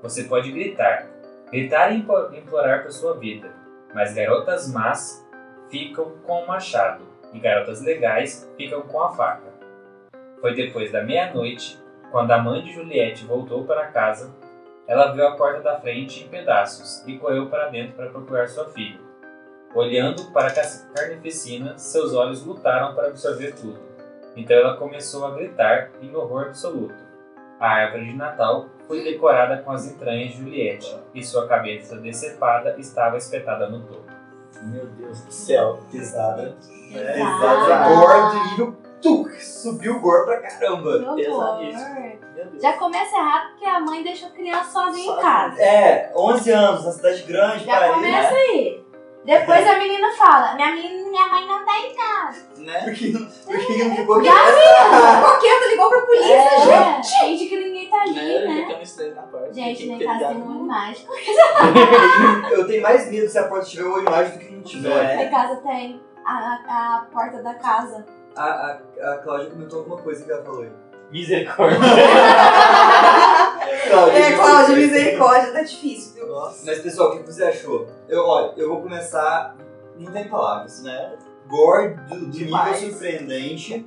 [0.00, 1.10] Você pode gritar,
[1.50, 3.50] gritar e implorar por sua vida,
[3.94, 5.26] mas garotas más
[5.70, 9.48] ficam com o machado e garotas legais ficam com a faca.
[10.40, 11.78] Foi depois da meia-noite,
[12.10, 14.34] quando a mãe de Juliette voltou para casa,
[14.86, 18.66] ela viu a porta da frente em pedaços e correu para dentro para procurar sua
[18.68, 18.98] filha.
[19.74, 20.62] Olhando para a ca-
[20.94, 23.78] carnificina, seus olhos lutaram para absorver tudo.
[24.34, 26.94] Então ela começou a gritar em horror absoluto.
[27.60, 32.74] A árvore de Natal foi decorada com as entranhas de Juliette e sua cabeça decepada
[32.78, 34.10] estava espetada no topo.
[34.62, 35.78] Meu Deus do céu.
[35.92, 36.56] Pesada.
[36.90, 37.18] Exato.
[37.18, 37.94] exato.
[37.94, 39.30] Gore nível tuc.
[39.40, 41.14] Subiu o gore pra caramba.
[41.14, 42.62] Deus.
[42.62, 45.62] Já começa errado porque a mãe deixou a criança sozinha em casa.
[45.62, 48.36] É, 11 anos, na cidade grande, Já Paris, começa né?
[48.36, 48.84] aí.
[49.24, 52.46] Depois a menina fala, minha, menina, minha mãe não tá em casa.
[52.56, 52.80] Né?
[52.84, 55.20] Por que, não- por que não ficou Já quieta?
[55.26, 56.60] Coqueta ligou pra polícia, É,
[57.02, 57.08] gente.
[57.08, 58.38] gente que ninguém tá ali, Né?
[58.46, 58.82] Né?
[58.82, 59.22] estranhos na.
[59.52, 61.12] Gente, que ter casa tem um olho mágico.
[62.50, 64.90] Eu tenho mais medo se a porta tiver o olho mágico do que não tiver.
[65.18, 65.24] É.
[65.24, 68.06] Em casa tem a, a, a porta da casa.
[68.36, 68.78] A, a,
[69.12, 70.70] a Cláudia comentou alguma coisa que ela falou aí.
[71.10, 71.78] Misericórdia!
[73.68, 76.26] É, Cláudia, misericórdia, tá difícil, viu?
[76.28, 76.64] Nossa.
[76.66, 77.86] Mas pessoal, o que você achou?
[78.08, 79.56] Eu, olha, eu vou começar.
[79.98, 80.82] Não tem palavras.
[80.82, 81.12] Né?
[81.48, 83.86] Gore do, do nível surpreendente.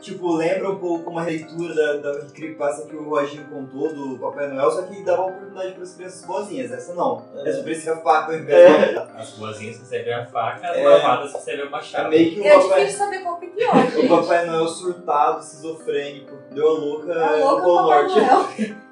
[0.00, 4.48] Tipo, lembra um pouco uma releitura da, da creepypasta que o Roginho contou do Papai
[4.48, 6.72] Noel, só que dava oportunidade para as crianças boazinhas.
[6.72, 7.22] Essa não.
[7.44, 10.82] Essa parecia faca ao invés da- As boazinhas recebem a faca, as É.
[10.82, 12.08] malvadas recebem o É machado.
[12.08, 13.74] meio que o É Papai, difícil saber qual que é pior,
[14.04, 14.08] o.
[14.08, 18.76] Papai Noel surtado, esquizofrênico, deu a louca A no louca Polo Papai Norte.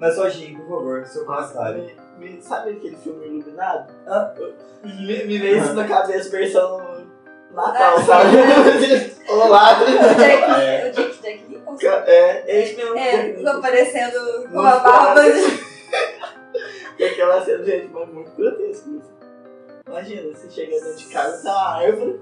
[0.00, 1.90] Mas Roginho, por favor, seu comentário.
[2.18, 3.92] me- sabe aquele filme Iluminado?
[4.06, 4.32] Ah.
[4.84, 7.04] Me, me veio isso na cabeça versão
[7.52, 8.36] Natal, Ah, sabe?
[9.30, 9.84] Olá, O
[10.16, 10.88] Jack, É.
[10.90, 11.86] o Jack, Jack Nicholson.
[12.06, 12.96] é, esse mesmo.
[12.98, 15.20] É, aparecendo com a barba.
[16.98, 19.14] E aquela cena, gente, mas muito grotesco isso.
[19.86, 22.20] Imagina, você chega dentro de casa, tá uma árvore,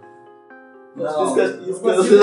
[0.97, 2.21] Não, não consigo,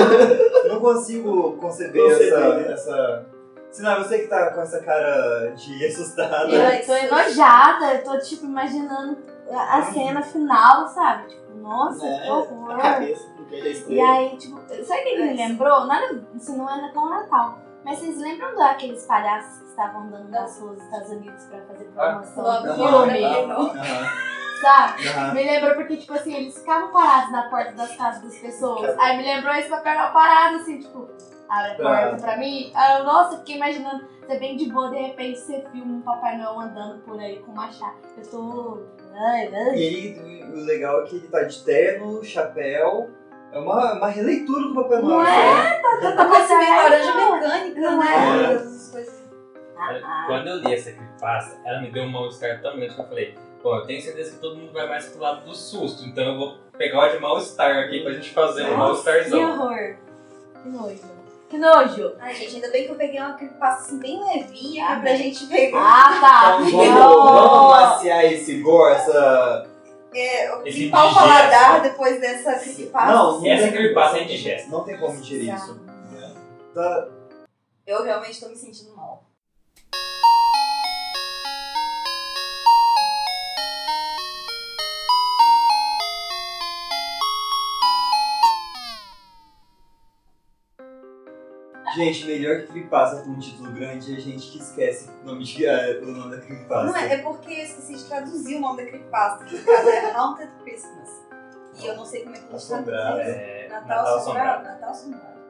[0.68, 2.72] não consigo conceber Conceber, essa, né?
[2.72, 3.26] essa...
[3.72, 6.50] Sinal, você que tá com essa cara de assustada.
[6.50, 9.16] Eu tô enojada, eu tô tipo imaginando
[9.52, 11.28] a cena final, sabe?
[11.28, 12.20] Tipo, nossa, Né?
[12.22, 12.78] que A horror.
[12.78, 15.86] cabeça Pedro E aí, tipo, sabe o que que me lembrou?
[15.86, 17.58] Nada, isso não é com o Natal.
[17.84, 21.84] Mas vocês lembram daqueles palhaços que estavam andando nas ruas dos Estados Unidos pra fazer
[21.86, 22.58] promoção Ah.
[22.60, 23.20] do filme?
[24.60, 25.08] Sabe?
[25.08, 25.32] aham.
[25.34, 28.94] Me lembrou porque, tipo assim, eles ficavam parados na porta das casas das pessoas.
[28.98, 31.08] Aí me lembrou isso pra pegar parado, assim, tipo,
[31.50, 32.70] abre a porta pra mim.
[32.74, 36.36] Aí eu, nossa, fiquei imaginando, você bem de boa, de repente você filma um Papai
[36.38, 37.96] Noel andando por aí com machado.
[38.16, 38.78] Eu tô.
[39.14, 39.74] Ai, ai.
[39.76, 43.10] E ele, o legal é que ele tá de terno, chapéu.
[43.52, 45.18] É uma, uma releitura do Papai Noel.
[45.18, 45.80] Não é?
[46.14, 48.06] Tá com esse meio laranja mecânica, Não né?
[48.48, 48.54] é?
[48.54, 49.20] Essas coisas.
[49.76, 53.06] Ah, Quando eu li essa creepypasta, ela me deu um mal-estar tão grande que eu
[53.06, 56.22] falei, pô, eu tenho certeza que todo mundo vai mais pro lado do susto, então
[56.22, 59.50] eu vou pegar o de mal-estar aqui pra gente fazer um que mal-estarzão.
[59.52, 59.96] horror.
[60.62, 61.19] Que nojo.
[61.50, 62.14] Que nojo.
[62.20, 65.46] Ai, gente, ainda bem que eu peguei uma creepypasta assim bem levinha Ah, pra gente
[65.46, 65.78] pegar.
[65.82, 66.58] Ah, tá.
[66.62, 69.66] Então vamos, vamos maciar esse gore, essa.
[70.14, 73.12] É, Esse limpar o paladar depois dessa creepypasta.
[73.12, 74.70] Não, Essa creepypasta é indigesta.
[74.70, 75.22] Não tem como Tá.
[75.24, 75.80] isso.
[76.72, 77.08] Tá,
[77.86, 79.24] Eu realmente tô me sentindo mal.
[91.96, 95.44] Gente, melhor que creepypasta com um título grande é a gente que esquece o nome,
[95.44, 96.84] de, ah, o nome da creepypasta.
[96.84, 99.88] Não é, é porque eu esqueci de traduzir o nome da creepyasta, que no caso
[99.88, 101.08] é Haunted Christmas.
[101.82, 103.16] E eu não sei como é que a gente Assombrado.
[103.16, 103.26] traduz.
[103.36, 104.64] É, Natal, assombrado.
[104.64, 105.40] Natal assombrado.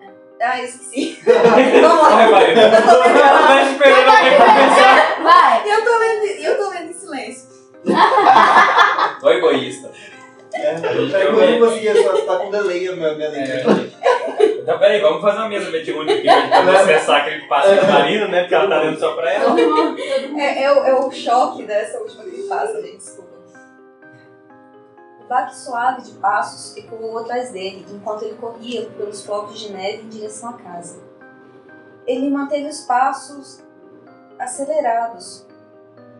[0.00, 0.44] É.
[0.44, 1.20] Ah, eu esqueci.
[1.26, 2.10] Vamos lá.
[2.30, 2.54] Vai, vai.
[2.54, 5.66] Eu tô lendo, Vai pra pensar.
[5.66, 7.48] Eu tô lendo, eu tô lendo em silêncio.
[9.22, 9.90] Ô egoísta.
[10.54, 13.90] É, é, eu não conseguia, só tá com delay a minha, minha leitura.
[14.40, 17.84] Então, peraí, vamos fazer uma mesa mediúnica aqui pra gente poder acessar aquele passe da
[17.84, 18.40] Marina, né?
[18.40, 19.56] Porque ela tá lendo só pra ela.
[20.38, 23.28] É, é, o, é o choque dessa última creepypasta, gente, desculpa.
[25.20, 30.02] O baque suave de passos ecoou atrás dele, enquanto ele corria pelos flocos de neve
[30.02, 30.98] em direção à casa.
[32.06, 33.62] Ele manteve os passos
[34.38, 35.47] acelerados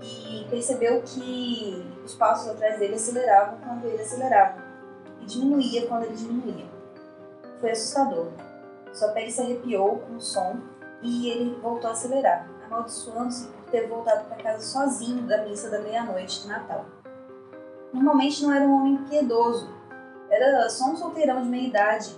[0.03, 4.63] e percebeu que os passos atrás dele aceleravam quando ele acelerava
[5.21, 6.67] e diminuía quando ele diminuía.
[7.61, 8.29] Foi assustador.
[8.93, 10.59] Sua pele se arrepiou com o som
[11.03, 15.81] e ele voltou a acelerar, amaldiçoando-se por ter voltado para casa sozinho da missa da
[15.81, 16.87] meia-noite de Natal.
[17.93, 19.69] Normalmente não era um homem piedoso,
[20.31, 22.17] era só um solteirão de meia idade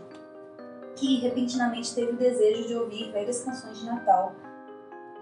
[0.96, 4.34] que repentinamente teve o desejo de ouvir velhas canções de Natal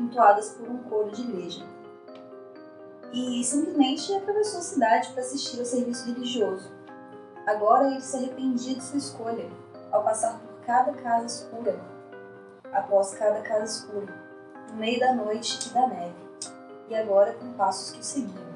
[0.01, 1.65] entoadas por um coro de igreja.
[3.13, 6.71] E simplesmente atravessou a cidade para assistir ao serviço religioso.
[7.47, 9.49] Agora ele se arrependia de sua escolha
[9.91, 11.81] ao passar por cada casa escura,
[12.73, 14.15] após cada casa escura,
[14.71, 16.15] no meio da noite e da neve,
[16.91, 18.49] e agora com passos que o seguiam.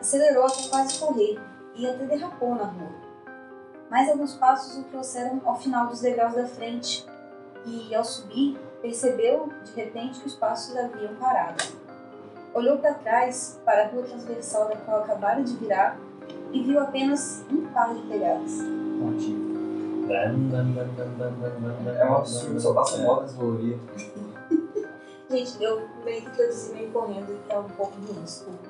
[0.00, 1.40] Acelerou até quase correr
[1.74, 3.08] e até derrapou na rua.
[3.90, 7.04] Mais alguns passos o trouxeram ao final dos degraus da frente,
[7.66, 11.87] e ao subir, percebeu de repente que os passos haviam parado.
[12.54, 15.98] Olhou para trás, para a rua transversal da qual acabara de virar,
[16.52, 18.58] e viu apenas um par de pegadas.
[21.98, 23.80] É um absurdo, só passa modas coloridas.
[25.30, 28.66] Gente, eu meio que traduzi meio correndo e é um pouco ruim, desculpa.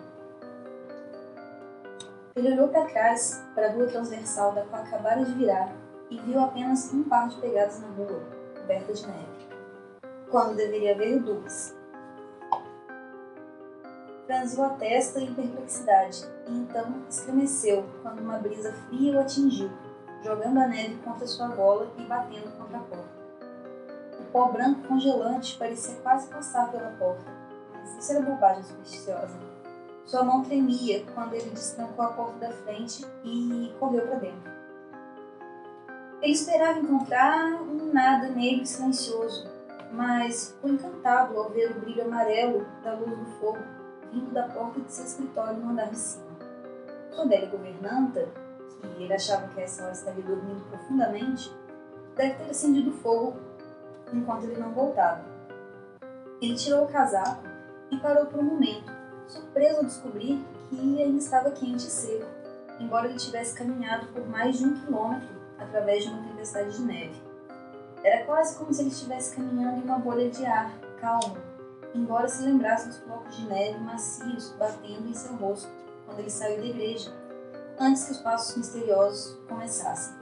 [2.34, 5.72] Ele olhou para trás, para a rua transversal da qual acabara de virar,
[6.10, 8.20] e viu apenas um par de pegadas na rua,
[8.60, 9.48] coberta de neve,
[10.30, 11.77] quando deveria haver duas.
[14.28, 19.70] Franziu a testa em perplexidade, e então estremeceu quando uma brisa fria o atingiu,
[20.22, 23.08] jogando a neve contra sua gola e batendo contra a porta.
[24.20, 27.24] O pó branco congelante parecia quase passar pela porta,
[27.72, 29.38] mas isso era bobagem supersticiosa.
[30.04, 34.52] Sua mão tremia quando ele destrancou a porta da frente e correu para dentro.
[36.20, 39.48] Ele esperava encontrar um nada negro e silencioso,
[39.90, 43.77] mas ficou encantado ao ver o brilho amarelo da luz do fogo
[44.12, 46.26] vindo da porta de seu escritório no andar de cima.
[47.10, 48.28] Sua velha governanta,
[48.80, 51.54] que ele achava que essa hora estaria dormindo profundamente,
[52.16, 53.36] deve ter acendido fogo
[54.12, 55.24] enquanto ele não voltava.
[56.40, 57.42] Ele tirou o casaco
[57.90, 58.92] e parou por um momento,
[59.26, 62.26] surpreso ao descobrir que ainda estava quente e seco,
[62.78, 65.28] embora ele tivesse caminhado por mais de um quilômetro
[65.58, 67.22] através de uma tempestade de neve.
[68.04, 71.36] Era quase como se ele estivesse caminhando em uma bolha de ar, calmo,
[71.94, 75.68] embora se lembrasse dos flocos de neve macios batendo em seu rosto
[76.06, 77.12] quando ele saiu da igreja,
[77.78, 80.16] antes que os passos misteriosos começassem.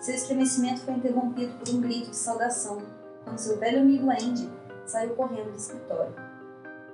[0.00, 2.78] Seu estremecimento foi interrompido por um grito de saudação,
[3.24, 4.50] quando seu velho amigo Andy
[4.86, 6.14] saiu correndo do escritório.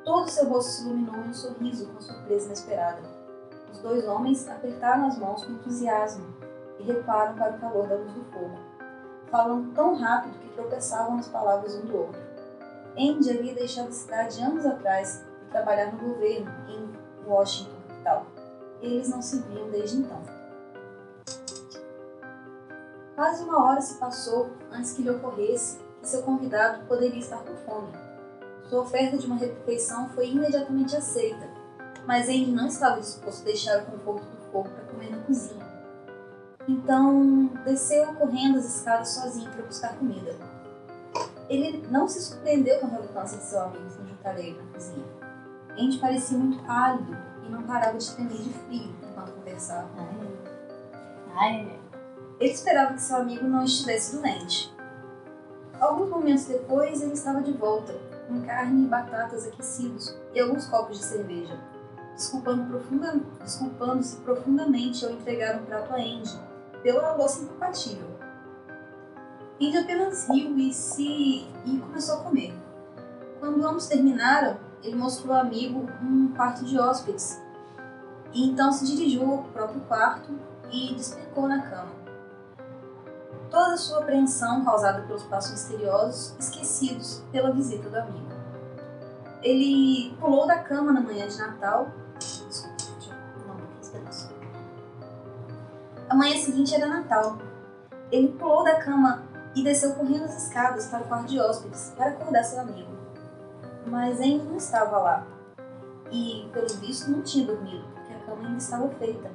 [0.04, 3.00] Todo seu rosto se iluminou em um sorriso com surpresa inesperada.
[3.72, 6.26] Os dois homens apertaram as mãos com entusiasmo
[6.78, 8.58] e recuaram para o calor da luz do fogo,
[9.30, 12.27] falando tão rápido que tropeçavam nas palavras um do outro.
[12.98, 16.90] Andy havia deixado a cidade anos atrás e trabalhar no governo em
[17.24, 18.26] Washington, capital.
[18.82, 20.20] Eles não se viam desde então.
[23.14, 27.54] Quase uma hora se passou antes que lhe ocorresse que seu convidado poderia estar com
[27.56, 27.92] fome.
[28.68, 31.48] Sua oferta de uma refeição foi imediatamente aceita,
[32.04, 35.66] mas Andy não estava disposto a deixar o conforto do fogo para comer na cozinha.
[36.66, 40.57] Então, desceu correndo as escadas sozinho para buscar comida.
[41.48, 45.06] Ele não se surpreendeu com a relutância de seu amigo se juntar ele na cozinha.
[45.78, 49.88] Andy parecia muito pálido e não parava de tremer de frio enquanto conversava.
[51.36, 51.78] Ai,
[52.40, 54.74] Ele esperava que seu amigo não estivesse doente.
[55.80, 57.94] Alguns momentos depois, ele estava de volta,
[58.26, 61.56] com carne e batatas aquecidos e alguns copos de cerveja,
[62.14, 66.38] desculpando profunda- desculpando-se profundamente ao entregar um prato a Andy
[66.82, 68.08] pela louça incompatível.
[69.60, 72.54] Andy apenas riu e se e começou a comer.
[73.40, 77.40] Quando ambos terminaram, ele mostrou ao amigo um quarto de hóspedes
[78.32, 80.38] e então se dirigiu ao próprio quarto
[80.70, 81.90] e despencou na cama.
[83.50, 88.28] Toda a sua apreensão causada pelos passos misteriosos esquecidos pela visita do amigo.
[89.42, 91.90] Ele pulou da cama na manhã de Natal.
[92.18, 94.30] Desculpa, deixa eu não, esse pedaço.
[96.08, 97.38] A manhã seguinte era Natal.
[98.12, 102.10] Ele pulou da cama e desceu correndo as escadas para o quarto de hóspedes para
[102.10, 102.90] acordar seu amigo.
[103.86, 105.26] Mas ainda não estava lá.
[106.10, 109.30] E, pelo visto, não tinha dormido, porque a cama ainda estava feita.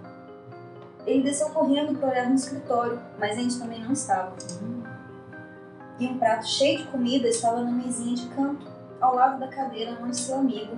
[1.06, 4.34] Ele desceu correndo para olhar no escritório, mas Andy também não estava.
[6.00, 8.66] E um prato cheio de comida estava na mesinha de canto,
[9.00, 10.78] ao lado da cadeira onde seu amigo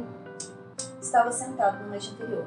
[1.00, 2.46] estava sentado na noite anterior.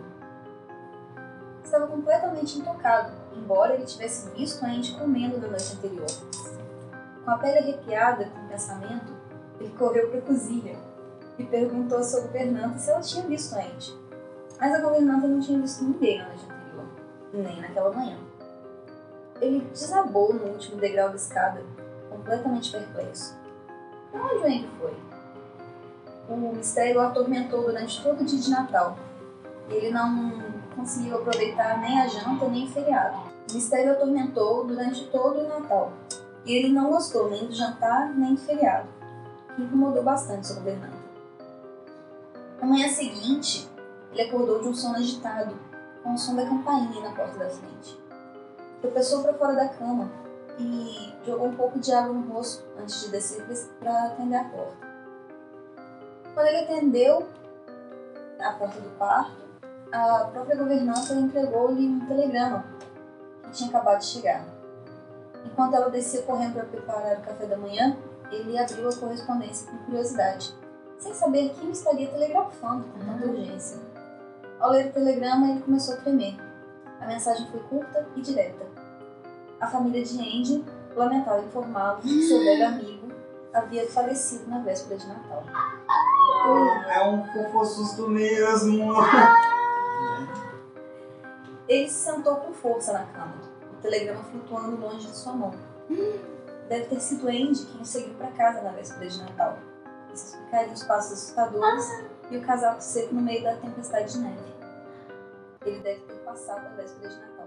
[1.62, 6.06] Estava completamente intocado, embora ele tivesse visto a Andy comendo na noite anterior.
[7.28, 9.12] Com a pele arrepiada com pensamento,
[9.60, 10.78] ele correu para a cozinha
[11.38, 13.94] e perguntou sua governanta se ela tinha visto a Andy.
[14.58, 16.86] Mas a governanta não tinha visto ninguém na noite anterior
[17.34, 18.16] nem naquela manhã.
[19.42, 21.62] Ele desabou no último degrau da escada,
[22.08, 23.36] completamente perplexo.
[24.10, 24.96] Para onde o Andy foi?
[26.30, 28.96] O mistério o atormentou durante todo o dia de Natal.
[29.68, 30.32] Ele não
[30.74, 33.18] conseguiu aproveitar nem a janta nem o feriado.
[33.50, 35.92] O mistério o atormentou durante todo o Natal.
[36.48, 38.88] E ele não gostou nem do jantar nem do feriado,
[39.54, 40.96] que incomodou bastante sua governanta.
[42.58, 43.68] Na manhã seguinte,
[44.10, 45.54] ele acordou de um sono agitado
[46.02, 48.00] com o som da campainha na porta da frente.
[48.80, 50.10] Tropeçou para fora da cama
[50.58, 53.44] e jogou um pouco de água no rosto antes de descer
[53.78, 54.88] para atender a porta.
[56.32, 57.28] Quando ele atendeu
[58.40, 59.36] a porta do quarto,
[59.92, 62.64] a própria governanta entregou-lhe um telegrama
[63.42, 64.57] que tinha acabado de chegar.
[65.50, 67.96] Enquanto ela descia correndo para preparar o café da manhã,
[68.30, 70.54] ele abriu a correspondência com curiosidade,
[70.98, 73.78] sem saber quem estaria telegrafando com tanta urgência.
[74.60, 76.36] Ao ler o telegrama, ele começou a tremer.
[77.00, 78.66] A mensagem foi curta e direta.
[79.60, 83.08] A família de Andy lamentava informá-lo que seu velho amigo
[83.54, 85.44] havia falecido na véspera de Natal.
[86.88, 88.94] É um fofo susto mesmo.
[91.66, 93.34] Ele se sentou com força na cama,
[93.78, 95.54] o telegrama flutuando longe de sua mão.
[96.68, 99.58] Deve ter sido Andy quem o seguiu para casa na véspera de Natal.
[100.12, 104.54] Isso explicaria os passos assustadores e o casaco seco no meio da tempestade de neve.
[105.64, 107.46] Ele deve ter passado a véspera de Natal.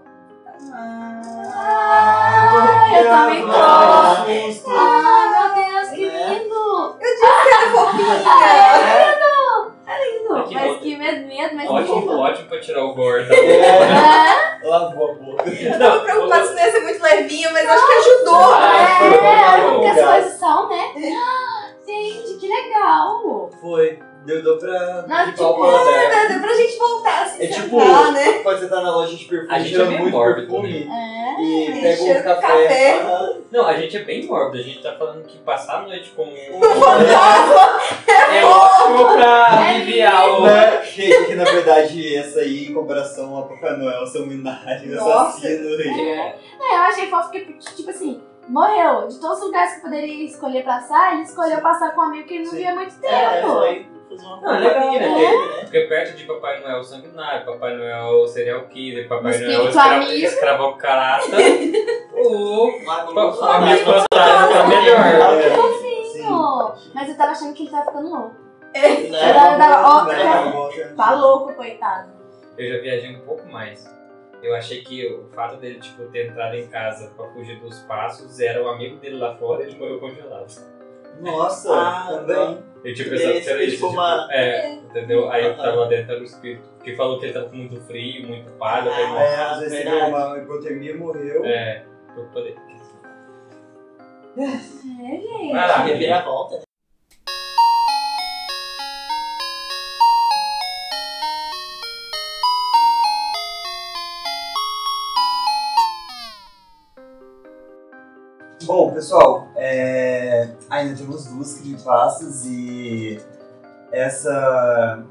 [1.54, 3.52] Ah, eu também tô.
[4.70, 6.34] Ai, meu Deus, que Né?
[6.38, 6.98] lindo!
[10.36, 10.42] É, É!
[10.42, 12.18] Aqui, Mas que medo, medo, mas que Ótimo, lindo.
[12.20, 15.50] ótimo pra tirar o gore da É, Lavou a boca.
[15.50, 18.54] Eu tava preocupada se não ia ser muito levinho, mas acho que ajudou.
[18.54, 20.18] é, Bom, muita cara.
[20.18, 20.92] exposição, né?
[21.16, 23.50] Ah, Gente, que legal!
[23.60, 23.98] Foi.
[24.24, 26.28] Deu, deu pra Não, o tipo, paladar.
[26.28, 28.32] Dá pra gente voltar a se É tipo, sentar, né?
[28.42, 31.42] quando você tá na loja de perfume, A gente é muito mórbido perfume, É.
[31.42, 32.40] e pega um de café.
[32.40, 33.00] café.
[33.00, 33.36] Aham.
[33.50, 34.58] Não, a gente é bem mórbido.
[34.62, 36.24] A gente tá falando que passar a noite com
[38.32, 40.42] É ótimo pra aliviar o.
[40.44, 40.82] Né?
[40.84, 45.28] Gente, que na verdade essa aí, em comparação a Papai Noel, são milagres, Nossa.
[45.38, 45.80] assassinos.
[45.80, 49.08] É, eu achei fofo que, tipo assim, morreu.
[49.08, 52.34] De todos os lugares que poderia escolher passar, ele escolheu passar com um amigo que
[52.34, 52.56] ele não Sim.
[52.58, 53.14] via há muito tempo.
[53.14, 55.60] É, foi fazer uma Não, legal, né?
[55.62, 59.94] Porque perto de Papai Noel sanguinário, Papai Noel serial killer, Papai Noel Espírito escra...
[59.96, 60.12] amigo.
[60.12, 61.36] escravocrata,
[62.14, 65.40] o amigo fantasma tá melhor.
[65.40, 66.74] É, Fofinho.
[66.94, 68.36] Mas eu tava achando que ele tava ficando louco.
[68.74, 69.30] Né?
[69.30, 70.84] Ela tava- é.
[70.96, 72.10] Tá louco, coitado.
[72.56, 73.90] Eu já viajei um pouco mais.
[74.42, 78.40] Eu achei que o fato dele tipo, ter entrado em casa pra fugir dos passos
[78.40, 80.46] era o amigo dele lá fora e ele morreu congelado.
[81.20, 82.58] Nossa, Ah, também.
[82.84, 83.70] Eu tinha E pensado que era tipo, isso.
[83.76, 85.30] Tipo, uma- É, entendeu?
[85.30, 85.62] Aí Ah, tá.
[85.62, 86.68] tava dentro era o espírito.
[86.82, 88.50] Que falou que ele tava com muito frio, muito
[88.90, 90.10] falei, Ah, nossa, É, às vezes verdade.
[90.10, 91.44] uma hipotermia e morreu.
[91.44, 91.84] É,
[92.14, 92.56] por poder.
[94.36, 95.52] É, gente.
[95.54, 96.62] Ah, Reviravolta, né?
[108.64, 110.11] Bom, pessoal, é,
[110.72, 113.20] ainda temos duas creepypastas e
[113.92, 115.04] essa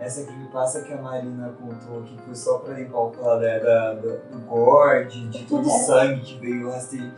[0.00, 4.18] essa creepypasta que a Marina contou que foi só pra limpar o paladar da, do,
[4.30, 7.12] do gore, de, de todo o sangue que veio rastreio,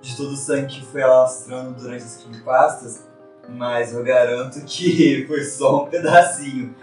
[0.00, 3.08] de todo o sangue que foi alastrando durante as creepypastas,
[3.48, 6.74] mas eu garanto que foi só um pedacinho.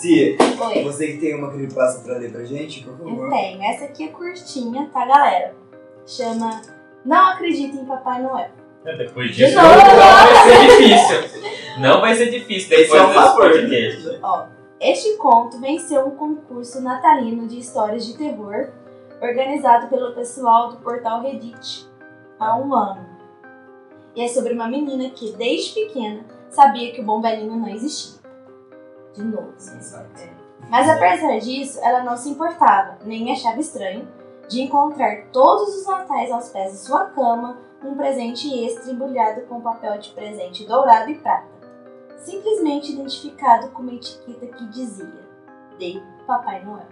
[0.00, 0.82] Se Oi.
[0.82, 3.30] você que tem uma creepypasta pra ler pra gente, por Eu favor.
[3.30, 3.62] tenho.
[3.62, 5.54] Essa aqui é curtinha, tá, galera?
[6.04, 6.60] Chama
[7.04, 8.50] Não Acredito em Papai Noel.
[8.84, 9.68] Depois De disso, novo.
[9.68, 11.80] não vai ser difícil.
[11.80, 13.50] Não vai ser difícil Esse depois é um desse favor.
[13.50, 14.18] podcast.
[14.22, 14.46] Ó,
[14.80, 18.68] este conto venceu um concurso natalino de histórias de terror
[19.22, 21.88] organizado pelo pessoal do portal Reddit
[22.38, 23.06] há um ano.
[24.14, 28.20] E é sobre uma menina que, desde pequena, sabia que o bom velhinho não existia.
[29.14, 29.48] De novo.
[29.48, 29.76] né?
[29.78, 30.28] Exato.
[30.70, 34.06] Mas apesar disso, ela não se importava, nem achava estranho,
[34.48, 39.60] de encontrar todos os natais aos pés de sua cama um presente extra embrulhado com
[39.60, 41.46] papel de presente dourado e prata,
[42.16, 45.24] simplesmente identificado com uma etiqueta que dizia
[45.78, 46.86] de Papai Noel.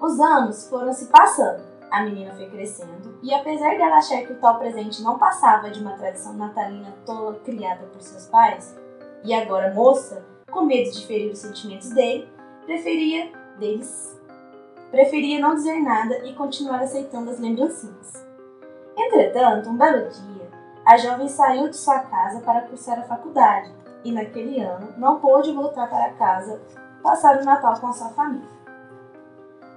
[0.00, 4.38] Os anos foram se passando, a menina foi crescendo, e apesar dela achar que o
[4.38, 8.76] tal presente não passava de uma tradição natalina tola criada por seus pais,
[9.24, 12.28] e agora moça, com medo de ferir os sentimentos dele,
[12.64, 14.20] preferia deles,
[14.92, 18.24] preferia não dizer nada e continuar aceitando as lembrancinhas.
[18.96, 20.50] Entretanto, um belo dia,
[20.84, 23.72] a jovem saiu de sua casa para cursar a faculdade
[24.04, 26.60] e naquele ano não pôde voltar para casa
[27.02, 28.62] passar o Natal com a sua família.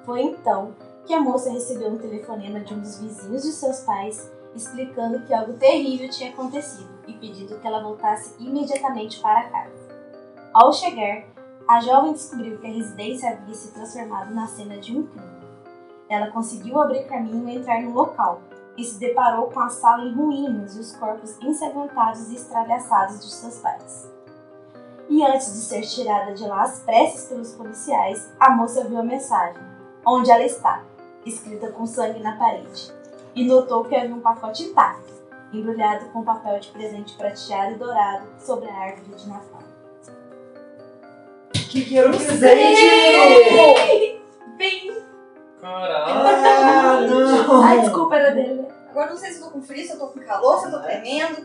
[0.06, 4.30] Foi então que a moça recebeu um telefonema de um dos vizinhos de seus pais
[4.54, 9.86] explicando que algo terrível tinha acontecido e pedindo que ela voltasse imediatamente para casa.
[10.54, 11.24] Ao chegar,
[11.68, 15.46] a jovem descobriu que a residência havia se transformado na cena de um crime.
[16.08, 18.42] Ela conseguiu abrir caminho e entrar no local,
[18.78, 23.32] e se deparou com a sala em ruínas e os corpos ensanguentados e estralhaçados de
[23.32, 24.12] seus pais.
[25.10, 29.04] E antes de ser tirada de lá às pressas pelos policiais, a moça viu a
[29.04, 29.62] mensagem,
[30.06, 30.84] onde ela está,
[31.26, 32.94] escrita com sangue na parede,
[33.34, 35.14] e notou que havia um pacote intacto,
[35.54, 39.65] embrulhado com papel de presente prateado e dourado sobre a árvore de Natal.
[41.76, 44.22] Que que era o presente?
[44.58, 44.94] Bem,
[45.62, 46.06] Caralho.
[46.08, 47.64] Ah, não!
[47.64, 48.66] ai, desculpa, era dele.
[48.92, 50.72] Agora não sei se eu tô com frio, se eu tô com calor, se eu
[50.72, 51.36] tô tremendo.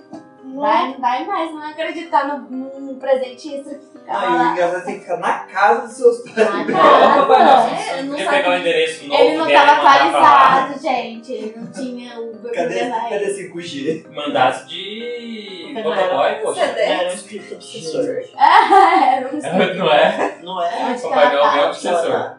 [0.44, 0.60] Não.
[0.60, 2.48] Vai, vai mais, não acreditar no,
[2.80, 4.52] num presente extra que ficava o lá.
[4.52, 6.66] engraçado é que ficar na casa dos seus pais.
[6.66, 7.70] Na casa.
[7.70, 10.54] É, eu não podia pegar o endereço novo Ele não dela tava mandar pra lá.
[10.62, 11.32] atualizado, gente.
[11.32, 13.00] Ele não tinha o Cadê, lá.
[13.08, 14.08] cadê 5G?
[14.12, 16.60] Mandasse de motoboy, poxa.
[16.62, 18.04] Era um espírito obsessor.
[18.38, 19.38] Era um
[19.78, 20.38] Não é?
[20.42, 20.84] Não é?
[20.84, 21.66] Onde que Papai ela Noel é tava?
[21.68, 22.36] obsessor.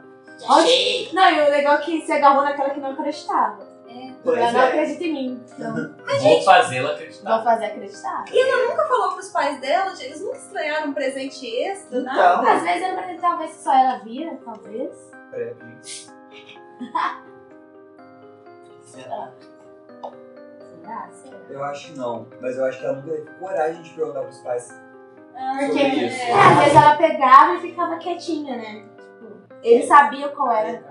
[0.50, 3.72] Onde- Não, e o legal é que se agarrou naquela que não acreditava.
[4.24, 4.68] Pois ela não é.
[4.68, 5.44] acredita em mim.
[5.54, 5.74] Então,
[6.22, 7.36] Vou fazê-la acreditar.
[7.36, 8.24] vou fazer acreditar.
[8.70, 12.00] nunca falou pros pais dela, eles nunca estranharam um presente extra?
[12.00, 15.12] Então, Às vezes era pra talvez só ela via, talvez.
[18.86, 19.32] será?
[20.82, 21.08] Será?
[21.12, 21.38] Será?
[21.50, 24.38] Eu acho que não, mas eu acho que ela nunca teve coragem de perguntar pros
[24.40, 24.82] pais.
[25.60, 26.22] Porque Sobre isso.
[26.22, 28.84] é, às vezes ela pegava e ficava quietinha, né?
[28.98, 29.32] Tipo,
[29.64, 30.82] ele sabia qual era.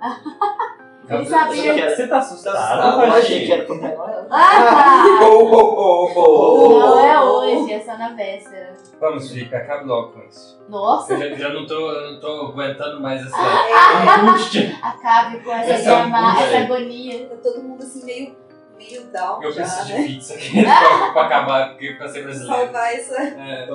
[1.06, 1.90] Ele sabia.
[1.94, 2.56] Você tá assustado?
[2.56, 4.26] Ah, eu achei que era Papai Noel.
[4.30, 8.72] Ah, Oh, oh, oh, oh, oh, não é hoje, é só na véspera.
[8.98, 10.58] Vamos, Felipe, acabe logo com isso.
[10.66, 13.36] Nossa, Eu já, já não, tô, eu não tô aguentando mais essa
[14.22, 14.74] angústia.
[14.82, 17.26] acabe com essa, Essa essa agonia.
[17.28, 18.34] Tá todo mundo assim meio,
[18.76, 20.06] meio down Eu já, preciso de né?
[20.06, 22.62] pizza aqui pra, pra acabar aqui pra ser brasileiro.
[22.64, 23.22] Salvar essa...
[23.22, 23.68] É.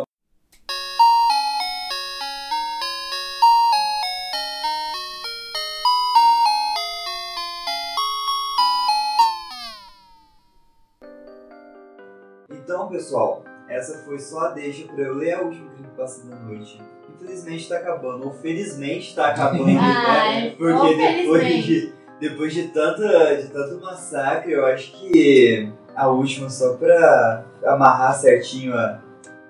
[12.51, 16.81] Então, pessoal, essa foi só a deixa pra eu ler a última creepypasta da noite.
[17.15, 19.77] Infelizmente tá acabando, ou felizmente tá acabando, né?
[19.79, 21.67] Ai, Porque depois felizmente.
[21.67, 28.13] de, depois de, tanta, de tanto massacre, eu acho que a última só pra amarrar
[28.13, 28.99] certinho, a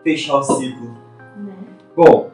[0.03, 0.97] fechar o ciclo.
[1.38, 1.53] Né?
[1.95, 2.32] Bom,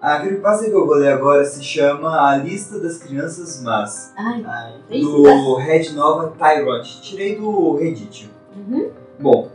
[0.00, 4.44] a creepypasta que eu vou ler agora se chama A Lista das Crianças Más, Ai,
[4.46, 5.10] Ai, isso.
[5.10, 6.86] do Red Nova Tyrant.
[7.02, 8.30] Tirei do Reddit.
[8.56, 8.90] Uhum.
[9.18, 9.50] Bom,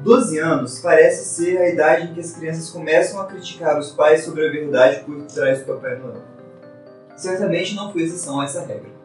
[0.00, 4.24] 12 anos parece ser a idade em que as crianças começam a criticar os pais
[4.24, 6.22] sobre a verdade por trás do Papai Noel.
[7.16, 8.95] Certamente não foi exceção a essa regra.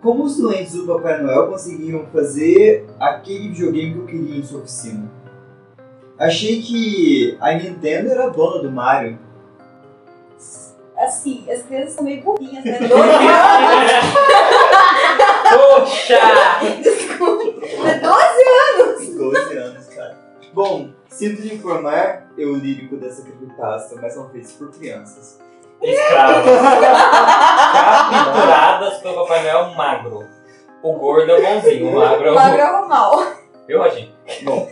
[0.00, 4.60] Como os doentes do Papai Noel conseguiram fazer aquele videogame que eu queria em sua
[4.60, 5.10] oficina?
[6.18, 9.18] Achei que a Nintendo era dona do Mario.
[10.96, 12.78] Assim, as crianças são meio burrinhas, né?
[12.88, 12.94] 12
[13.32, 13.92] anos!
[15.50, 16.18] Poxa!
[17.86, 20.18] É 12 12 anos, cara.
[20.52, 25.38] Bom, sinto lhe informar, eu lírico dessa creepypasta, mas são feitos por crianças.
[25.82, 26.44] Escravas.
[28.10, 30.24] Capturadas pelo Papai Noel magro.
[30.82, 32.34] O gordo é o bonzinho, o magro é O o.
[32.36, 33.22] magro é o mal.
[33.66, 34.12] Viu, Roginho?
[34.44, 34.68] Bom,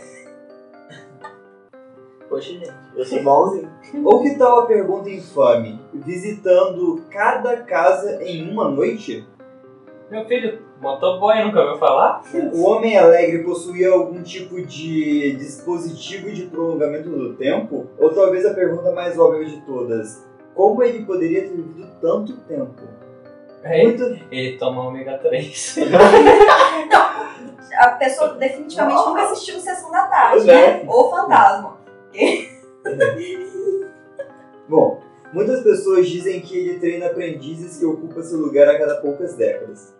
[2.29, 3.69] Poxa, gente, eu sou bonzinho.
[4.03, 5.79] ou que tal a pergunta infame?
[5.93, 9.25] Visitando cada casa em uma noite?
[10.11, 12.21] Meu filho, motoboy, nunca ouviu falar?
[12.53, 17.87] O Homem Alegre possuía algum tipo de dispositivo de prolongamento do tempo?
[17.99, 20.25] Ou talvez a pergunta mais óbvia de todas:
[20.57, 22.73] como ele poderia ter vivido tanto tempo?
[23.63, 24.03] É, Muito.
[24.31, 25.75] Ele toma ômega 3.
[27.77, 30.53] A pessoa definitivamente nunca assistiu Sessão da Tarde, Né?
[30.53, 30.83] né?
[30.87, 31.77] Ou Fantasma.
[34.67, 34.99] Bom,
[35.31, 39.93] muitas pessoas dizem que ele treina aprendizes que ocupa seu lugar a cada poucas décadas.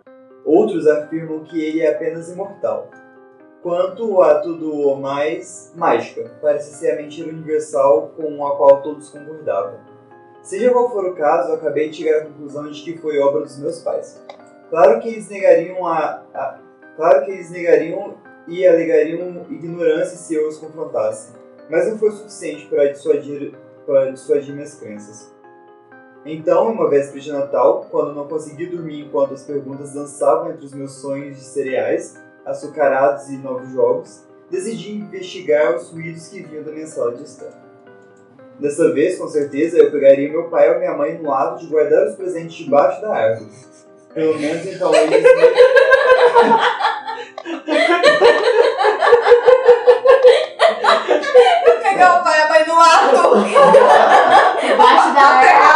[0.44, 2.90] Outros afirmam que ele é apenas imortal.
[3.62, 9.87] Quanto a tudo mais mágica, parece ser a mentira universal com a qual todos concordavam.
[10.48, 13.42] Seja qual for o caso, eu acabei de chegar à conclusão de que foi obra
[13.42, 14.18] dos meus pais.
[14.70, 16.58] Claro que eles negariam a, a-
[16.96, 18.14] claro que eles negariam
[18.46, 21.34] e alegariam ignorância se eu os confrontasse,
[21.68, 23.52] mas não foi suficiente para dissuadir
[23.84, 25.30] para dissuadir minhas crenças.
[26.24, 30.72] Então, uma véspera de Natal, quando não consegui dormir enquanto as perguntas dançavam entre os
[30.72, 36.72] meus sonhos de cereais, açucarados e novos jogos, decidi investigar os ruídos que vinham da
[36.72, 37.67] minha sala de estar.
[38.58, 42.08] Dessa vez, com certeza, eu pegaria meu pai ou minha mãe no lado de guardar
[42.08, 43.48] os presentes debaixo da árvore.
[44.12, 45.22] Pelo menos então eles
[51.82, 53.34] Pegar o pai e a mãe no ato.
[54.60, 55.28] Debaixo da Tá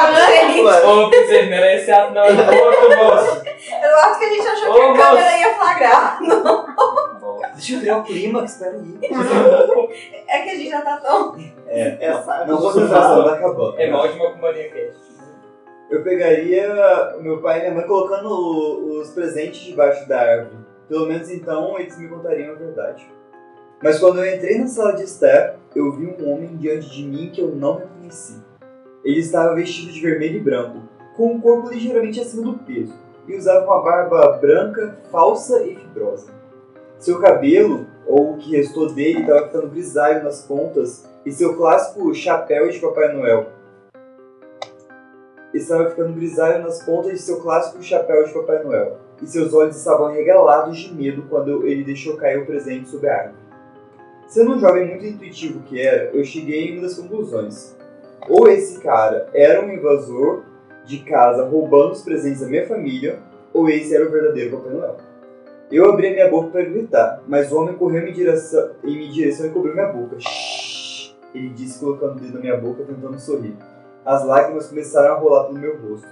[0.02, 0.60] árvore.
[0.62, 3.42] Ô, você não era esse ato, não, era outro moço.
[3.82, 4.98] Eu acho que a gente achou Ô, que a moço.
[5.08, 6.18] câmera ia flagrar.
[7.62, 8.98] Deixa eu ver o clímax, peraí.
[10.28, 11.36] É que a gente já tá tão.
[11.68, 13.78] Essa Não, concentração, tá acabando.
[13.78, 14.92] É mal de uma companhia que é.
[15.90, 20.56] Eu pegaria o meu pai e minha mãe colocando o- os presentes debaixo da árvore.
[20.88, 23.06] Pelo menos então eles me contariam a verdade.
[23.82, 27.30] Mas quando eu entrei na sala de estar, eu vi um homem diante de mim
[27.32, 28.42] que eu não reconheci.
[29.04, 30.78] Ele estava vestido de vermelho e branco,
[31.16, 32.94] com um corpo ligeiramente acima do peso,
[33.28, 36.41] e usava uma barba branca, falsa e fibrosa.
[37.02, 42.14] Seu cabelo, ou o que restou dele, estava ficando grisalho nas pontas, e seu clássico
[42.14, 43.48] chapéu de Papai Noel,
[45.52, 49.76] estava ficando grisalho nas pontas de seu clássico chapéu de Papai Noel, e seus olhos
[49.76, 53.42] estavam regalados de medo quando ele deixou cair o presente sobre a árvore.
[54.28, 57.76] Sendo um jovem muito intuitivo que era, eu cheguei em uma das conclusões.
[58.28, 60.44] Ou esse cara era um invasor
[60.84, 63.18] de casa roubando os presentes da minha família,
[63.52, 65.11] ou esse era o verdadeiro Papai Noel.
[65.72, 68.94] Eu abri a minha boca para gritar, mas o homem correu em minha direção, em
[68.94, 70.20] minha direção e cobriu minha boca.
[70.20, 73.56] Shhh, ele disse colocando o dedo na minha boca tentando sorrir.
[74.04, 76.08] As lágrimas começaram a rolar pelo meu rosto.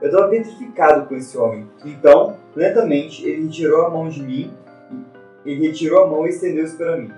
[0.00, 1.68] Eu estava petrificado com esse homem.
[1.84, 4.50] Então, lentamente, ele retirou a mão de mim.
[5.44, 7.12] Ele retirou a mão e estendeu-se para mim.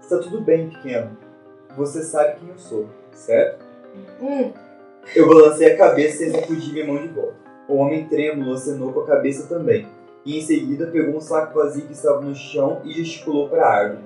[0.00, 1.18] Está tudo bem, pequeno.
[1.76, 3.64] Você sabe quem eu sou, certo?
[4.22, 4.52] Hum.
[5.16, 7.34] Eu balancei a cabeça e sacudi minha mão de volta.
[7.66, 9.88] O homem trêmulo acenou com a cabeça também,
[10.24, 13.72] e em seguida pegou um saco vazio que estava no chão e gesticulou para a
[13.72, 14.04] árvore.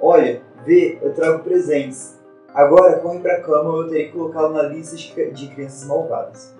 [0.00, 2.18] Olha, vê, eu trago presentes.
[2.52, 6.54] Agora corre para a cama ou eu terei que colocá-lo na lista de crianças malvadas.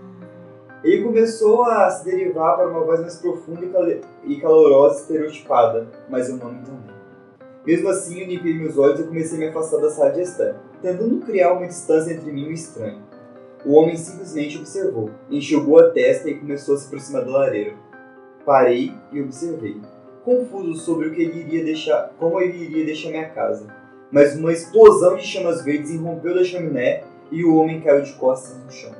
[0.84, 6.28] Ele começou a se derivar para uma voz mais profunda e cal- calorosa, estereotipada, mas
[6.28, 6.90] eu não entendi.
[7.66, 10.54] Mesmo assim, eu limpei meus olhos e comecei a me afastar da sala de estar,
[10.80, 13.02] tentando criar uma distância entre mim e o estranho.
[13.64, 17.74] O homem simplesmente observou, enxugou a testa e começou a se aproximar da lareira.
[18.44, 19.80] Parei e observei,
[20.24, 23.66] confuso sobre o que ele iria deixar, como ele iria deixar minha casa.
[24.10, 28.56] Mas uma explosão de chamas verdes irrompeu da chaminé e o homem caiu de costas
[28.64, 28.92] no chão.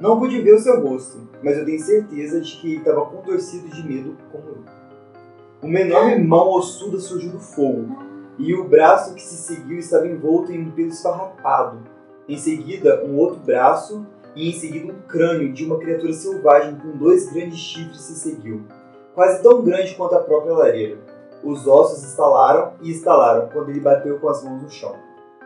[0.00, 3.68] Não pude ver o seu rosto, mas eu tenho certeza de que ele estava contorcido
[3.68, 4.58] de medo como eu.
[5.62, 7.96] Uma enorme mão ossuda surgiu do fogo,
[8.38, 11.78] e o braço que se seguiu estava envolto em um pelo esfarrapado.
[12.28, 14.06] Em seguida, um outro braço,
[14.36, 18.62] e em seguida um crânio de uma criatura selvagem com dois grandes chifres se seguiu,
[19.14, 20.98] quase tão grande quanto a própria lareira.
[21.42, 24.94] Os ossos estalaram e estalaram quando ele bateu com as mãos no chão.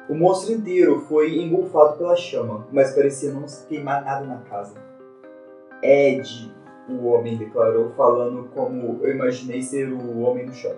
[0.08, 4.74] O monstro inteiro foi engolfado pela chama, mas parecia não se queimar nada na casa.
[5.80, 6.52] Ed,
[6.88, 10.74] o homem declarou, falando como eu imaginei ser o homem no chão.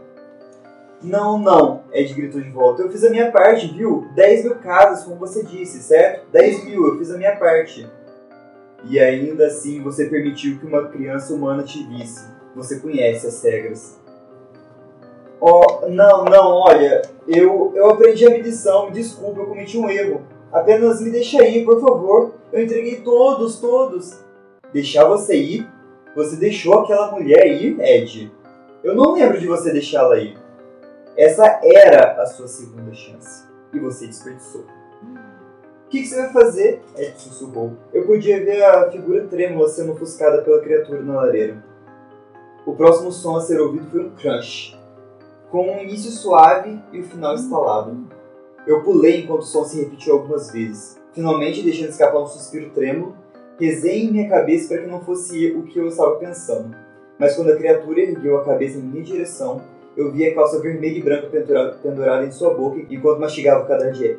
[1.02, 2.82] Não, não, Ed gritou de volta.
[2.82, 4.06] Eu fiz a minha parte, viu?
[4.14, 6.30] 10 mil casas, como você disse, certo?
[6.30, 7.89] 10 mil, eu fiz a minha parte.
[8.85, 12.27] E ainda assim você permitiu que uma criança humana te visse.
[12.55, 14.01] Você conhece as regras.
[15.41, 20.23] Oh, não, não, olha, eu, eu aprendi a medição, me desculpe, eu cometi um erro.
[20.53, 22.35] Apenas me deixa ir, por favor.
[22.53, 24.21] Eu entreguei todos, todos.
[24.73, 25.69] Deixar você ir?
[26.15, 28.31] Você deixou aquela mulher ir, Ed?
[28.85, 30.37] Eu não lembro de você deixá-la ir.
[31.17, 33.45] Essa era a sua segunda chance.
[33.73, 34.65] E você desperdiçou.
[35.93, 36.81] Que, que você vai fazer?
[36.97, 37.74] Ed sussurrou.
[37.93, 41.62] Eu podia ver a figura trêmula sendo ofuscada pela criatura na lareira.
[42.64, 44.74] O próximo som a ser ouvido foi um crunch,
[45.51, 48.09] com um início suave e o final estalado.
[48.66, 53.14] Eu pulei enquanto o som se repetiu algumas vezes, finalmente deixando escapar um suspiro trêmulo.
[53.60, 56.74] Rezei em minha cabeça para que não fosse o que eu estava pensando.
[57.19, 59.60] Mas quando a criatura ergueu a cabeça em minha direção,
[59.94, 61.27] eu vi a calça vermelha e branca
[61.82, 63.66] pendurada, em sua boca enquanto mastigava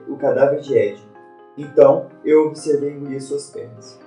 [0.07, 1.12] o cadáver de Ed.
[1.57, 3.99] Então, eu observei engolir suas pernas.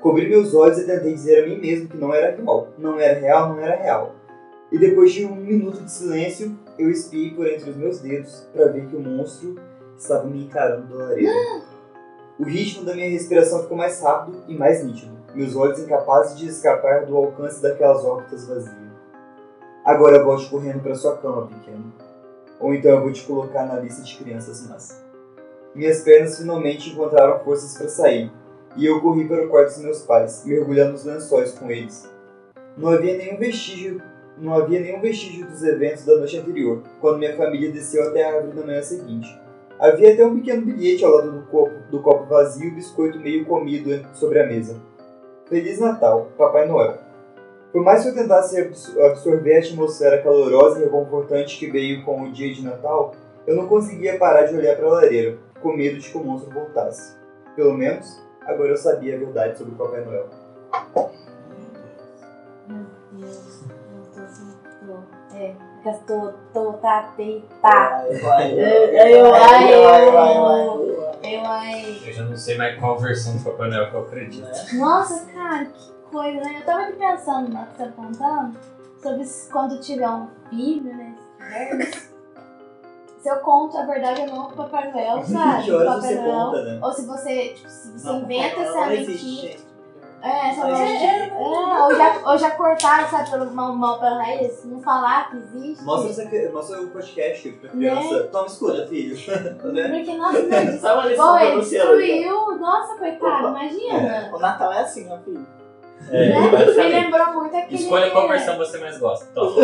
[0.00, 2.68] Cobri meus olhos e tentei dizer a mim mesmo que não era real.
[2.78, 4.14] Não era real, não era real.
[4.72, 8.66] E depois de um minuto de silêncio, eu espiei por entre os meus dedos para
[8.66, 9.56] ver que o monstro
[9.98, 11.32] estava me encarando da lareira.
[12.38, 16.46] O ritmo da minha respiração ficou mais rápido e mais nítido, meus olhos incapazes de
[16.48, 18.90] escapar do alcance daquelas órbitas vazias.
[19.84, 21.92] Agora volte correndo para sua cama, pequeno.
[22.58, 25.09] Ou então eu vou te colocar na lista de crianças más.
[25.74, 28.30] Minhas pernas finalmente encontraram forças para sair,
[28.76, 32.10] e eu corri para o quarto dos meus pais, mergulhando nos lençóis com eles.
[32.76, 34.02] Não havia nenhum vestígio,
[34.38, 38.36] não havia nenhum vestígio dos eventos da noite anterior, quando minha família desceu até a
[38.36, 39.28] árvore na manhã seguinte.
[39.78, 43.18] Havia até um pequeno bilhete ao lado do copo, do copo vazio e o biscoito
[43.18, 44.76] meio comido sobre a mesa.
[45.48, 46.98] Feliz Natal, Papai Noel.
[47.72, 52.22] Por mais que eu tentasse abs- absorver a atmosfera calorosa e reconfortante que veio com
[52.22, 53.14] o dia de Natal,
[53.46, 56.52] eu não conseguia parar de olhar para a lareira, com medo de que o monstro
[56.52, 57.16] voltasse.
[57.54, 60.28] Pelo menos, agora eu sabia a verdade sobre o Papai Noel.
[62.68, 64.54] Meu Deus, eu tô assim,
[64.86, 65.36] tô.
[65.36, 65.54] É,
[65.84, 68.04] gastou, tô, tá, te, tá.
[68.08, 71.34] Vai, vai, Eu, eu, ai, vai, eu, vai.
[71.34, 72.02] eu, ai.
[72.06, 74.48] Eu já não sei mais qual versão do Papai Noel que eu acredito.
[74.76, 76.58] Nossa, cara, que coisa, né?
[76.60, 78.58] Eu tava aqui pensando na que você tá contando
[79.02, 81.16] sobre se quando tiver um filho, né?
[81.38, 82.09] se tiver,
[83.20, 85.64] Se eu conto a verdade ou não pro Papai Noel, sabe?
[85.64, 86.32] Que horas Papai você Noel.
[86.46, 86.78] conta, né?
[86.82, 89.52] Ou se você, tipo, se você Não, inventa essa Noel não existe, mentira.
[89.52, 89.70] gente.
[90.22, 91.04] É, essa existe.
[91.06, 91.32] é, é,
[91.82, 95.82] ou, já, ou já cortaram, sabe, pelo mal, mal pela raiz, não falar que existe.
[95.82, 98.24] Mostra, essa, mostra o podcast pra criança.
[98.24, 99.16] Toma, escuta, filho.
[99.26, 99.32] Tá
[99.68, 99.96] vendo?
[99.96, 102.58] Porque, nossa, Só uma lição Pô, pra ele destruiu.
[102.58, 104.30] Nossa, coitado, imagina.
[104.34, 105.46] O Natal é assim, ó, filho.
[106.10, 106.50] É, Né?
[106.66, 107.74] Me lembrou muito aquele.
[107.82, 109.26] Escolha qual versão você mais gosta.
[109.34, 109.56] Toma.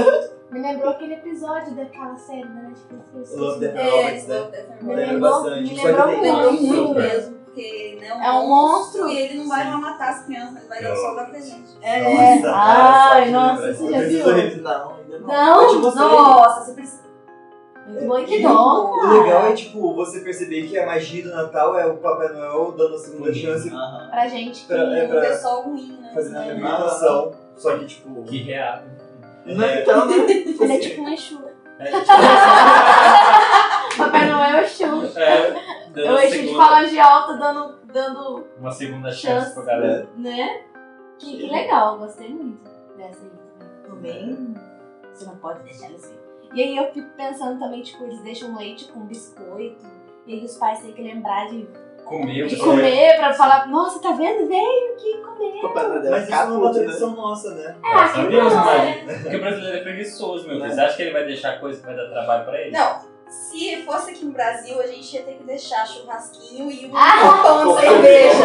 [0.57, 3.37] Me lembrou aquele episódio daquela série da Netflix.
[3.37, 4.39] Love Death and É, Robots, né?
[4.39, 5.75] Love, Death and Me lembrou, bastante.
[5.75, 6.75] me lembrou tem- Lembrou muito.
[6.75, 9.09] muito mesmo, porque né, É um monstro.
[9.09, 11.77] e ele não vai lá matar as crianças, ele vai dar só dar presente.
[11.83, 12.39] É.
[12.41, 14.27] Nossa, Ai, nossa, você já viu?
[14.63, 15.27] Não, ainda não.
[15.29, 16.09] Não, mostrei.
[16.09, 17.07] Nossa, você precisa.
[17.87, 21.79] Muito bom, que dó, o legal é, tipo, você perceber que a magia do Natal
[21.79, 24.09] é o Papai Noel dando a segunda chance Aham.
[24.11, 24.67] Pra gente que.
[24.67, 26.11] Pra- é Um pra- pessoal ruim, né?
[26.13, 26.51] fazendo a É.
[26.51, 27.33] alimentação.
[27.57, 28.23] Só que, tipo...
[28.25, 28.81] Que real.
[29.47, 30.15] Não, então, né?
[30.61, 31.41] Ele é tipo um Exu.
[31.79, 32.07] É, tipo,
[33.99, 34.85] Papai Noel é Exu.
[35.19, 39.55] é, o Exu de segunda- falange alta dando, dando Uma segunda chance Chance.
[39.55, 40.09] pra galera.
[40.17, 40.61] né?
[41.19, 42.63] Que, que legal, eu gostei muito
[42.97, 43.31] dessa aí
[43.89, 44.55] também.
[45.15, 46.21] Você não pode deixar ver.
[46.55, 49.85] E aí eu fico pensando também, tipo, eles deixam leite com biscoito.
[50.27, 51.67] E aí os pais têm que lembrar de,
[52.07, 52.47] Comeu.
[52.47, 54.47] de comer pra falar, nossa, tá vendo?
[54.49, 55.61] Veio aqui comer.
[56.11, 56.79] Mas isso é uma né?
[56.79, 57.77] tradição nossa, né?
[57.85, 59.19] É, Deus, não, mas- né?
[59.23, 60.73] Porque o brasileiro é preguiçoso, meu filho.
[60.75, 62.71] Você acha que ele vai deixar coisa que vai dar trabalho pra ele?
[62.71, 66.97] Não, se fosse aqui no Brasil, a gente ia ter que deixar churrasquinho e um
[66.97, 67.43] Ah!
[67.43, 68.45] copão de cerveja.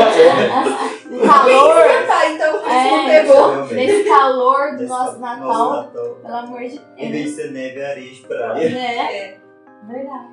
[1.05, 3.21] O Quem calor, esquentar, então por isso não É.
[3.21, 3.65] pegou.
[3.67, 6.15] Nesse calor do nosso Nosso Natal, Natal.
[6.23, 7.11] pelo amor de Deus.
[7.11, 8.69] de ser neve, é areia de praia.
[8.69, 9.15] Né?
[9.17, 9.37] É.
[9.87, 10.27] Verdade.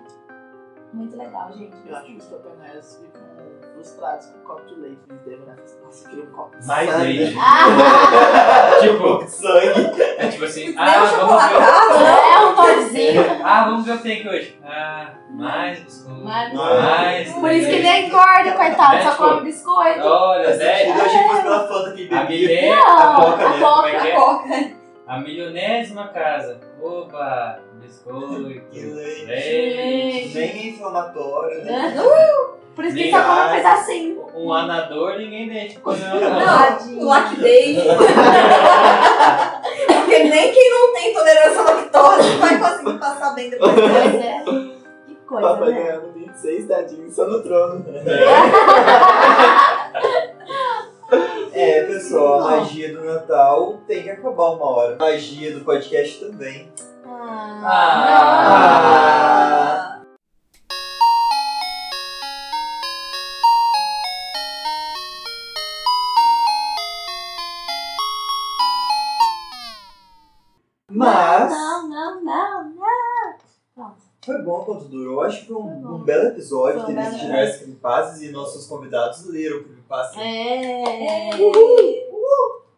[0.95, 1.77] Muito legal, gente.
[1.87, 3.18] Eu acho que os Papai Noel ficam
[3.83, 4.99] frustrados com o copo de leite.
[5.09, 7.37] Eles devem olhar e assim, nossa, eu queria um copo de Mais sangue." leite.
[7.39, 10.03] Ah, Tipo, Sangue.
[10.19, 12.05] é tipo assim, Nem ah, o vamos ver.
[12.05, 12.33] né?
[12.35, 13.23] é um pãozinho.
[13.45, 14.59] Ah, vamos ver o que tem aqui hoje.
[14.65, 16.21] Ah, mais biscoito.
[16.25, 17.33] Mas- Mais.
[17.33, 20.01] Por isso que ele é engorda, coitado, É, só tipo, come biscoito.
[20.07, 20.91] Olha, Eu né?
[20.93, 23.59] achei que fosse pela foto que ele A milé- Não, a coca, a né?
[23.61, 23.89] Como coca.
[24.55, 24.73] é que é?
[25.07, 26.61] A milionésima casa.
[26.83, 28.63] Oba, biscoito.
[28.71, 29.25] Que leite.
[29.27, 30.35] leite.
[30.39, 31.95] Nem é inflamatório, né?
[31.95, 32.03] Né?
[32.79, 34.27] Por isso que ele só come um pedacinho.
[34.37, 37.05] Um anador ninguém deixa comer um Não, Tadinho.
[37.05, 37.75] Lac Day.
[39.89, 43.73] Porque nem quem não tem tolerância à lactose vai conseguir passar bem depois.
[43.83, 44.45] Pois é.
[45.09, 45.83] Que coisa, Papai né?
[45.83, 47.85] ganhando 26 dadinhos só no trono.
[51.53, 54.95] É, pessoal, a magia do Natal tem que acabar uma hora.
[54.95, 56.69] A magia do podcast também.
[57.05, 57.61] Ah.
[57.65, 58.99] Ah.
[59.78, 59.78] Mas
[74.89, 75.23] durou.
[75.23, 75.95] Acho que foi um, Foi bom.
[75.97, 76.81] um belo episódio.
[76.83, 80.21] Foi um Teve belo diversos creepypastas e nossos convidados leram o creepypasta.
[80.21, 81.31] É.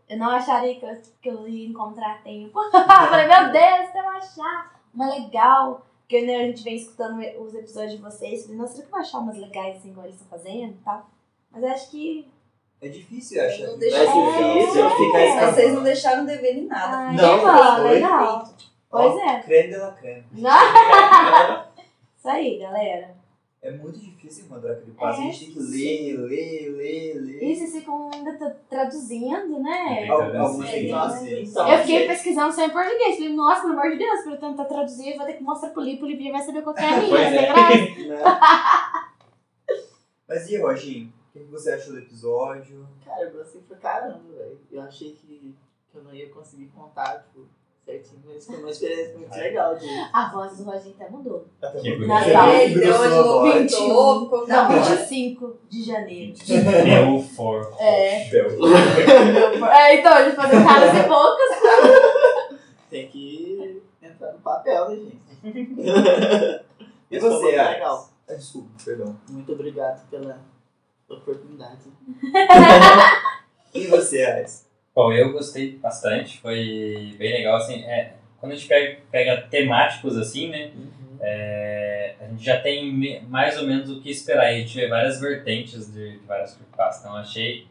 [0.08, 2.58] Eu não acharia que eu, que eu ia encontrar tempo.
[2.72, 5.86] Falei, meu Deus, se eu achar uma legal.
[6.00, 8.42] Porque né, a gente vem escutando os episódios de vocês.
[8.42, 10.80] Falei, nossa, será que eu vou achar umas legais assim, igual eles estão fazendo e
[10.84, 11.08] tal?
[11.52, 12.28] Mas acho que.
[12.82, 13.62] É difícil, acho.
[13.66, 14.90] Não É deixa difícil, É.
[14.90, 15.54] fica Mas escapando.
[15.54, 16.96] vocês não deixaram dever em nada.
[16.96, 17.90] Ai, Não, legal, foi.
[17.90, 18.44] legal.
[18.90, 19.38] Pois é.
[19.42, 20.24] Creme de la creme.
[22.20, 23.18] Isso aí, galera.
[23.62, 25.22] É muito difícil encontrar creepypasta.
[25.22, 27.42] É, a gente tem que ler, ler, ler, ler.
[27.42, 29.96] E vocês ficam ainda tra- traduzindo, né?
[30.00, 30.38] Tem Al- traduzir.
[30.38, 33.16] Alguns tem que então, Eu fiquei gente, pesquisando só em português.
[33.16, 35.70] Falei, nossa, pelo amor de Deus, pra eu tentar traduzir, eu vou ter que mostrar
[35.70, 38.08] pro Lipo, o Lipo vai saber qual que é a minha, é.
[38.08, 38.18] né?
[40.28, 41.12] Mas e, Roginho?
[41.28, 42.86] O que que você achou do episódio?
[43.04, 44.58] Cara, eu gostei pra caramba, velho.
[44.70, 45.54] Eu achei que,
[45.90, 47.46] que eu não ia conseguir contar, tipo,
[47.90, 49.86] certinho, mas foi uma experiência muito legal de.
[50.12, 51.46] A voz do Roginho até mudou.
[51.60, 52.46] Natal.
[53.22, 53.62] Voz.
[53.62, 54.24] 21.
[54.24, 54.96] ficou da Não, hora.
[54.96, 56.34] 25 de janeiro.
[56.84, 57.70] Belfort.
[57.80, 58.28] É.
[58.30, 58.48] Bel.
[59.72, 61.50] é, então, ele fazendo caras e bocas.
[62.88, 65.20] Tem que entrar no papel, né, gente?
[67.10, 67.74] E você, Alex?
[67.74, 68.08] legal.
[68.28, 69.16] Ah, Desculpa, perdão.
[69.28, 70.38] Muito obrigado pela
[71.08, 71.90] oportunidade.
[73.74, 74.69] E você, Alex?
[75.00, 80.14] Bom, eu gostei bastante, foi bem legal, assim, é, quando a gente pega, pega temáticos
[80.14, 80.72] assim, né,
[81.18, 85.18] é, a gente já tem mais ou menos o que esperar, a gente vê várias
[85.18, 87.66] vertentes de, de várias creepypastas, então achei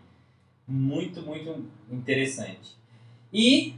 [0.67, 2.75] muito, muito interessante.
[3.31, 3.75] E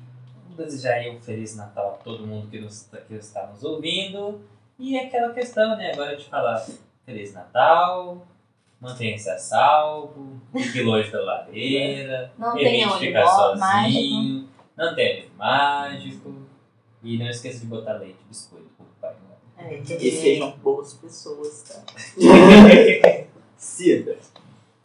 [0.48, 4.40] vou desejar um Feliz Natal a todo mundo que, nos, que está nos ouvindo,
[4.80, 6.66] e aquela questão, né, agora de falar
[7.06, 8.26] Feliz Natal,
[8.82, 13.94] mantenha-se a salvo, fique longe da lareira, Não evite ficar bó- mágico.
[14.02, 16.34] sozinho, não tem olho mágico,
[17.04, 19.72] e não esqueça de botar leite e biscoito pro Noel.
[19.72, 19.80] É.
[19.80, 21.82] E sejam boas pessoas, tá?
[23.58, 24.18] Cida.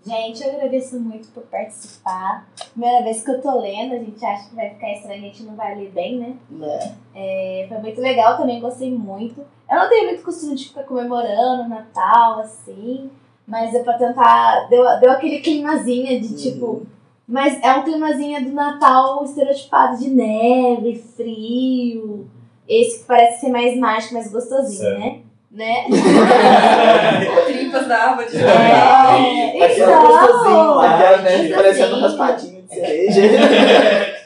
[0.05, 2.47] Gente, eu agradeço muito por participar.
[2.71, 5.43] Primeira vez que eu tô lendo, a gente acha que vai ficar estranho, a gente
[5.43, 6.37] não vai ler bem, né?
[6.49, 6.97] Né?
[7.15, 9.41] É, foi muito legal, também gostei muito.
[9.69, 13.11] Eu não tenho muito costume de ficar comemorando o Natal, assim,
[13.47, 14.67] mas é pra tentar.
[14.69, 16.87] Deu, deu aquele climazinho de tipo.
[17.29, 22.29] Mas é um climazinho do Natal estereotipado de neve, frio.
[22.69, 24.99] Esse que parece ser mais mágico, mais gostosinho, Certo.
[25.01, 25.21] né?
[25.51, 25.87] Né?
[27.47, 29.15] Tripas da árvore de É, Natal.
[29.17, 31.23] Aquele então, gostosinho lá, é, né?
[31.31, 31.55] gostosinho.
[31.57, 33.21] Parecendo um raspadinho de cereja.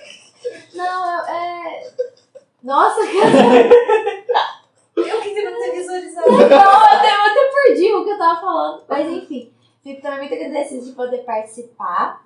[0.74, 1.82] Não, é.
[2.62, 3.70] Nossa, cara.
[4.96, 6.30] Eu que não ter visualizado.
[6.30, 7.10] Não, eu até
[7.70, 8.82] perdi o que eu tava falando.
[8.88, 9.52] Mas enfim,
[9.82, 12.22] fico também muito agradecida de poder participar.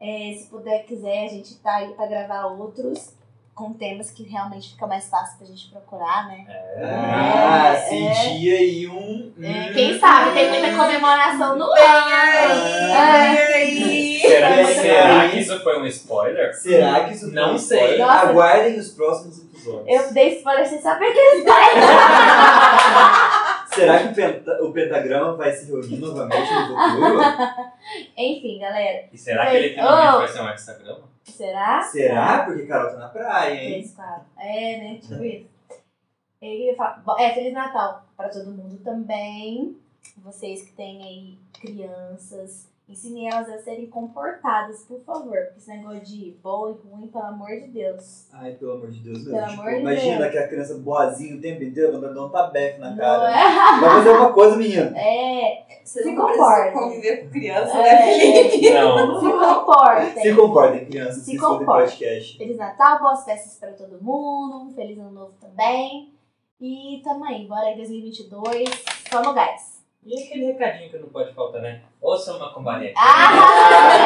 [0.00, 3.14] É, se puder, quiser, a gente tá aí pra gravar outros
[3.54, 6.44] com temas que realmente fica mais fácil pra gente procurar, né?
[6.82, 9.30] Ah, É, senti aí um.
[9.40, 9.72] É, hum.
[9.74, 11.78] quem sabe tem muita comemoração no ar.
[11.78, 13.54] Ah, É.
[13.54, 14.18] aí.
[14.20, 15.28] Será Será, É, será é.
[15.28, 16.54] que isso foi um spoiler?
[16.54, 17.78] Será que isso foi Não um sei.
[17.78, 18.06] spoiler?
[18.06, 18.28] Nossa.
[18.28, 19.84] Aguardem os próximos episódios.
[19.86, 21.44] Eu dei spoiler sem saber que eles
[23.74, 27.20] Será que o, penta- o pentagrama vai se reunir novamente no futuro?
[28.16, 29.08] Enfim, galera.
[29.12, 30.18] E será que ele finalmente Oh.
[30.18, 31.08] vai ser um hexagrama?
[31.24, 31.82] Será?
[31.82, 32.44] Será?
[32.44, 33.70] Porque Carol tá na praia, hein?
[33.72, 34.24] Três, quatro.
[34.38, 34.98] É, né?
[35.00, 36.76] Tipo isso.
[36.76, 37.02] Falar.
[37.04, 39.76] Bom, É, Feliz Natal para todo mundo também.
[40.18, 45.36] Vocês que têm aí crianças, ensinem elas a serem comportadas, por favor.
[45.36, 48.28] Porque esse negócio de bom e ruim, pelo amor de Deus.
[48.32, 49.32] Ai, pelo amor de Deus mesmo.
[49.32, 50.28] Pelo Tipo, de imagina Deus.
[50.28, 53.30] aquela criança boazinha o tempo inteiro, mandando dar um tabefe na cara.
[53.30, 53.80] é?
[53.80, 54.96] Vai fazer alguma coisa, menino.
[54.96, 56.62] É, Você Se não comporta.
[56.62, 58.70] precisa conviver com criança, É, né, Felipe?
[58.74, 59.20] Não.
[59.20, 60.22] se comportem.
[60.22, 61.66] Se comportem, crianças, Se que comportem.
[61.66, 62.38] podcast.
[62.38, 64.62] Feliz Natal, boas festas para todo mundo.
[64.66, 66.12] Um feliz ano novo também.
[66.60, 68.68] E tamo aí, bora aí 2022.
[69.10, 69.71] Vamos, guys.
[70.04, 71.82] E aquele recadinho que não pode faltar, né?
[72.00, 72.92] Ouça uma combaria.
[72.96, 73.96] Ah,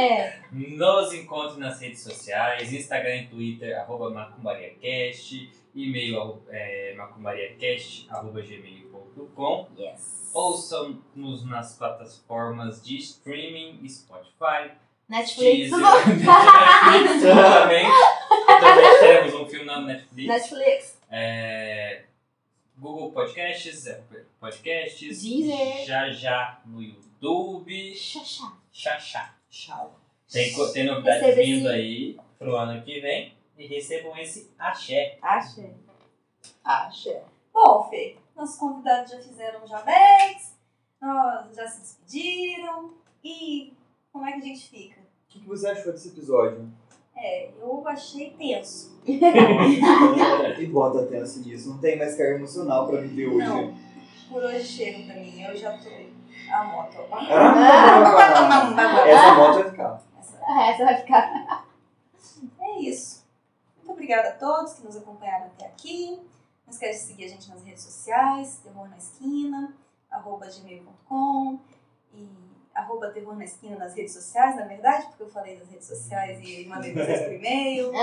[0.00, 0.40] é.
[0.50, 9.68] Nos encontre nas redes sociais, Instagram e Twitter, arroba macumbariacast, e-mail é, macumbariacast, arroba gmail.com.
[9.78, 10.30] Yes.
[10.32, 14.72] Ouçam-nos nas plataformas de streaming, Spotify,
[15.06, 15.70] Netflix.
[15.76, 17.86] Netflix, também.
[18.46, 20.28] Também teremos um filme na Netflix.
[20.28, 21.02] Netflix.
[21.10, 22.04] É,
[22.76, 25.84] Google Podcasts, Apple Podcasts, Deezer.
[25.84, 28.56] já já no YouTube, Xaxá.
[28.72, 29.34] Xaxá.
[29.50, 29.98] Tchau.
[30.30, 34.50] Tem, co- tem novidades Receba vindo esse- aí pro ano que vem e recebam esse
[34.58, 35.18] axé.
[35.20, 35.74] Achei.
[36.64, 37.22] Acha.
[37.52, 40.56] Bom, Fê, nossos convidados já fizeram jabex,
[41.00, 42.94] nós já se despediram.
[43.22, 43.74] E
[44.12, 45.00] como é que a gente fica?
[45.00, 46.68] O que, que você achou desse episódio?
[47.16, 48.92] É, eu achei tenso.
[49.06, 51.70] e bota tenso nisso.
[51.70, 53.46] Não tem mais carga emocional pra viver hoje.
[53.46, 53.74] Não,
[54.30, 55.88] por hoje chega pra mim, eu já tô.
[56.52, 57.16] A moto, ó.
[57.16, 60.02] Ah, Essa moto vai ficar.
[60.18, 61.66] Essa- Essa vai ficar.
[62.60, 63.24] É isso.
[63.76, 66.18] Muito obrigada a todos que nos acompanharam até aqui.
[66.66, 69.74] Não esquece de seguir a gente nas redes sociais, Terror na Esquina,
[70.10, 71.58] arroba gmail.com
[72.14, 72.28] e
[72.74, 76.38] arroba Terror na Esquina nas redes sociais, na verdade, porque eu falei das redes sociais
[76.42, 77.92] e mandei vocês por e-mail.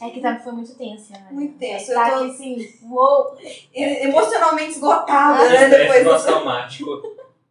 [0.00, 0.06] Ah.
[0.06, 1.26] É que tá, foi muito tenso, né?
[1.30, 1.92] Muito tenso.
[1.92, 3.36] Tá Eu tô aqui assim, uou.
[3.74, 5.68] emocionalmente esgotada, né?
[5.68, 7.02] Depois pós-traumático.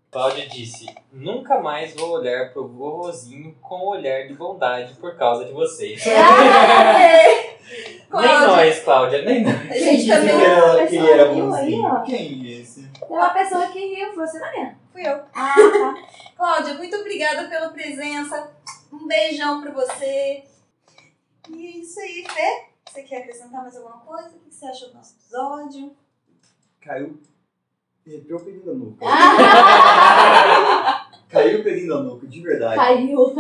[0.10, 5.52] Cláudia disse: Nunca mais vou olhar pro vovozinho com olhar de bondade por causa de
[5.52, 6.04] vocês.
[6.10, 6.16] nem
[8.10, 8.48] Cláudia.
[8.48, 9.54] nós, Cláudia, nem nós.
[9.70, 10.88] A gente Quem também.
[10.88, 12.04] quem era bonzinho?
[12.04, 12.18] Quem
[12.48, 12.88] é esse?
[12.88, 14.79] Tem uma pessoa que riu, foi você, Mariana.
[14.92, 15.20] Fui eu.
[15.34, 15.96] Ah, tá.
[16.36, 18.52] Cláudia, muito obrigada pela presença.
[18.92, 20.44] Um beijão pra você.
[21.50, 22.66] E é isso aí, Fê.
[22.90, 24.30] Você quer acrescentar mais alguma coisa?
[24.30, 25.92] O que você achou do nosso episódio?
[26.82, 27.20] Caiu.
[28.08, 29.06] Arrepiou o pelinho da nuca.
[29.06, 32.76] Ah, Caiu o pelinho da nuca, de verdade.
[32.76, 33.36] caiu.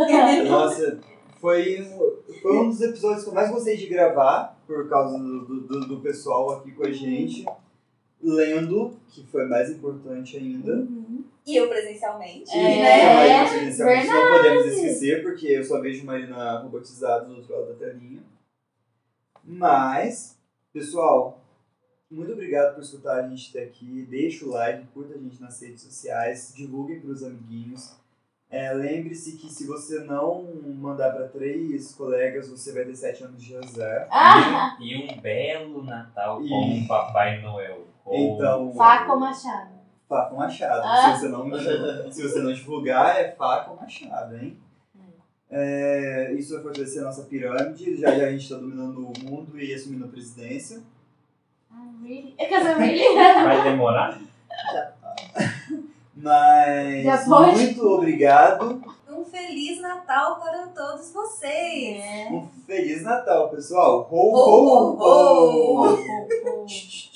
[0.45, 0.99] Nossa,
[1.41, 5.61] foi, um- foi um dos episódios que eu mais gostei de gravar, por causa do,
[5.61, 7.45] do, do pessoal aqui com a gente.
[8.21, 10.85] Lendo, que foi mais importante ainda.
[11.51, 13.13] E eu presencialmente, É, né?
[13.43, 14.37] mas inicialmente não verdade.
[14.37, 18.21] podemos esquecer, porque eu só vejo Marina robotizada do outro lado da telinha.
[19.43, 20.37] Mas,
[20.73, 21.41] pessoal,
[22.09, 24.05] muito obrigado por escutar a gente até aqui.
[24.09, 27.95] Deixa o like, curta a gente nas redes sociais, divulguem para os amiguinhos.
[28.51, 30.43] É, Lembre-se que se você não
[30.79, 34.07] mandar para três colegas, você vai ter sete anos de azar.
[34.11, 37.85] Ah, E um belo Natal E- com o Papai Noel.
[38.03, 39.78] Oh, Então, faca ou machado?
[40.09, 40.81] Faca ou machado.
[40.83, 41.15] Ah.
[41.15, 44.57] Se, você não, se você não divulgar, é faca ou machado, hein?
[45.51, 47.95] É, isso vai fortalecer a nossa pirâmide.
[47.97, 50.81] Já já a gente está dominando o mundo e assumindo a presidência.
[51.71, 52.35] Ah, really?
[52.37, 53.15] É que really?
[53.15, 54.19] Vai demorar?
[56.15, 57.57] Mas Já pode?
[57.57, 58.83] muito obrigado.
[59.09, 61.99] Um Feliz Natal para todos vocês.
[61.99, 62.27] É.
[62.31, 64.07] Um Feliz Natal, pessoal.
[64.11, 65.01] Ho, Ho, ho, ho, ho.
[65.01, 65.93] ho.
[65.93, 67.08] Oh, oh, oh.